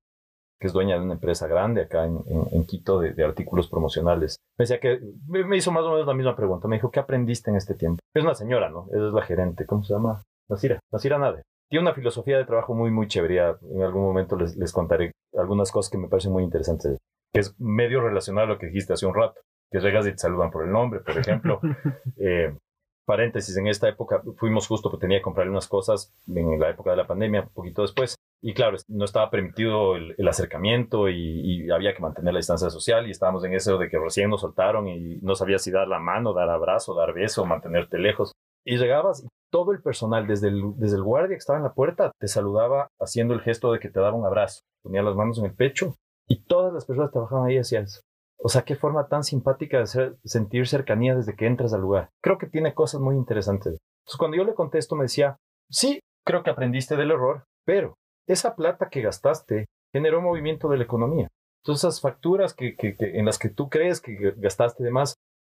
que 0.61 0.66
es 0.66 0.72
dueña 0.72 0.97
de 0.97 1.05
una 1.05 1.14
empresa 1.14 1.47
grande 1.47 1.82
acá 1.82 2.05
en, 2.05 2.22
en, 2.26 2.64
Quito 2.64 3.01
de, 3.01 3.24
artículos 3.24 3.68
promocionales, 3.68 4.37
me 4.59 4.64
decía 4.64 4.80
que 4.80 5.01
me, 5.26 5.57
hizo 5.57 5.70
más 5.70 5.85
o 5.85 5.91
menos 5.91 6.07
la 6.07 6.14
misma 6.14 6.35
pregunta. 6.35 6.68
Me 6.68 6.76
dijo, 6.76 6.91
¿qué 6.91 7.01
aprendiste 7.01 7.51
en 7.51 7.57
este 7.57 7.74
tiempo? 7.74 8.01
Es 8.14 8.24
una 8.24 8.35
señora, 8.35 8.70
¿no? 8.70 8.87
Esa 8.91 9.09
es 9.09 9.12
la 9.12 9.22
gerente. 9.22 9.66
¿Cómo 9.66 9.85
se 9.85 9.93
llama? 9.93 10.22
Nasira. 10.49 10.80
Nasira 10.91 11.18
Nade. 11.18 11.43
Tiene 11.75 11.89
una 11.89 11.95
filosofía 11.97 12.39
de 12.39 12.45
trabajo 12.45 12.72
muy, 12.72 12.93
muy 12.93 13.09
chévere. 13.09 13.57
En 13.72 13.83
algún 13.83 14.05
momento 14.05 14.37
les, 14.37 14.57
les 14.57 14.72
contaré 14.72 15.11
algunas 15.37 15.72
cosas 15.72 15.91
que 15.91 15.99
me 15.99 16.07
parecen 16.07 16.31
muy 16.31 16.45
interesantes. 16.45 16.99
Que 17.33 17.41
es 17.41 17.59
medio 17.59 18.01
relacionado 18.01 18.47
a 18.47 18.51
lo 18.51 18.59
que 18.61 18.66
dijiste 18.66 18.93
hace 18.93 19.07
un 19.07 19.14
rato. 19.16 19.41
Que 19.72 19.81
llegas 19.81 20.07
y 20.07 20.12
te 20.12 20.18
saludan 20.18 20.53
por 20.53 20.64
el 20.64 20.70
nombre, 20.70 21.01
por 21.01 21.18
ejemplo. 21.18 21.59
eh, 22.16 22.57
paréntesis, 23.05 23.57
en 23.57 23.66
esta 23.66 23.89
época 23.89 24.22
fuimos 24.37 24.68
justo 24.68 24.89
porque 24.89 25.01
tenía 25.01 25.18
que 25.18 25.25
comprarle 25.25 25.51
unas 25.51 25.66
cosas 25.66 26.14
en 26.29 26.61
la 26.61 26.70
época 26.70 26.93
de 26.93 26.97
la 26.97 27.09
pandemia, 27.09 27.41
un 27.41 27.49
poquito 27.49 27.83
después. 27.83 28.14
Y 28.41 28.55
claro, 28.55 28.77
no 28.87 29.05
estaba 29.05 29.29
permitido 29.29 29.97
el, 29.97 30.14
el 30.16 30.29
acercamiento 30.29 31.09
y, 31.09 31.41
y, 31.64 31.70
había 31.72 31.93
que 31.93 32.03
mantener 32.03 32.35
la 32.35 32.39
distancia 32.39 32.70
social 32.70 33.09
y 33.09 33.11
estábamos 33.11 33.45
en 33.45 33.53
eso 33.53 33.79
de 33.79 33.89
que 33.89 33.99
recién 33.99 34.31
nos 34.31 34.43
soltaron 34.43 34.87
y 34.87 35.16
no 35.22 35.35
sabía 35.35 35.59
si 35.59 35.72
dar 35.72 35.89
la 35.89 35.99
mano, 35.99 36.35
dar 36.35 36.51
abrazo, 36.51 36.95
dar 36.95 37.12
beso, 37.12 37.45
mantenerte 37.45 37.99
lejos. 37.99 38.31
Y 38.64 38.77
llegabas 38.77 39.25
y 39.25 39.29
todo 39.55 39.70
el 39.70 39.80
personal, 39.80 40.26
desde 40.26 40.48
el, 40.48 40.74
desde 40.78 40.96
el 40.96 41.05
guardia 41.05 41.36
que 41.36 41.38
estaba 41.38 41.61
en 41.61 41.62
la 41.62 41.74
puerta, 41.74 42.11
te 42.18 42.26
saludaba 42.26 42.88
haciendo 42.98 43.34
el 43.34 43.40
gesto 43.40 43.70
de 43.70 43.78
que 43.78 43.88
te 43.88 44.00
daba 44.00 44.16
un 44.16 44.26
abrazo. 44.26 44.62
Ponía 44.82 45.00
las 45.00 45.14
manos 45.14 45.38
en 45.38 45.44
el 45.44 45.55
pecho 45.55 45.94
y 46.26 46.42
todas 46.42 46.72
las 46.72 46.84
personas 46.84 47.12
trabajaban 47.12 47.46
ahí 47.46 47.59
hacían 47.59 47.84
eso. 47.84 48.00
O 48.42 48.48
sea, 48.48 48.62
qué 48.62 48.74
forma 48.74 49.07
tan 49.07 49.22
simpática 49.22 49.78
de 49.78 49.86
ser, 49.86 50.16
sentir 50.24 50.66
cercanía 50.66 51.14
desde 51.14 51.36
que 51.36 51.46
entras 51.46 51.72
al 51.72 51.82
lugar. 51.82 52.11
Creo 52.20 52.36
que 52.36 52.48
tiene 52.48 52.74
cosas 52.74 53.00
muy 53.00 53.14
interesantes. 53.14 53.78
Entonces, 54.00 54.18
cuando 54.18 54.36
yo 54.36 54.42
le 54.42 54.55
contesto, 54.55 54.96
me 54.96 55.05
decía, 55.05 55.36
sí, 55.70 56.00
creo 56.26 56.42
que 56.42 56.50
aprendiste 56.50 56.96
del 56.96 57.12
error, 57.12 57.44
pero 57.64 57.94
esa 58.26 58.57
plata 58.57 58.88
que 58.88 59.02
gastaste 59.02 59.66
generó 59.92 60.20
movimiento 60.20 60.68
de 60.68 60.78
la 60.78 60.84
economía. 60.84 61.28
Entonces, 61.62 61.84
esas 61.84 62.00
facturas 62.00 62.55
que, 62.55 62.74
que, 62.74 62.96
en 62.98 63.24
las 63.24 63.38
que 63.38 63.50
tú 63.50 63.68
crees 63.68 64.00
que 64.00 64.34
gastaste 64.36 64.82
de 64.82 64.90
más, 64.90 65.14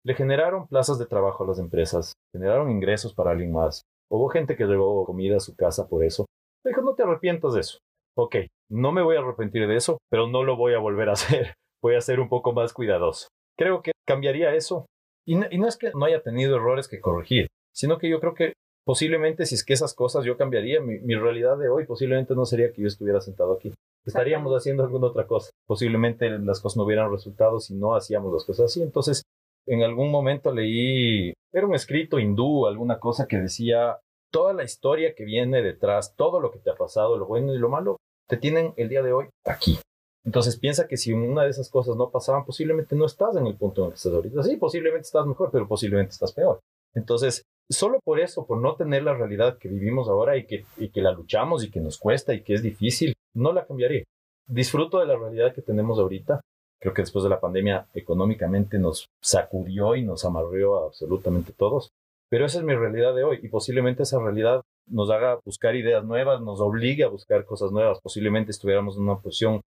le 0.10 0.16
generaron 0.16 0.66
plazas 0.66 0.98
de 0.98 1.06
trabajo 1.06 1.44
a 1.44 1.48
las 1.48 1.60
empresas, 1.60 2.14
generaron 2.34 2.72
ingresos 2.72 3.14
para 3.14 3.30
alguien 3.30 3.54
más. 3.54 3.84
Hubo 4.10 4.28
gente 4.30 4.56
que 4.56 4.66
llevó 4.66 5.06
comida 5.06 5.38
a 5.38 5.40
su 5.40 5.56
casa 5.56 5.88
por 5.88 6.04
eso. 6.04 6.26
Me 6.66 6.72
dijo, 6.72 6.82
no 6.82 6.96
te 6.96 7.04
arrepientas 7.04 7.54
de 7.54 7.60
eso. 7.60 7.78
Ok, 8.18 8.38
no 8.72 8.92
me 8.92 9.04
voy 9.04 9.18
a 9.18 9.20
arrepentir 9.20 9.68
de 9.68 9.76
eso, 9.76 10.00
pero 10.10 10.28
no 10.28 10.44
lo 10.44 10.58
voy 10.58 10.74
a 10.74 10.80
volver 10.80 11.10
a 11.10 11.12
hacer 11.14 11.54
voy 11.84 11.94
a 11.94 12.02
ser 12.02 12.20
un 12.20 12.28
poco 12.28 12.54
más 12.54 12.74
cuidadoso. 12.74 13.28
Creo 13.56 13.84
que 13.84 13.92
cambiaría 14.08 14.56
eso. 14.56 14.88
Y 15.28 15.36
no, 15.36 15.46
y 15.52 15.60
no, 15.60 15.68
es 15.68 15.78
que 15.78 15.92
no 15.94 16.06
haya 16.06 16.24
tenido 16.24 16.56
errores 16.56 16.88
que 16.88 17.00
corregir, 17.00 17.46
sino 17.72 18.00
que 18.00 18.10
yo 18.10 18.20
creo 18.20 18.34
que 18.34 18.54
posiblemente 18.88 19.46
si 19.46 19.54
es 19.54 19.64
que 19.64 19.74
esas 19.74 19.94
cosas 19.94 20.26
yo 20.26 20.38
cambiaría, 20.38 20.82
mi, 20.82 20.98
mi 21.02 21.14
realidad 21.14 21.56
de 21.60 21.70
hoy 21.70 21.86
posiblemente 21.86 22.34
no 22.34 22.46
sería 22.46 22.74
que 22.74 22.82
yo 22.82 22.88
estuviera 22.88 23.22
sentado 23.22 23.54
aquí. 23.54 23.72
Estaríamos 24.08 24.52
haciendo 24.54 24.82
alguna 24.82 25.06
otra 25.06 25.28
cosa. 25.28 25.52
Posiblemente 25.68 26.32
las 26.40 26.62
cosas 26.62 26.78
no 26.78 26.86
hubieran 26.86 27.12
resultado 27.12 27.60
si 27.60 27.76
no 27.76 27.94
hacíamos 27.94 28.34
las 28.34 28.44
cosas 28.44 28.66
así. 28.66 28.82
Entonces, 28.82 29.22
en 29.70 29.84
algún 29.84 30.10
momento 30.10 30.52
leí, 30.52 31.34
era 31.54 31.68
un 31.68 31.76
escrito 31.76 32.20
hindú, 32.20 32.66
alguna 32.66 33.00
cosa 33.00 33.28
que 33.28 33.38
decía, 33.38 34.00
toda 34.32 34.54
la 34.54 34.64
historia 34.64 35.14
que 35.16 35.26
viene 35.26 35.62
detrás, 35.62 36.16
todo 36.16 36.40
lo 36.40 36.52
que 36.52 36.60
te 36.60 36.72
ha 36.72 36.76
pasado, 36.76 37.18
lo 37.18 37.28
bueno 37.28 37.54
y 37.54 37.60
lo 37.60 37.70
malo, 37.70 37.98
te 38.28 38.38
tienen 38.38 38.74
el 38.78 38.90
día 38.90 39.04
de 39.04 39.14
hoy 39.14 39.28
aquí. 39.46 39.78
Entonces 40.26 40.60
piensa 40.60 40.88
que 40.88 40.98
si 40.98 41.14
una 41.14 41.44
de 41.44 41.52
esas 41.52 41.70
cosas 41.70 41.96
no 41.96 42.10
pasaban, 42.10 42.46
posiblemente 42.46 42.96
no 42.96 43.06
estás 43.06 43.36
en 43.36 43.46
el 43.46 43.56
punto 43.56 43.82
en 43.82 43.86
el 43.86 43.92
que 43.92 43.98
estás 43.98 44.14
ahorita. 44.14 44.44
Sí, 44.44 44.58
posiblemente 44.58 45.06
estás 45.06 45.26
mejor, 45.26 45.50
pero 45.52 45.68
posiblemente 45.68 46.12
estás 46.12 46.34
peor. 46.34 46.60
Entonces, 46.96 47.44
solo 47.70 48.00
por 48.04 48.20
eso, 48.20 48.46
por 48.46 48.60
no 48.60 48.76
tener 48.76 49.04
la 49.04 49.14
realidad 49.14 49.58
que 49.60 49.70
vivimos 49.70 50.10
ahora 50.10 50.36
y 50.36 50.46
que, 50.46 50.66
y 50.78 50.90
que 50.90 51.02
la 51.02 51.12
luchamos 51.12 51.64
y 51.64 51.72
que 51.72 51.80
nos 51.80 51.98
cuesta 51.98 52.34
y 52.34 52.44
que 52.44 52.56
es 52.56 52.64
difícil, 52.64 53.14
no 53.36 53.54
la 53.54 53.66
cambiaría. 53.66 54.04
Disfruto 54.48 55.00
de 55.00 55.06
la 55.06 55.16
realidad 55.16 55.54
que 55.54 55.62
tenemos 55.62 56.00
ahorita. 56.00 56.42
Creo 56.80 56.94
que 56.94 57.02
después 57.02 57.24
de 57.24 57.30
la 57.30 57.40
pandemia 57.40 57.88
económicamente 57.94 58.80
nos 58.80 59.10
sacudió 59.22 59.96
y 59.96 60.04
nos 60.04 60.26
amarrió 60.26 60.78
a 60.78 60.86
absolutamente 60.88 61.54
todos. 61.54 61.92
Pero 62.30 62.46
esa 62.46 62.60
es 62.60 62.64
mi 62.64 62.76
realidad 62.76 63.16
de 63.16 63.24
hoy 63.24 63.40
y 63.42 63.50
posiblemente 63.50 64.04
esa 64.04 64.20
realidad 64.20 64.62
nos 64.88 65.10
haga 65.10 65.40
buscar 65.44 65.76
ideas 65.76 66.04
nuevas, 66.06 66.42
nos 66.42 66.62
obligue 66.62 67.04
a 67.04 67.10
buscar 67.10 67.44
cosas 67.46 67.72
nuevas. 67.72 68.00
Posiblemente 68.02 68.52
estuviéramos 68.52 68.98
en 68.98 69.04
una 69.04 69.18
posición 69.18 69.62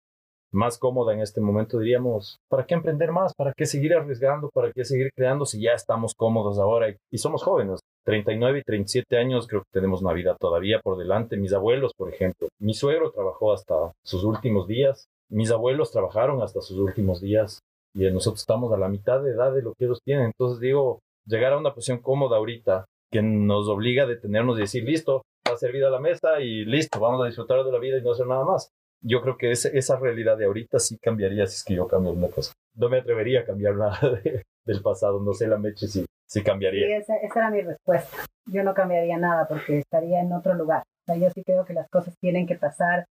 más 0.52 0.78
cómoda 0.78 1.14
en 1.14 1.20
este 1.20 1.40
momento, 1.40 1.78
diríamos, 1.78 2.38
¿para 2.48 2.66
qué 2.66 2.74
emprender 2.74 3.10
más? 3.10 3.32
¿Para 3.34 3.52
qué 3.54 3.64
seguir 3.64 3.94
arriesgando? 3.94 4.50
¿Para 4.52 4.70
qué 4.70 4.84
seguir 4.84 5.10
creando 5.14 5.46
si 5.46 5.62
ya 5.62 5.72
estamos 5.72 6.14
cómodos 6.14 6.58
ahora 6.58 6.90
y, 6.90 6.96
y 7.10 7.18
somos 7.18 7.42
jóvenes? 7.42 7.80
39 8.04 8.58
y 8.58 8.62
37 8.62 9.16
años, 9.16 9.46
creo 9.46 9.62
que 9.62 9.70
tenemos 9.72 10.02
una 10.02 10.12
vida 10.12 10.36
todavía 10.38 10.80
por 10.80 10.98
delante. 10.98 11.36
Mis 11.36 11.52
abuelos, 11.52 11.92
por 11.96 12.12
ejemplo, 12.12 12.48
mi 12.60 12.74
suegro 12.74 13.10
trabajó 13.12 13.52
hasta 13.52 13.92
sus 14.04 14.24
últimos 14.24 14.68
días, 14.68 15.08
mis 15.32 15.50
abuelos 15.50 15.90
trabajaron 15.90 16.42
hasta 16.42 16.60
sus 16.60 16.78
últimos 16.78 17.20
días 17.20 17.60
y 17.94 18.10
nosotros 18.10 18.40
estamos 18.40 18.72
a 18.72 18.78
la 18.78 18.88
mitad 18.88 19.22
de 19.22 19.32
edad 19.32 19.52
de 19.52 19.62
lo 19.62 19.74
que 19.74 19.86
ellos 19.86 20.00
tienen. 20.04 20.26
Entonces 20.26 20.60
digo, 20.60 21.00
llegar 21.26 21.52
a 21.52 21.58
una 21.58 21.74
posición 21.74 21.98
cómoda 21.98 22.36
ahorita 22.36 22.84
que 23.10 23.22
nos 23.22 23.68
obliga 23.68 24.04
a 24.04 24.06
detenernos 24.06 24.56
y 24.56 24.62
decir, 24.62 24.84
listo, 24.84 25.22
va 25.48 25.56
servida 25.56 25.90
la 25.90 26.00
mesa 26.00 26.40
y 26.40 26.64
listo, 26.64 26.98
vamos 26.98 27.22
a 27.22 27.26
disfrutar 27.26 27.64
de 27.64 27.72
la 27.72 27.78
vida 27.78 27.98
y 27.98 28.02
no 28.02 28.12
hacer 28.12 28.26
nada 28.26 28.44
más 28.44 28.70
yo 29.02 29.20
creo 29.20 29.36
que 29.36 29.50
esa 29.50 29.96
realidad 29.96 30.38
de 30.38 30.46
ahorita 30.46 30.78
sí 30.78 30.96
cambiaría 30.98 31.46
si 31.46 31.56
es 31.56 31.64
que 31.64 31.74
yo 31.74 31.86
cambio 31.88 32.12
una 32.12 32.28
cosa. 32.28 32.52
No 32.74 32.88
me 32.88 32.98
atrevería 32.98 33.40
a 33.40 33.44
cambiar 33.44 33.74
nada 33.74 33.98
de, 34.24 34.42
del 34.64 34.82
pasado, 34.82 35.20
no 35.20 35.34
sé 35.34 35.48
la 35.48 35.58
meche 35.58 35.88
si, 35.88 36.06
si 36.26 36.42
cambiaría. 36.42 36.86
Sí, 36.86 36.92
esa, 36.92 37.16
esa, 37.16 37.40
era 37.40 37.50
mi 37.50 37.60
respuesta. 37.60 38.16
Yo 38.46 38.62
no 38.62 38.74
cambiaría 38.74 39.18
nada 39.18 39.46
porque 39.48 39.78
estaría 39.78 40.20
en 40.20 40.32
otro 40.32 40.54
lugar. 40.54 40.82
O 40.82 41.04
sea, 41.06 41.16
yo 41.16 41.30
sí 41.30 41.42
creo 41.44 41.64
que 41.64 41.74
las 41.74 41.88
cosas 41.90 42.14
tienen 42.20 42.46
que 42.46 42.54
pasar 42.54 43.06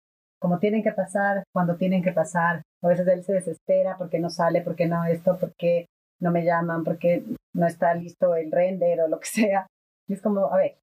como 0.40 0.58
tienen 0.58 0.82
que 0.82 0.92
pasar, 0.92 1.44
cuando 1.52 1.76
tienen 1.76 2.02
que 2.02 2.12
pasar. 2.12 2.62
A 2.82 2.88
veces 2.88 3.06
él 3.08 3.24
se 3.24 3.34
desespera 3.34 3.96
porque 3.98 4.18
no 4.18 4.30
sale, 4.30 4.60
porque 4.62 4.86
no 4.86 5.04
esto, 5.04 5.36
porque 5.38 5.86
no 6.20 6.30
me 6.30 6.44
llaman, 6.44 6.84
porque 6.84 7.24
no 7.54 7.66
está 7.66 7.94
listo 7.94 8.34
el 8.36 8.50
render 8.50 9.00
o 9.00 9.08
lo 9.08 9.18
que 9.20 9.26
sea. 9.40 9.66
Y 10.08 10.14
es 10.14 10.22
como, 10.22 10.46
a 10.46 10.56
ver, 10.56 10.76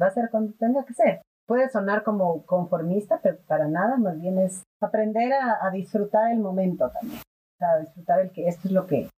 va 0.00 0.06
a 0.06 0.10
ser 0.10 0.30
cuando 0.30 0.52
tenga 0.54 0.84
que 0.84 0.94
ser 0.94 1.20
puede 1.48 1.70
sonar 1.70 2.04
como 2.04 2.44
conformista, 2.44 3.20
pero 3.22 3.38
para 3.46 3.66
nada, 3.66 3.96
más 3.96 4.20
bien 4.20 4.38
es 4.38 4.62
aprender 4.82 5.32
a, 5.32 5.66
a 5.66 5.70
disfrutar 5.70 6.30
el 6.30 6.40
momento 6.40 6.90
también. 6.90 7.20
O 7.20 7.58
sea, 7.58 7.78
disfrutar 7.78 8.20
el 8.20 8.30
que 8.30 8.46
esto 8.46 8.68
es 8.68 8.72
lo 8.72 8.86
que, 8.86 9.08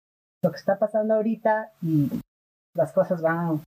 lo 0.42 0.50
que 0.52 0.56
está 0.56 0.78
pasando 0.78 1.14
ahorita 1.14 1.72
y 1.82 2.08
las 2.74 2.92
cosas 2.92 3.20
van 3.20 3.62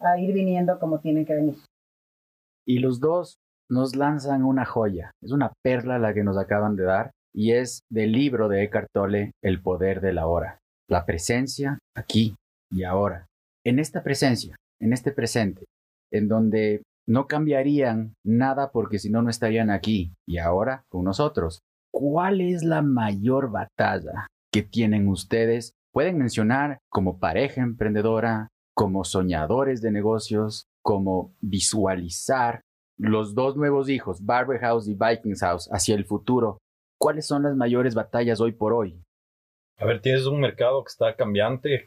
a 0.00 0.18
ir 0.18 0.34
viniendo 0.34 0.78
como 0.80 0.98
tienen 0.98 1.24
que 1.24 1.36
venir. 1.36 1.54
Y 2.66 2.80
los 2.80 2.98
dos 2.98 3.38
nos 3.70 3.94
lanzan 3.94 4.44
una 4.44 4.64
joya, 4.64 5.12
es 5.22 5.32
una 5.32 5.52
perla 5.62 5.98
la 5.98 6.12
que 6.12 6.24
nos 6.24 6.36
acaban 6.36 6.76
de 6.76 6.84
dar 6.84 7.12
y 7.32 7.52
es 7.52 7.82
del 7.88 8.12
libro 8.12 8.48
de 8.48 8.64
Eckhart 8.64 8.88
Tolle, 8.92 9.32
El 9.42 9.62
poder 9.62 10.00
de 10.00 10.12
la 10.12 10.26
hora, 10.26 10.58
la 10.88 11.06
presencia 11.06 11.78
aquí 11.96 12.34
y 12.70 12.82
ahora. 12.82 13.26
En 13.64 13.78
esta 13.78 14.02
presencia, 14.02 14.56
en 14.80 14.92
este 14.92 15.12
presente, 15.12 15.64
en 16.12 16.26
donde 16.26 16.82
no 17.06 17.28
cambiarían 17.28 18.14
nada 18.24 18.72
porque 18.72 18.98
si 18.98 19.10
no, 19.10 19.22
no 19.22 19.30
estarían 19.30 19.70
aquí 19.70 20.12
y 20.26 20.38
ahora 20.38 20.82
con 20.90 21.04
nosotros. 21.04 21.60
¿Cuál 21.92 22.40
es 22.40 22.64
la 22.64 22.82
mayor 22.82 23.50
batalla 23.50 24.26
que 24.52 24.62
tienen 24.62 25.08
ustedes? 25.08 25.72
Pueden 25.92 26.18
mencionar 26.18 26.78
como 26.88 27.18
pareja 27.18 27.62
emprendedora, 27.62 28.48
como 28.74 29.04
soñadores 29.04 29.80
de 29.82 29.90
negocios, 29.90 30.66
como 30.82 31.34
visualizar 31.40 32.62
los 33.00 33.34
dos 33.34 33.56
nuevos 33.56 33.88
hijos, 33.88 34.24
Barber 34.24 34.60
House 34.60 34.86
y 34.86 34.94
Vikings 34.94 35.40
House, 35.40 35.68
hacia 35.72 35.94
el 35.94 36.04
futuro, 36.04 36.58
¿cuáles 36.98 37.26
son 37.26 37.42
las 37.42 37.56
mayores 37.56 37.94
batallas 37.94 38.40
hoy 38.40 38.52
por 38.52 38.72
hoy? 38.72 39.00
A 39.78 39.86
ver, 39.86 40.00
tienes 40.00 40.26
un 40.26 40.40
mercado 40.40 40.84
que 40.84 40.90
está 40.90 41.16
cambiante, 41.16 41.86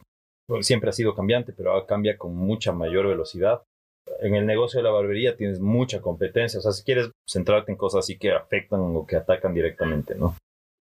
siempre 0.62 0.90
ha 0.90 0.94
sido 0.94 1.14
cambiante, 1.14 1.54
pero 1.54 1.72
ahora 1.72 1.86
cambia 1.86 2.18
con 2.18 2.36
mucha 2.36 2.72
mayor 2.72 3.08
velocidad. 3.08 3.62
En 4.22 4.34
el 4.36 4.46
negocio 4.46 4.80
de 4.80 4.84
la 4.84 4.90
barbería 4.90 5.38
tienes 5.38 5.60
mucha 5.60 6.02
competencia, 6.02 6.60
o 6.60 6.62
sea, 6.62 6.72
si 6.72 6.84
quieres 6.84 7.12
centrarte 7.30 7.72
en 7.72 7.78
cosas 7.78 8.00
así 8.00 8.18
que 8.18 8.32
afectan 8.32 8.80
o 8.82 9.06
que 9.06 9.16
atacan 9.16 9.54
directamente, 9.54 10.16
¿no? 10.16 10.36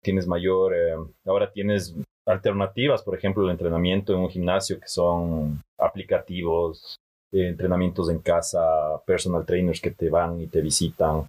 Tienes 0.03 0.27
mayor, 0.27 0.75
eh, 0.75 0.97
ahora 1.27 1.53
tienes 1.53 1.95
alternativas, 2.27 3.03
por 3.03 3.17
ejemplo, 3.17 3.45
el 3.45 3.51
entrenamiento 3.51 4.13
en 4.13 4.21
un 4.21 4.29
gimnasio 4.29 4.79
que 4.81 4.89
son 4.89 5.63
aplicativos, 5.79 6.99
eh, 7.33 7.49
entrenamientos 7.49 8.11
en 8.11 8.21
casa, 8.21 8.61
personal 9.07 9.45
trainers 9.45 9.81
que 9.81 9.91
te 9.91 10.11
van 10.11 10.41
y 10.41 10.47
te 10.47 10.61
visitan. 10.61 11.27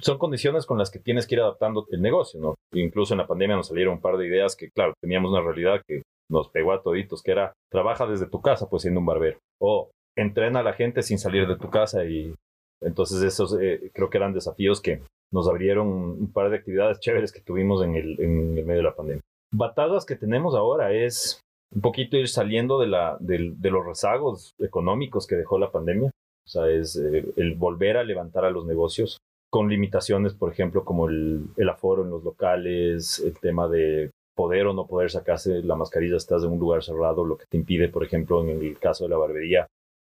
Son 0.00 0.18
condiciones 0.18 0.66
con 0.66 0.78
las 0.78 0.90
que 0.90 0.98
tienes 0.98 1.26
que 1.26 1.36
ir 1.36 1.40
adaptando 1.40 1.86
el 1.90 2.02
negocio, 2.02 2.40
¿no? 2.40 2.54
Incluso 2.72 3.14
en 3.14 3.18
la 3.18 3.26
pandemia 3.26 3.56
nos 3.56 3.68
salieron 3.68 3.94
un 3.94 4.00
par 4.00 4.16
de 4.16 4.26
ideas 4.26 4.56
que, 4.56 4.70
claro, 4.70 4.92
teníamos 5.00 5.30
una 5.30 5.40
realidad 5.40 5.80
que 5.86 6.02
nos 6.30 6.48
pegó 6.48 6.72
a 6.72 6.82
toditos, 6.82 7.22
que 7.22 7.30
era, 7.30 7.52
trabaja 7.70 8.06
desde 8.06 8.26
tu 8.26 8.40
casa, 8.40 8.68
pues 8.68 8.82
siendo 8.82 9.00
un 9.00 9.06
barbero. 9.06 9.38
O 9.60 9.90
entrena 10.16 10.60
a 10.60 10.64
la 10.64 10.72
gente 10.72 11.02
sin 11.02 11.18
salir 11.18 11.46
de 11.46 11.56
tu 11.56 11.70
casa 11.70 12.04
y 12.04 12.34
entonces 12.82 13.22
esos 13.22 13.56
eh, 13.60 13.90
creo 13.94 14.10
que 14.10 14.18
eran 14.18 14.34
desafíos 14.34 14.80
que 14.80 15.02
nos 15.32 15.48
abrieron 15.48 15.88
un 15.88 16.32
par 16.32 16.50
de 16.50 16.56
actividades 16.56 17.00
chéveres 17.00 17.32
que 17.32 17.40
tuvimos 17.40 17.82
en 17.82 17.96
el, 17.96 18.20
en 18.20 18.58
el 18.58 18.64
medio 18.64 18.80
de 18.80 18.88
la 18.88 18.94
pandemia. 18.94 19.22
Batallas 19.52 20.04
que 20.04 20.16
tenemos 20.16 20.54
ahora 20.54 20.92
es 20.92 21.40
un 21.74 21.80
poquito 21.80 22.16
ir 22.16 22.28
saliendo 22.28 22.78
de, 22.78 22.86
la, 22.86 23.16
de, 23.20 23.70
los 23.70 23.84
rezagos 23.84 24.54
económicos 24.58 25.26
que 25.26 25.36
dejó 25.36 25.58
la 25.58 25.72
pandemia. 25.72 26.10
O 26.46 26.48
sea, 26.48 26.68
es 26.68 26.96
eh, 26.96 27.24
el 27.36 27.54
volver 27.54 27.96
a 27.96 28.04
levantar 28.04 28.44
a 28.44 28.50
los 28.50 28.66
negocios 28.66 29.18
con 29.50 29.68
limitaciones, 29.68 30.34
por 30.34 30.52
ejemplo, 30.52 30.84
como 30.84 31.08
el, 31.08 31.46
el, 31.56 31.68
aforo 31.68 32.02
en 32.04 32.10
los 32.10 32.22
locales, 32.22 33.20
el 33.20 33.38
tema 33.38 33.68
de 33.68 34.10
poder 34.34 34.66
o 34.66 34.72
no 34.72 34.86
poder 34.86 35.10
sacarse 35.10 35.62
la 35.62 35.76
mascarilla, 35.76 36.16
estás 36.16 36.42
en 36.42 36.50
un 36.50 36.58
lugar 36.58 36.82
cerrado, 36.82 37.24
lo 37.24 37.36
que 37.36 37.46
te 37.48 37.56
impide, 37.56 37.88
por 37.88 38.04
ejemplo, 38.04 38.42
en 38.42 38.50
el 38.50 38.78
caso 38.78 39.04
de 39.04 39.10
la 39.10 39.16
barbería, 39.16 39.68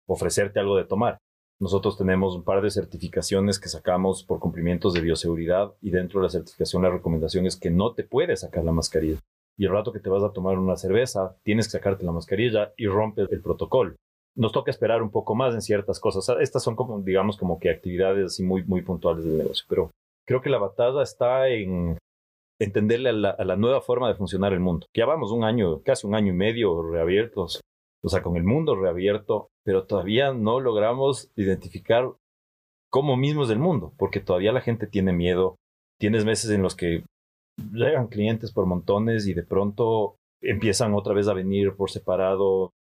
ofrecerte 0.07 0.59
algo 0.59 0.77
de 0.77 0.85
tomar. 0.85 1.17
Nosotros 1.59 1.97
tenemos 1.97 2.35
un 2.35 2.43
par 2.43 2.61
de 2.61 2.71
certificaciones 2.71 3.59
que 3.59 3.69
sacamos 3.69 4.23
por 4.23 4.39
cumplimientos 4.39 4.93
de 4.93 5.01
bioseguridad 5.01 5.73
y 5.81 5.91
dentro 5.91 6.19
de 6.19 6.25
la 6.25 6.29
certificación 6.29 6.81
la 6.83 6.89
recomendación 6.89 7.45
es 7.45 7.57
que 7.57 7.69
no 7.69 7.93
te 7.93 8.03
puedes 8.03 8.41
sacar 8.41 8.63
la 8.63 8.71
mascarilla 8.71 9.19
y 9.57 9.65
el 9.65 9.71
rato 9.71 9.91
que 9.91 9.99
te 9.99 10.09
vas 10.09 10.23
a 10.23 10.33
tomar 10.33 10.57
una 10.57 10.75
cerveza, 10.75 11.35
tienes 11.43 11.67
que 11.67 11.71
sacarte 11.71 12.05
la 12.05 12.11
mascarilla 12.11 12.73
y 12.77 12.87
rompes 12.87 13.31
el 13.31 13.41
protocolo. 13.41 13.95
Nos 14.35 14.51
toca 14.51 14.71
esperar 14.71 15.03
un 15.03 15.11
poco 15.11 15.35
más 15.35 15.53
en 15.53 15.61
ciertas 15.61 15.99
cosas. 15.99 16.37
Estas 16.39 16.63
son 16.63 16.75
como, 16.75 16.99
digamos, 17.01 17.37
como 17.37 17.59
que 17.59 17.69
actividades 17.69 18.25
así 18.25 18.43
muy, 18.43 18.63
muy 18.63 18.81
puntuales 18.81 19.23
del 19.23 19.37
negocio. 19.37 19.65
Pero 19.69 19.91
creo 20.25 20.41
que 20.41 20.49
la 20.49 20.57
batalla 20.57 21.03
está 21.03 21.49
en 21.49 21.97
entenderle 22.59 23.09
a 23.09 23.43
la, 23.43 23.55
nueva 23.55 23.81
forma 23.81 24.07
de 24.07 24.15
funcionar 24.15 24.53
el 24.53 24.59
mundo. 24.59 24.87
Ya 24.95 25.05
vamos 25.05 25.31
un 25.31 25.43
año, 25.43 25.81
casi 25.83 26.07
un 26.07 26.15
año 26.15 26.33
y 26.33 26.35
medio 26.35 26.81
reabiertos, 26.81 27.61
o 28.03 28.09
sea, 28.09 28.23
con 28.23 28.35
el 28.35 28.43
mundo 28.43 28.75
reabierto, 28.75 29.49
pero 29.63 29.85
todavía 29.85 30.33
no 30.33 30.59
logramos 30.59 31.31
identificar 31.35 32.11
cómo 32.89 33.17
mismo 33.17 33.43
es 33.43 33.49
el 33.49 33.59
mundo, 33.59 33.93
porque 33.97 34.19
todavía 34.19 34.51
la 34.51 34.61
gente 34.61 34.87
tiene 34.87 35.13
miedo. 35.13 35.55
Tienes 35.99 36.25
meses 36.25 36.51
en 36.51 36.61
los 36.61 36.75
que 36.75 37.03
llegan 37.57 38.07
clientes 38.07 38.51
por 38.51 38.65
montones 38.65 39.27
y 39.27 39.33
de 39.33 39.43
pronto 39.43 40.17
empiezan 40.41 40.93
otra 40.93 41.13
vez 41.13 41.27
a 41.27 41.33
venir 41.33 41.75
por 41.75 41.89
separado. 41.89 42.73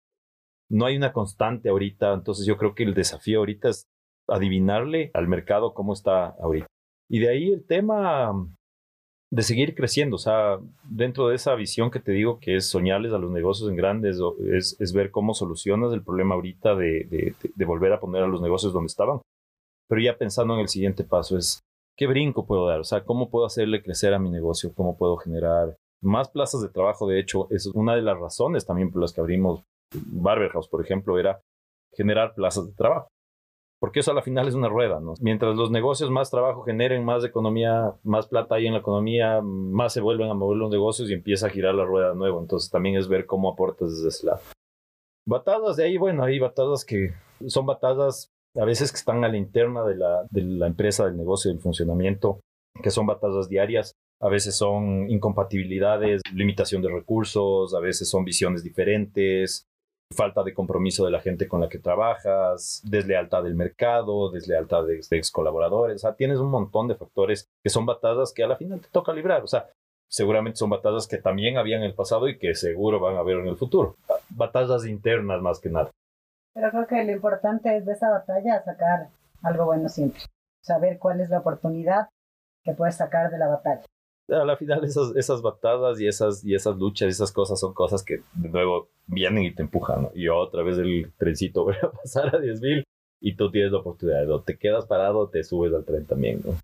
No 0.71 0.87
hay 0.87 0.97
una 0.97 1.13
constante 1.13 1.69
ahorita, 1.69 2.15
entonces 2.15 2.47
yo 2.47 2.57
creo 2.57 2.75
que 2.75 2.83
el 2.85 2.95
desafío 2.95 3.41
ahorita 3.41 3.69
es 3.69 3.87
adivinarle 4.29 5.11
al 5.15 5.29
mercado 5.29 5.75
cómo 5.75 5.93
está 5.93 6.27
ahorita. 6.41 6.67
Y 7.11 7.19
de 7.19 7.29
ahí 7.29 7.53
el 7.53 7.65
tema 7.67 8.33
de 9.31 9.43
seguir 9.43 9.75
creciendo, 9.75 10.17
o 10.17 10.19
sea, 10.19 10.59
dentro 10.85 11.29
de 11.29 11.37
esa 11.37 11.55
visión 11.55 11.91
que 11.91 12.01
te 12.01 12.13
digo 12.13 12.39
que 12.39 12.57
es 12.57 12.69
soñarles 12.69 13.13
a 13.13 13.19
los 13.19 13.31
negocios 13.31 13.69
en 13.69 13.77
grandes, 13.77 14.19
es, 14.51 14.79
es 14.79 14.93
ver 14.93 15.11
cómo 15.11 15.35
solucionas 15.35 15.93
el 15.93 16.03
problema 16.03 16.35
ahorita 16.35 16.75
de, 16.75 17.05
de, 17.05 17.35
de 17.55 17.65
volver 17.65 17.93
a 17.93 18.01
poner 18.01 18.23
a 18.23 18.27
los 18.27 18.41
negocios 18.41 18.73
donde 18.73 18.89
estaban. 18.89 19.21
Pero 19.89 20.01
ya 20.01 20.17
pensando 20.17 20.55
en 20.55 20.61
el 20.61 20.69
siguiente 20.69 21.05
paso 21.05 21.37
es 21.37 21.63
¿qué 21.97 22.07
brinco 22.07 22.47
puedo 22.47 22.67
dar? 22.67 22.81
O 22.81 22.85
sea, 22.85 23.05
¿cómo 23.05 23.31
puedo 23.31 23.47
hacerle 23.47 23.83
crecer 23.83 24.15
a 24.15 24.19
mi 24.19 24.31
negocio? 24.31 24.73
¿Cómo 24.75 24.97
puedo 24.97 25.17
generar 25.17 25.77
más 26.03 26.31
plazas 26.31 26.63
de 26.63 26.69
trabajo? 26.69 27.07
De 27.07 27.21
hecho, 27.21 27.47
es 27.51 27.67
una 27.67 27.95
de 27.95 28.03
las 28.03 28.19
razones 28.19 28.67
también 28.67 28.91
por 28.91 29.03
las 29.03 29.13
que 29.13 29.21
abrimos 29.21 29.63
Barber 29.95 30.51
House, 30.51 30.69
por 30.69 30.83
ejemplo, 30.83 31.19
era 31.19 31.41
generar 31.95 32.35
plazas 32.35 32.67
de 32.67 32.75
trabajo. 32.75 33.09
Porque 33.81 33.99
eso 33.99 34.13
a 34.13 34.15
la 34.15 34.23
final 34.23 34.47
es 34.47 34.55
una 34.55 34.69
rueda, 34.69 35.01
¿no? 35.01 35.15
Mientras 35.21 35.57
los 35.57 35.73
negocios 35.73 36.09
más 36.09 36.31
trabajo 36.31 36.63
generen, 36.63 37.05
más 37.05 37.25
economía, 37.25 37.93
más 38.05 38.29
plata 38.29 38.55
hay 38.55 38.69
en 38.69 38.75
la 38.75 38.79
economía, 38.79 39.41
más 39.43 39.93
se 39.93 40.01
vuelven 40.01 40.31
a 40.31 40.35
mover 40.35 40.57
los 40.57 40.71
negocios 40.71 41.11
y 41.11 41.15
empieza 41.15 41.49
a 41.49 41.51
girar 41.51 41.75
la 41.75 41.85
rueda 41.85 42.11
de 42.11 42.15
nuevo. 42.15 42.41
Entonces 42.41 42.71
también 42.71 42.97
es 42.97 43.09
ver 43.09 43.27
cómo 43.27 43.51
aportas 43.51 43.91
desde 43.91 44.09
ese 44.09 44.27
lado. 44.27 44.41
Batadas 45.27 45.77
de 45.77 45.85
ahí, 45.85 45.97
bueno, 45.97 46.23
hay 46.23 46.39
batadas 46.39 46.85
que 46.85 47.13
son 47.49 47.67
batadas 47.67 48.32
a 48.57 48.65
veces 48.65 48.93
que 48.93 48.99
están 48.99 49.25
a 49.25 49.29
la 49.29 49.37
interna 49.37 49.85
de 49.85 49.97
la, 49.97 50.27
de 50.31 50.43
la 50.43 50.67
empresa, 50.67 51.07
del 51.07 51.17
negocio, 51.17 51.51
del 51.51 51.61
funcionamiento, 51.61 52.41
que 52.83 52.91
son 52.91 53.07
batallas 53.07 53.49
diarias. 53.49 53.95
A 54.21 54.29
veces 54.29 54.57
son 54.57 55.11
incompatibilidades, 55.11 56.21
limitación 56.33 56.81
de 56.81 56.91
recursos, 56.91 57.75
a 57.75 57.81
veces 57.81 58.09
son 58.09 58.25
visiones 58.25 58.63
diferentes, 58.63 59.67
falta 60.13 60.43
de 60.43 60.55
compromiso 60.55 61.05
de 61.05 61.11
la 61.11 61.21
gente 61.21 61.49
con 61.49 61.61
la 61.61 61.69
que 61.69 61.79
trabajas, 61.79 62.83
deslealtad 62.85 63.43
del 63.43 63.57
mercado, 63.57 64.31
deslealtad 64.31 64.85
de, 64.85 65.01
ex 65.11 65.31
colaboradores. 65.31 65.97
O 65.97 65.99
sea, 65.99 66.15
tienes 66.15 66.39
un 66.39 66.51
montón 66.51 66.89
de 66.89 66.95
factores 66.95 67.49
que 67.63 67.71
son 67.71 67.87
batallas 67.87 68.33
que 68.33 68.45
a 68.45 68.49
la 68.49 68.57
final 68.57 68.81
te 68.81 68.89
toca 68.89 69.13
librar. 69.13 69.43
O 69.43 69.49
sea, 69.49 69.69
seguramente 70.09 70.59
son 70.59 70.71
batallas 70.71 71.09
que 71.09 71.19
también 71.19 71.59
había 71.59 71.77
en 71.77 71.83
el 71.83 71.95
pasado 71.95 72.29
y 72.29 72.39
que 72.39 72.55
seguro 72.55 73.01
van 73.01 73.17
a 73.17 73.21
haber 73.21 73.39
en 73.39 73.49
el 73.49 73.57
futuro. 73.57 73.97
Batallas 74.31 74.87
internas 74.87 75.43
más 75.43 75.59
que 75.59 75.71
nada. 75.71 75.91
Pero 76.55 76.71
creo 76.71 76.87
que 76.87 77.05
lo 77.05 77.13
importante 77.13 77.77
es 77.77 77.87
de 77.87 77.93
esa 77.93 78.11
batalla 78.11 78.63
sacar 78.65 79.09
algo 79.43 79.67
bueno 79.67 79.89
siempre. 79.89 80.21
Saber 80.63 80.99
cuál 80.99 81.21
es 81.21 81.31
la 81.31 81.39
oportunidad 81.39 82.09
que 82.63 82.75
puedes 82.75 82.97
sacar 82.97 83.31
de 83.31 83.39
la 83.39 83.49
batalla. 83.49 83.83
A 84.29 84.45
la 84.45 84.57
final 84.57 84.85
esas, 84.85 85.15
esas 85.17 85.43
batadas 85.43 86.01
y 86.01 86.07
esas, 86.07 86.45
y 86.45 86.55
esas 86.55 86.77
luchas 86.77 87.09
esas 87.09 87.33
cosas 87.33 87.59
son 87.59 87.75
cosas 87.75 88.05
que 88.05 88.23
de 88.35 88.49
nuevo 88.49 88.89
vienen 89.07 89.45
y 89.45 89.55
te 89.55 89.63
empujan. 89.63 90.09
Y 90.15 90.29
otra 90.29 90.63
vez 90.63 90.79
el 90.79 91.13
trencito 91.17 91.65
va 91.67 91.75
a 91.83 91.91
pasar 91.91 92.35
a 92.35 92.39
10.000 92.39 92.85
y 93.21 93.37
tú 93.37 93.51
tienes 93.51 93.73
la 93.73 93.79
oportunidad. 93.79 94.31
O 94.31 94.43
te 94.43 94.59
quedas 94.59 94.87
parado 94.87 95.29
te 95.29 95.43
subes 95.43 95.73
al 95.73 95.85
tren 95.85 96.07
también. 96.07 96.41
¿no? 96.45 96.55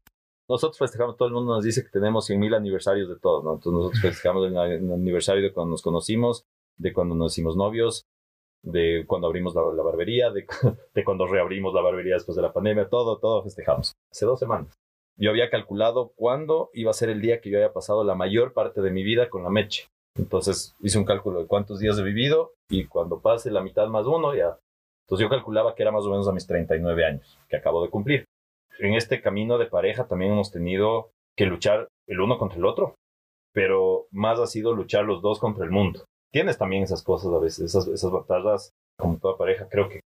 Nosotros 0.49 0.79
festejamos, 0.79 1.17
todo 1.17 1.29
el 1.29 1.35
mundo 1.35 1.55
nos 1.55 1.65
dice 1.65 1.83
que 1.83 1.91
tenemos 1.91 2.29
100.000 2.29 2.57
aniversarios 2.57 3.09
de 3.09 3.17
todo. 3.17 3.43
¿no? 3.43 3.55
Entonces 3.55 3.73
nosotros 3.73 4.03
festejamos 4.03 4.47
el 4.47 4.57
aniversario 4.93 5.43
de 5.43 5.53
cuando 5.53 5.73
nos 5.73 5.83
conocimos, 5.83 6.45
de 6.77 6.93
cuando 6.93 7.15
nos 7.15 7.33
hicimos 7.33 7.57
novios, 7.57 8.07
de 8.63 9.05
cuando 9.07 9.27
abrimos 9.27 9.55
la, 9.55 9.63
barbería, 9.83 10.31
de, 10.95 11.05
cuando 11.05 11.27
reabrimos 11.27 11.75
la 11.75 11.83
barbería 11.83 12.15
después 12.15 12.37
de 12.37 12.43
la 12.43 12.53
pandemia, 12.53 12.89
todo, 12.89 13.19
todo 13.19 13.43
festejamos. 13.43 13.95
Hace 14.11 14.27
dos 14.27 14.39
semanas. 14.39 14.79
Yo 15.17 15.31
había 15.31 15.51
calculado 15.51 16.13
cuándo 16.15 16.71
iba 16.75 16.91
a 16.91 16.95
ser 16.95 17.11
el 17.11 17.21
día 17.21 17.41
que 17.41 17.51
yo 17.51 17.59
había 17.59 17.73
pasado 17.73 18.05
la 18.05 18.15
mayor 18.15 18.53
parte 18.53 18.81
de 18.81 18.91
mi 18.91 19.03
vida 19.03 19.29
con 19.29 19.43
la 19.43 19.51
meche. 19.51 19.89
Entonces 20.17 20.75
hice 20.81 20.99
un 20.99 21.05
cálculo 21.05 21.41
de 21.41 21.47
cuántos 21.47 21.81
días 21.81 21.99
he 21.99 22.03
vivido 22.03 22.53
y 22.69 22.85
cuando 22.85 23.21
pase 23.21 23.51
la 23.51 23.63
mitad 23.63 23.89
más 23.89 24.07
uno, 24.07 24.35
ya. 24.35 24.59
Entonces 25.05 25.25
yo 25.25 25.29
calculaba 25.29 25.75
que 25.75 25.83
era 25.83 25.93
más 25.93 26.05
o 26.05 26.11
menos 26.11 26.29
a 26.29 26.33
mis 26.33 26.47
39 26.47 27.05
años, 27.05 27.39
que 27.49 27.57
acabo 27.57 27.83
de 27.83 27.91
cumplir. 27.91 28.25
En 28.79 28.95
este 28.95 29.21
camino 29.21 29.59
de 29.59 29.67
pareja 29.67 30.07
también 30.07 30.33
hemos 30.33 30.53
tenido 30.53 31.11
que 31.37 31.47
luchar 31.47 31.89
el 32.07 32.21
uno 32.21 32.39
contra 32.39 32.59
el 32.59 32.65
otro, 32.65 32.95
pero 33.53 34.07
más 34.13 34.39
ha 34.39 34.47
sido 34.47 34.73
luchar 34.73 35.05
los 35.05 35.21
dos 35.21 35.41
contra 35.41 35.65
el 35.65 35.71
mundo 35.71 36.05
tienes 36.33 36.59
también 36.59 36.83
esas 36.83 37.03
cosas 37.03 37.33
a 37.33 37.39
veces, 37.39 37.67
esas, 37.67 37.87
esas 37.89 38.11
batallas 38.11 38.73
como 38.99 39.19
toda 39.19 39.37
pareja. 39.37 39.69
Creo 39.69 39.89
que 39.89 40.01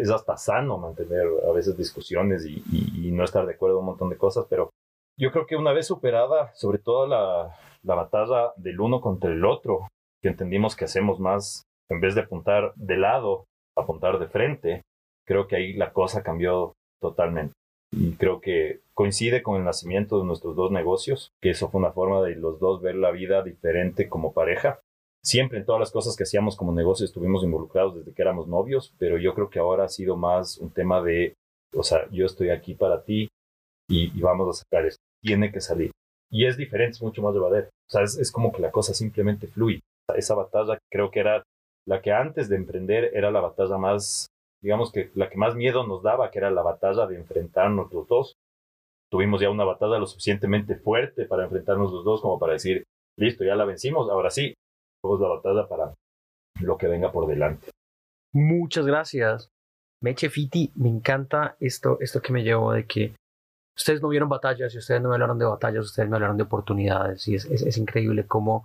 es 0.00 0.10
hasta 0.10 0.36
sano 0.36 0.78
mantener 0.78 1.26
a 1.48 1.52
veces 1.52 1.76
discusiones 1.76 2.46
y, 2.46 2.62
y, 2.70 3.10
no 3.12 3.24
estar 3.24 3.46
de 3.46 3.54
acuerdo 3.54 3.76
en 3.76 3.80
un 3.80 3.86
montón 3.86 4.10
de 4.10 4.16
cosas, 4.16 4.46
pero 4.48 4.70
yo 5.18 5.32
creo 5.32 5.46
que 5.46 5.56
una 5.56 5.72
vez 5.72 5.86
superada, 5.86 6.54
sobre 6.54 6.78
todo 6.78 7.06
la, 7.06 7.56
la 7.82 7.94
batalla 7.94 8.52
del 8.56 8.80
uno 8.80 9.00
contra 9.00 9.30
el 9.30 9.44
otro, 9.44 9.88
que 10.22 10.28
entendimos 10.28 10.76
que 10.76 10.84
hacemos 10.84 11.18
más, 11.18 11.64
en 11.90 12.00
vez 12.00 12.14
de 12.14 12.22
apuntar 12.22 12.72
de 12.76 12.96
lado, 12.96 13.44
apuntar 13.76 14.18
de 14.18 14.28
frente, 14.28 14.82
creo 15.26 15.46
que 15.46 15.56
ahí 15.56 15.72
la 15.72 15.92
cosa 15.92 16.22
cambió 16.22 16.74
totalmente. 17.00 17.54
Y 17.92 18.16
creo 18.16 18.40
que 18.40 18.80
coincide 18.94 19.42
con 19.42 19.56
el 19.56 19.64
nacimiento 19.64 20.18
de 20.18 20.26
nuestros 20.26 20.56
dos 20.56 20.70
negocios, 20.70 21.30
que 21.40 21.50
eso 21.50 21.68
fue 21.70 21.80
una 21.80 21.92
forma 21.92 22.22
de 22.22 22.34
los 22.34 22.58
dos 22.58 22.82
ver 22.82 22.96
la 22.96 23.10
vida 23.10 23.42
diferente 23.42 24.08
como 24.08 24.32
pareja 24.32 24.80
siempre 25.26 25.58
en 25.58 25.66
todas 25.66 25.80
las 25.80 25.90
cosas 25.90 26.16
que 26.16 26.22
hacíamos 26.22 26.56
como 26.56 26.72
negocio 26.72 27.04
estuvimos 27.04 27.42
involucrados 27.42 27.96
desde 27.96 28.14
que 28.14 28.22
éramos 28.22 28.46
novios, 28.46 28.94
pero 28.96 29.18
yo 29.18 29.34
creo 29.34 29.50
que 29.50 29.58
ahora 29.58 29.84
ha 29.84 29.88
sido 29.88 30.16
más 30.16 30.56
un 30.58 30.70
tema 30.70 31.02
de, 31.02 31.34
o 31.74 31.82
sea, 31.82 32.08
yo 32.12 32.26
estoy 32.26 32.50
aquí 32.50 32.74
para 32.74 33.02
ti 33.02 33.28
y, 33.88 34.20
vamos 34.20 34.48
a 34.48 34.62
sacar 34.62 34.86
esto. 34.86 35.02
Tiene 35.20 35.50
que 35.50 35.60
salir. 35.60 35.90
Y 36.30 36.46
es 36.46 36.56
diferente, 36.56 36.92
es 36.92 37.02
mucho 37.02 37.22
más 37.22 37.34
llevadero. 37.34 37.66
O 37.66 37.90
sea, 37.90 38.02
es, 38.02 38.30
como 38.30 38.52
que 38.52 38.62
la 38.62 38.70
cosa 38.70 38.94
simplemente 38.94 39.48
fluye. 39.48 39.80
Esa 40.14 40.34
batalla 40.36 40.78
creo 40.90 41.10
que 41.10 41.20
era 41.20 41.42
la 41.88 42.00
que 42.00 42.12
antes 42.12 42.48
de 42.48 42.56
emprender 42.56 43.10
era 43.12 43.30
la 43.32 43.40
batalla 43.40 43.78
más 43.78 44.28
digamos 44.62 44.90
que 44.90 45.10
la 45.14 45.28
que 45.28 45.36
más 45.36 45.54
miedo 45.54 45.86
nos 45.86 46.02
daba, 46.02 46.30
que 46.30 46.38
era 46.38 46.50
la 46.50 46.62
batalla 46.62 47.06
de 47.06 47.16
enfrentarnos 47.16 47.92
los 47.92 48.06
dos. 48.08 48.34
Tuvimos 49.10 49.40
ya 49.40 49.50
una 49.50 49.64
batalla 49.64 49.98
lo 49.98 50.06
suficientemente 50.06 50.76
fuerte 50.76 51.26
para 51.26 51.44
enfrentarnos 51.44 51.92
los 51.92 52.04
dos 52.04 52.20
como 52.20 52.38
para 52.38 52.54
decir, 52.54 52.84
listo, 53.16 53.44
ya 53.44 53.54
la 53.54 53.64
vencimos, 53.64 54.10
ahora 54.10 54.30
sí, 54.30 54.54
vamos 55.06 55.20
la 55.20 55.28
batalla 55.28 55.68
para 55.68 55.94
lo 56.60 56.76
que 56.76 56.88
venga 56.88 57.12
por 57.12 57.26
delante. 57.26 57.70
Muchas 58.32 58.86
gracias. 58.86 59.48
Meche 60.02 60.28
Fiti, 60.28 60.72
me 60.76 60.88
encanta 60.88 61.56
esto, 61.60 61.98
esto 62.00 62.20
que 62.20 62.32
me 62.32 62.42
llevó 62.42 62.72
de 62.72 62.86
que 62.86 63.14
ustedes 63.76 64.02
no 64.02 64.08
vieron 64.08 64.28
batallas 64.28 64.74
y 64.74 64.78
ustedes 64.78 65.00
no 65.00 65.08
me 65.08 65.14
hablaron 65.14 65.38
de 65.38 65.46
batallas, 65.46 65.86
ustedes 65.86 66.08
me 66.08 66.16
hablaron 66.16 66.36
de 66.36 66.42
oportunidades 66.42 67.26
y 67.28 67.34
es, 67.34 67.46
es, 67.46 67.62
es 67.62 67.78
increíble 67.78 68.26
cómo 68.26 68.64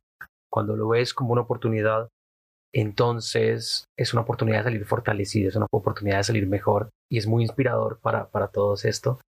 cuando 0.52 0.76
lo 0.76 0.90
ves 0.90 1.14
como 1.14 1.32
una 1.32 1.42
oportunidad, 1.42 2.10
entonces 2.74 3.86
es 3.98 4.14
una 4.14 4.24
oportunidad 4.24 4.60
de 4.60 4.64
salir 4.66 4.86
fortalecido, 4.86 5.50
es 5.50 5.56
una 5.56 5.68
oportunidad 5.72 6.18
de 6.18 6.24
salir 6.24 6.48
mejor 6.48 6.90
y 7.10 7.18
es 7.18 7.28
muy 7.28 7.44
inspirador 7.44 8.00
para, 8.02 8.30
para 8.30 8.50
todos 8.50 8.86
esto. 8.86 9.20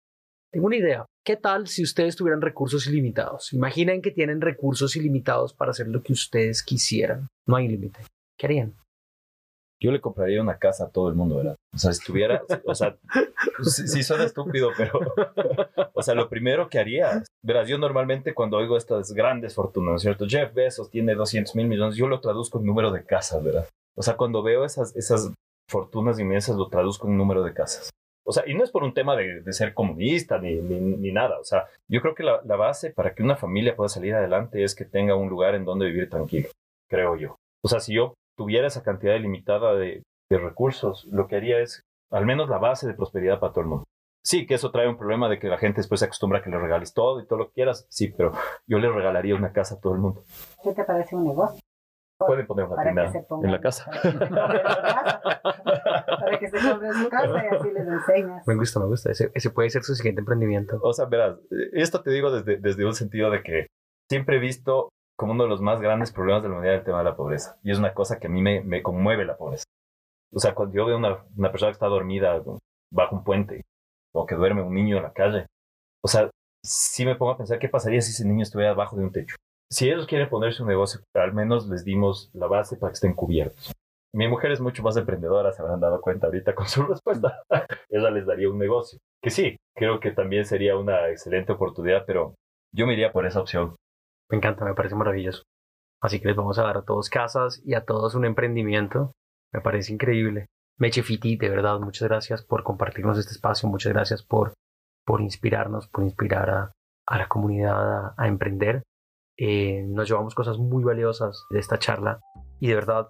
Tengo 0.52 0.66
una 0.66 0.76
idea. 0.76 1.06
¿Qué 1.24 1.36
tal 1.36 1.66
si 1.66 1.82
ustedes 1.82 2.14
tuvieran 2.14 2.42
recursos 2.42 2.86
ilimitados? 2.86 3.54
Imaginen 3.54 4.02
que 4.02 4.10
tienen 4.10 4.42
recursos 4.42 4.94
ilimitados 4.96 5.54
para 5.54 5.70
hacer 5.70 5.88
lo 5.88 6.02
que 6.02 6.12
ustedes 6.12 6.62
quisieran. 6.62 7.26
No 7.46 7.56
hay 7.56 7.68
límite. 7.68 8.00
¿Qué 8.38 8.46
harían? 8.46 8.74
yo 9.82 9.90
le 9.90 10.00
compraría 10.00 10.40
una 10.40 10.58
casa 10.58 10.84
a 10.84 10.90
todo 10.90 11.08
el 11.08 11.16
mundo, 11.16 11.38
¿verdad? 11.38 11.56
O 11.74 11.78
sea, 11.78 11.92
si 11.92 11.98
estuviera, 11.98 12.40
o 12.66 12.74
sea, 12.74 12.96
sí, 13.64 13.88
sí, 13.88 14.04
suena 14.04 14.22
estúpido, 14.22 14.70
pero, 14.76 14.92
o 15.92 16.02
sea, 16.02 16.14
lo 16.14 16.28
primero 16.28 16.68
que 16.68 16.78
haría, 16.78 17.24
verás, 17.42 17.68
yo 17.68 17.78
normalmente 17.78 18.32
cuando 18.32 18.58
oigo 18.58 18.76
estas 18.76 19.12
grandes 19.12 19.56
fortunas, 19.56 20.00
¿cierto? 20.00 20.26
Jeff 20.28 20.54
Bezos 20.54 20.88
tiene 20.88 21.16
200 21.16 21.56
mil 21.56 21.66
millones, 21.66 21.96
yo 21.96 22.06
lo 22.06 22.20
traduzco 22.20 22.60
en 22.60 22.66
número 22.66 22.92
de 22.92 23.04
casas, 23.04 23.42
¿verdad? 23.42 23.66
O 23.96 24.02
sea, 24.02 24.16
cuando 24.16 24.44
veo 24.44 24.64
esas, 24.64 24.94
esas 24.94 25.32
fortunas 25.68 26.20
inmensas, 26.20 26.54
lo 26.54 26.68
traduzco 26.68 27.08
en 27.08 27.16
número 27.16 27.42
de 27.42 27.52
casas. 27.52 27.90
O 28.24 28.32
sea, 28.32 28.44
y 28.46 28.54
no 28.54 28.62
es 28.62 28.70
por 28.70 28.84
un 28.84 28.94
tema 28.94 29.16
de, 29.16 29.42
ser 29.52 29.74
comunista 29.74 30.38
ni, 30.38 30.54
ni, 30.54 31.12
nada. 31.12 31.38
O 31.38 31.44
sea, 31.44 31.66
yo 31.88 32.00
creo 32.00 32.14
que 32.14 32.22
la, 32.22 32.40
la 32.44 32.56
base 32.56 32.90
para 32.90 33.14
que 33.14 33.22
una 33.22 33.36
familia 33.36 33.74
pueda 33.74 33.88
salir 33.88 34.14
adelante 34.14 34.62
es 34.62 34.74
que 34.74 34.84
tenga 34.84 35.16
un 35.16 35.28
lugar 35.28 35.54
en 35.54 35.64
donde 35.64 35.86
vivir 35.86 36.08
tranquilo, 36.08 36.48
creo 36.88 37.16
yo. 37.16 37.36
O 37.64 37.68
sea, 37.68 37.80
si 37.80 37.94
yo 37.94 38.14
tuviera 38.36 38.66
esa 38.66 38.82
cantidad 38.82 39.14
ilimitada 39.14 39.74
de, 39.74 40.02
de, 40.30 40.38
recursos, 40.38 41.04
lo 41.10 41.26
que 41.26 41.36
haría 41.36 41.60
es 41.60 41.82
al 42.10 42.26
menos 42.26 42.48
la 42.48 42.58
base 42.58 42.86
de 42.86 42.94
prosperidad 42.94 43.40
para 43.40 43.52
todo 43.52 43.62
el 43.62 43.68
mundo. 43.68 43.84
Sí, 44.24 44.46
que 44.46 44.54
eso 44.54 44.70
trae 44.70 44.88
un 44.88 44.96
problema 44.96 45.28
de 45.28 45.40
que 45.40 45.48
la 45.48 45.58
gente 45.58 45.80
después 45.80 45.98
se 45.98 46.06
acostumbra 46.06 46.38
a 46.38 46.42
que 46.42 46.50
le 46.50 46.58
regales 46.58 46.94
todo 46.94 47.20
y 47.20 47.26
todo 47.26 47.40
lo 47.40 47.48
que 47.48 47.54
quieras. 47.54 47.86
Sí, 47.90 48.08
pero 48.16 48.32
yo 48.66 48.78
le 48.78 48.88
regalaría 48.88 49.34
una 49.34 49.52
casa 49.52 49.74
a 49.74 49.80
todo 49.80 49.94
el 49.94 50.00
mundo. 50.00 50.22
¿Qué 50.62 50.72
te 50.72 50.84
parece 50.84 51.16
un 51.16 51.24
negocio? 51.24 51.60
Pueden 52.26 52.46
poner 52.46 52.66
una 52.66 52.82
tienda 52.82 53.12
en 53.42 53.52
la 53.52 53.60
casa. 53.60 53.90
Para 56.20 56.38
que 56.38 56.48
se 56.48 56.70
compre 56.70 56.92
su 56.92 57.08
casa 57.08 57.44
y 57.44 57.54
así 57.54 57.70
les 57.72 57.86
enseñas. 57.86 58.46
Me 58.46 58.54
gusta, 58.54 58.80
me 58.80 58.86
gusta. 58.86 59.10
Ese, 59.10 59.30
ese, 59.34 59.50
puede 59.50 59.70
ser 59.70 59.82
su 59.82 59.94
siguiente 59.94 60.20
emprendimiento. 60.20 60.78
O 60.82 60.92
sea, 60.92 61.06
verás, 61.06 61.38
esto 61.72 62.02
te 62.02 62.10
digo 62.10 62.30
desde, 62.30 62.58
desde 62.58 62.84
un 62.84 62.94
sentido 62.94 63.30
de 63.30 63.42
que 63.42 63.66
siempre 64.08 64.36
he 64.36 64.40
visto 64.40 64.90
como 65.16 65.32
uno 65.32 65.44
de 65.44 65.50
los 65.50 65.60
más 65.60 65.80
grandes 65.80 66.12
problemas 66.12 66.42
de 66.42 66.48
la 66.48 66.54
humanidad 66.54 66.76
el 66.76 66.84
tema 66.84 66.98
de 66.98 67.04
la 67.04 67.16
pobreza. 67.16 67.58
Y 67.62 67.70
es 67.70 67.78
una 67.78 67.94
cosa 67.94 68.18
que 68.18 68.26
a 68.26 68.30
mí 68.30 68.42
me, 68.42 68.62
me 68.62 68.82
conmueve 68.82 69.24
la 69.24 69.36
pobreza. 69.36 69.64
O 70.32 70.38
sea, 70.38 70.54
cuando 70.54 70.74
yo 70.74 70.86
veo 70.86 70.96
una, 70.96 71.24
una 71.36 71.50
persona 71.50 71.70
que 71.70 71.74
está 71.74 71.86
dormida 71.86 72.42
bajo 72.90 73.16
un 73.16 73.24
puente 73.24 73.62
o 74.14 74.26
que 74.26 74.34
duerme 74.34 74.62
un 74.62 74.74
niño 74.74 74.96
en 74.96 75.02
la 75.02 75.12
calle, 75.12 75.46
o 76.02 76.08
sea, 76.08 76.30
sí 76.64 77.04
me 77.04 77.16
pongo 77.16 77.32
a 77.32 77.36
pensar 77.36 77.58
qué 77.58 77.68
pasaría 77.68 78.00
si 78.00 78.10
ese 78.10 78.26
niño 78.26 78.42
estuviera 78.42 78.70
debajo 78.70 78.96
de 78.96 79.04
un 79.04 79.12
techo. 79.12 79.36
Si 79.72 79.88
ellos 79.88 80.06
quieren 80.06 80.28
ponerse 80.28 80.62
un 80.62 80.68
negocio, 80.68 81.00
al 81.14 81.32
menos 81.32 81.66
les 81.66 81.82
dimos 81.82 82.30
la 82.34 82.46
base 82.46 82.76
para 82.76 82.90
que 82.90 82.96
estén 82.96 83.14
cubiertos. 83.14 83.72
Mi 84.14 84.28
mujer 84.28 84.52
es 84.52 84.60
mucho 84.60 84.82
más 84.82 84.98
emprendedora, 84.98 85.50
se 85.50 85.62
habrán 85.62 85.80
dado 85.80 86.02
cuenta 86.02 86.26
ahorita 86.26 86.54
con 86.54 86.68
su 86.68 86.82
respuesta. 86.86 87.42
Ella 87.88 88.10
les 88.10 88.26
daría 88.26 88.50
un 88.50 88.58
negocio. 88.58 88.98
Que 89.22 89.30
sí, 89.30 89.56
creo 89.74 89.98
que 89.98 90.10
también 90.10 90.44
sería 90.44 90.76
una 90.76 91.08
excelente 91.08 91.52
oportunidad, 91.52 92.04
pero 92.06 92.34
yo 92.70 92.86
me 92.86 92.92
iría 92.92 93.12
por 93.12 93.24
esa 93.24 93.40
opción. 93.40 93.76
Me 94.30 94.36
encanta, 94.36 94.66
me 94.66 94.74
parece 94.74 94.94
maravilloso. 94.94 95.42
Así 96.02 96.20
que 96.20 96.28
les 96.28 96.36
vamos 96.36 96.58
a 96.58 96.64
dar 96.64 96.76
a 96.76 96.84
todos 96.84 97.08
casas 97.08 97.62
y 97.64 97.72
a 97.72 97.86
todos 97.86 98.14
un 98.14 98.26
emprendimiento. 98.26 99.12
Me 99.54 99.62
parece 99.62 99.94
increíble. 99.94 100.48
Meche 100.78 101.02
Fiti, 101.02 101.38
de 101.38 101.48
verdad, 101.48 101.80
muchas 101.80 102.08
gracias 102.08 102.44
por 102.44 102.62
compartirnos 102.62 103.16
este 103.16 103.32
espacio, 103.32 103.70
muchas 103.70 103.94
gracias 103.94 104.22
por, 104.22 104.52
por 105.06 105.22
inspirarnos, 105.22 105.88
por 105.88 106.04
inspirar 106.04 106.50
a, 106.50 106.72
a 107.06 107.16
la 107.16 107.28
comunidad 107.28 108.12
a 108.18 108.28
emprender. 108.28 108.82
Eh, 109.36 109.84
nos 109.88 110.08
llevamos 110.08 110.34
cosas 110.34 110.58
muy 110.58 110.84
valiosas 110.84 111.46
de 111.50 111.58
esta 111.58 111.78
charla 111.78 112.20
y 112.60 112.68
de 112.68 112.74
verdad, 112.74 113.08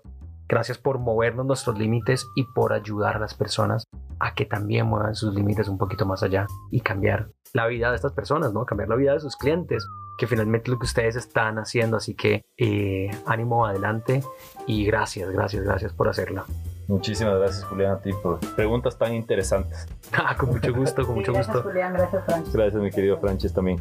gracias 0.48 0.78
por 0.78 0.98
movernos 0.98 1.46
nuestros 1.46 1.78
límites 1.78 2.26
y 2.36 2.44
por 2.54 2.72
ayudar 2.72 3.16
a 3.16 3.20
las 3.20 3.34
personas 3.34 3.84
a 4.18 4.34
que 4.34 4.44
también 4.44 4.86
muevan 4.86 5.14
sus 5.14 5.34
límites 5.34 5.68
un 5.68 5.78
poquito 5.78 6.06
más 6.06 6.22
allá 6.22 6.46
y 6.70 6.80
cambiar 6.80 7.28
la 7.52 7.66
vida 7.66 7.90
de 7.90 7.96
estas 7.96 8.12
personas, 8.12 8.52
¿no? 8.52 8.64
Cambiar 8.64 8.88
la 8.88 8.96
vida 8.96 9.12
de 9.14 9.20
sus 9.20 9.36
clientes, 9.36 9.84
que 10.16 10.26
finalmente 10.26 10.70
es 10.70 10.72
lo 10.72 10.78
que 10.78 10.86
ustedes 10.86 11.16
están 11.16 11.58
haciendo. 11.58 11.96
Así 11.96 12.14
que 12.14 12.42
eh, 12.56 13.10
ánimo 13.26 13.66
adelante 13.66 14.22
y 14.66 14.86
gracias, 14.86 15.30
gracias, 15.30 15.64
gracias 15.64 15.92
por 15.92 16.08
hacerlo. 16.08 16.44
Muchísimas 16.88 17.38
gracias, 17.38 17.64
Julián, 17.64 17.92
a 17.92 17.98
ti 17.98 18.10
por 18.22 18.38
preguntas 18.54 18.96
tan 18.98 19.14
interesantes. 19.14 19.86
Ah, 20.12 20.36
con 20.36 20.50
mucho 20.50 20.72
gusto, 20.74 21.06
con 21.06 21.16
mucho 21.16 21.32
gracias, 21.32 21.56
gusto. 21.56 21.68
Julián, 21.70 21.94
gracias, 21.94 22.24
Francis. 22.26 22.54
Gracias, 22.54 22.82
mi 22.82 22.90
querido 22.90 23.18
Francis, 23.18 23.52
también. 23.52 23.80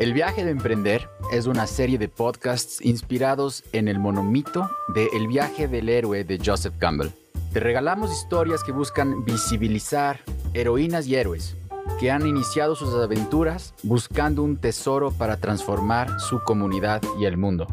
El 0.00 0.14
viaje 0.14 0.46
de 0.46 0.50
emprender 0.50 1.10
es 1.30 1.44
una 1.44 1.66
serie 1.66 1.98
de 1.98 2.08
podcasts 2.08 2.80
inspirados 2.80 3.64
en 3.72 3.86
el 3.86 3.98
monomito 3.98 4.70
de 4.94 5.08
El 5.12 5.28
viaje 5.28 5.68
del 5.68 5.90
héroe 5.90 6.24
de 6.24 6.40
Joseph 6.42 6.72
Campbell. 6.78 7.10
Te 7.52 7.60
regalamos 7.60 8.10
historias 8.10 8.64
que 8.64 8.72
buscan 8.72 9.26
visibilizar 9.26 10.20
heroínas 10.54 11.06
y 11.06 11.16
héroes 11.16 11.54
que 11.98 12.10
han 12.10 12.26
iniciado 12.26 12.76
sus 12.76 12.94
aventuras 12.94 13.74
buscando 13.82 14.42
un 14.42 14.56
tesoro 14.56 15.10
para 15.10 15.36
transformar 15.36 16.18
su 16.18 16.42
comunidad 16.44 17.02
y 17.18 17.26
el 17.26 17.36
mundo. 17.36 17.66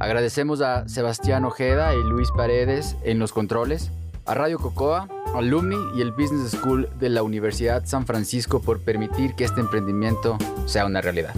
Agradecemos 0.00 0.62
a 0.62 0.88
Sebastián 0.88 1.44
Ojeda 1.44 1.94
y 1.94 2.02
Luis 2.02 2.30
Paredes 2.30 2.96
en 3.04 3.18
los 3.18 3.34
controles, 3.34 3.90
a 4.24 4.32
Radio 4.32 4.58
Cocoa, 4.58 5.08
Alumni 5.34 5.76
y 5.94 6.00
el 6.00 6.12
Business 6.12 6.52
School 6.52 6.88
de 6.98 7.10
la 7.10 7.22
Universidad 7.22 7.84
San 7.84 8.06
Francisco 8.06 8.62
por 8.62 8.80
permitir 8.80 9.34
que 9.34 9.44
este 9.44 9.60
emprendimiento 9.60 10.38
sea 10.64 10.86
una 10.86 11.02
realidad. 11.02 11.34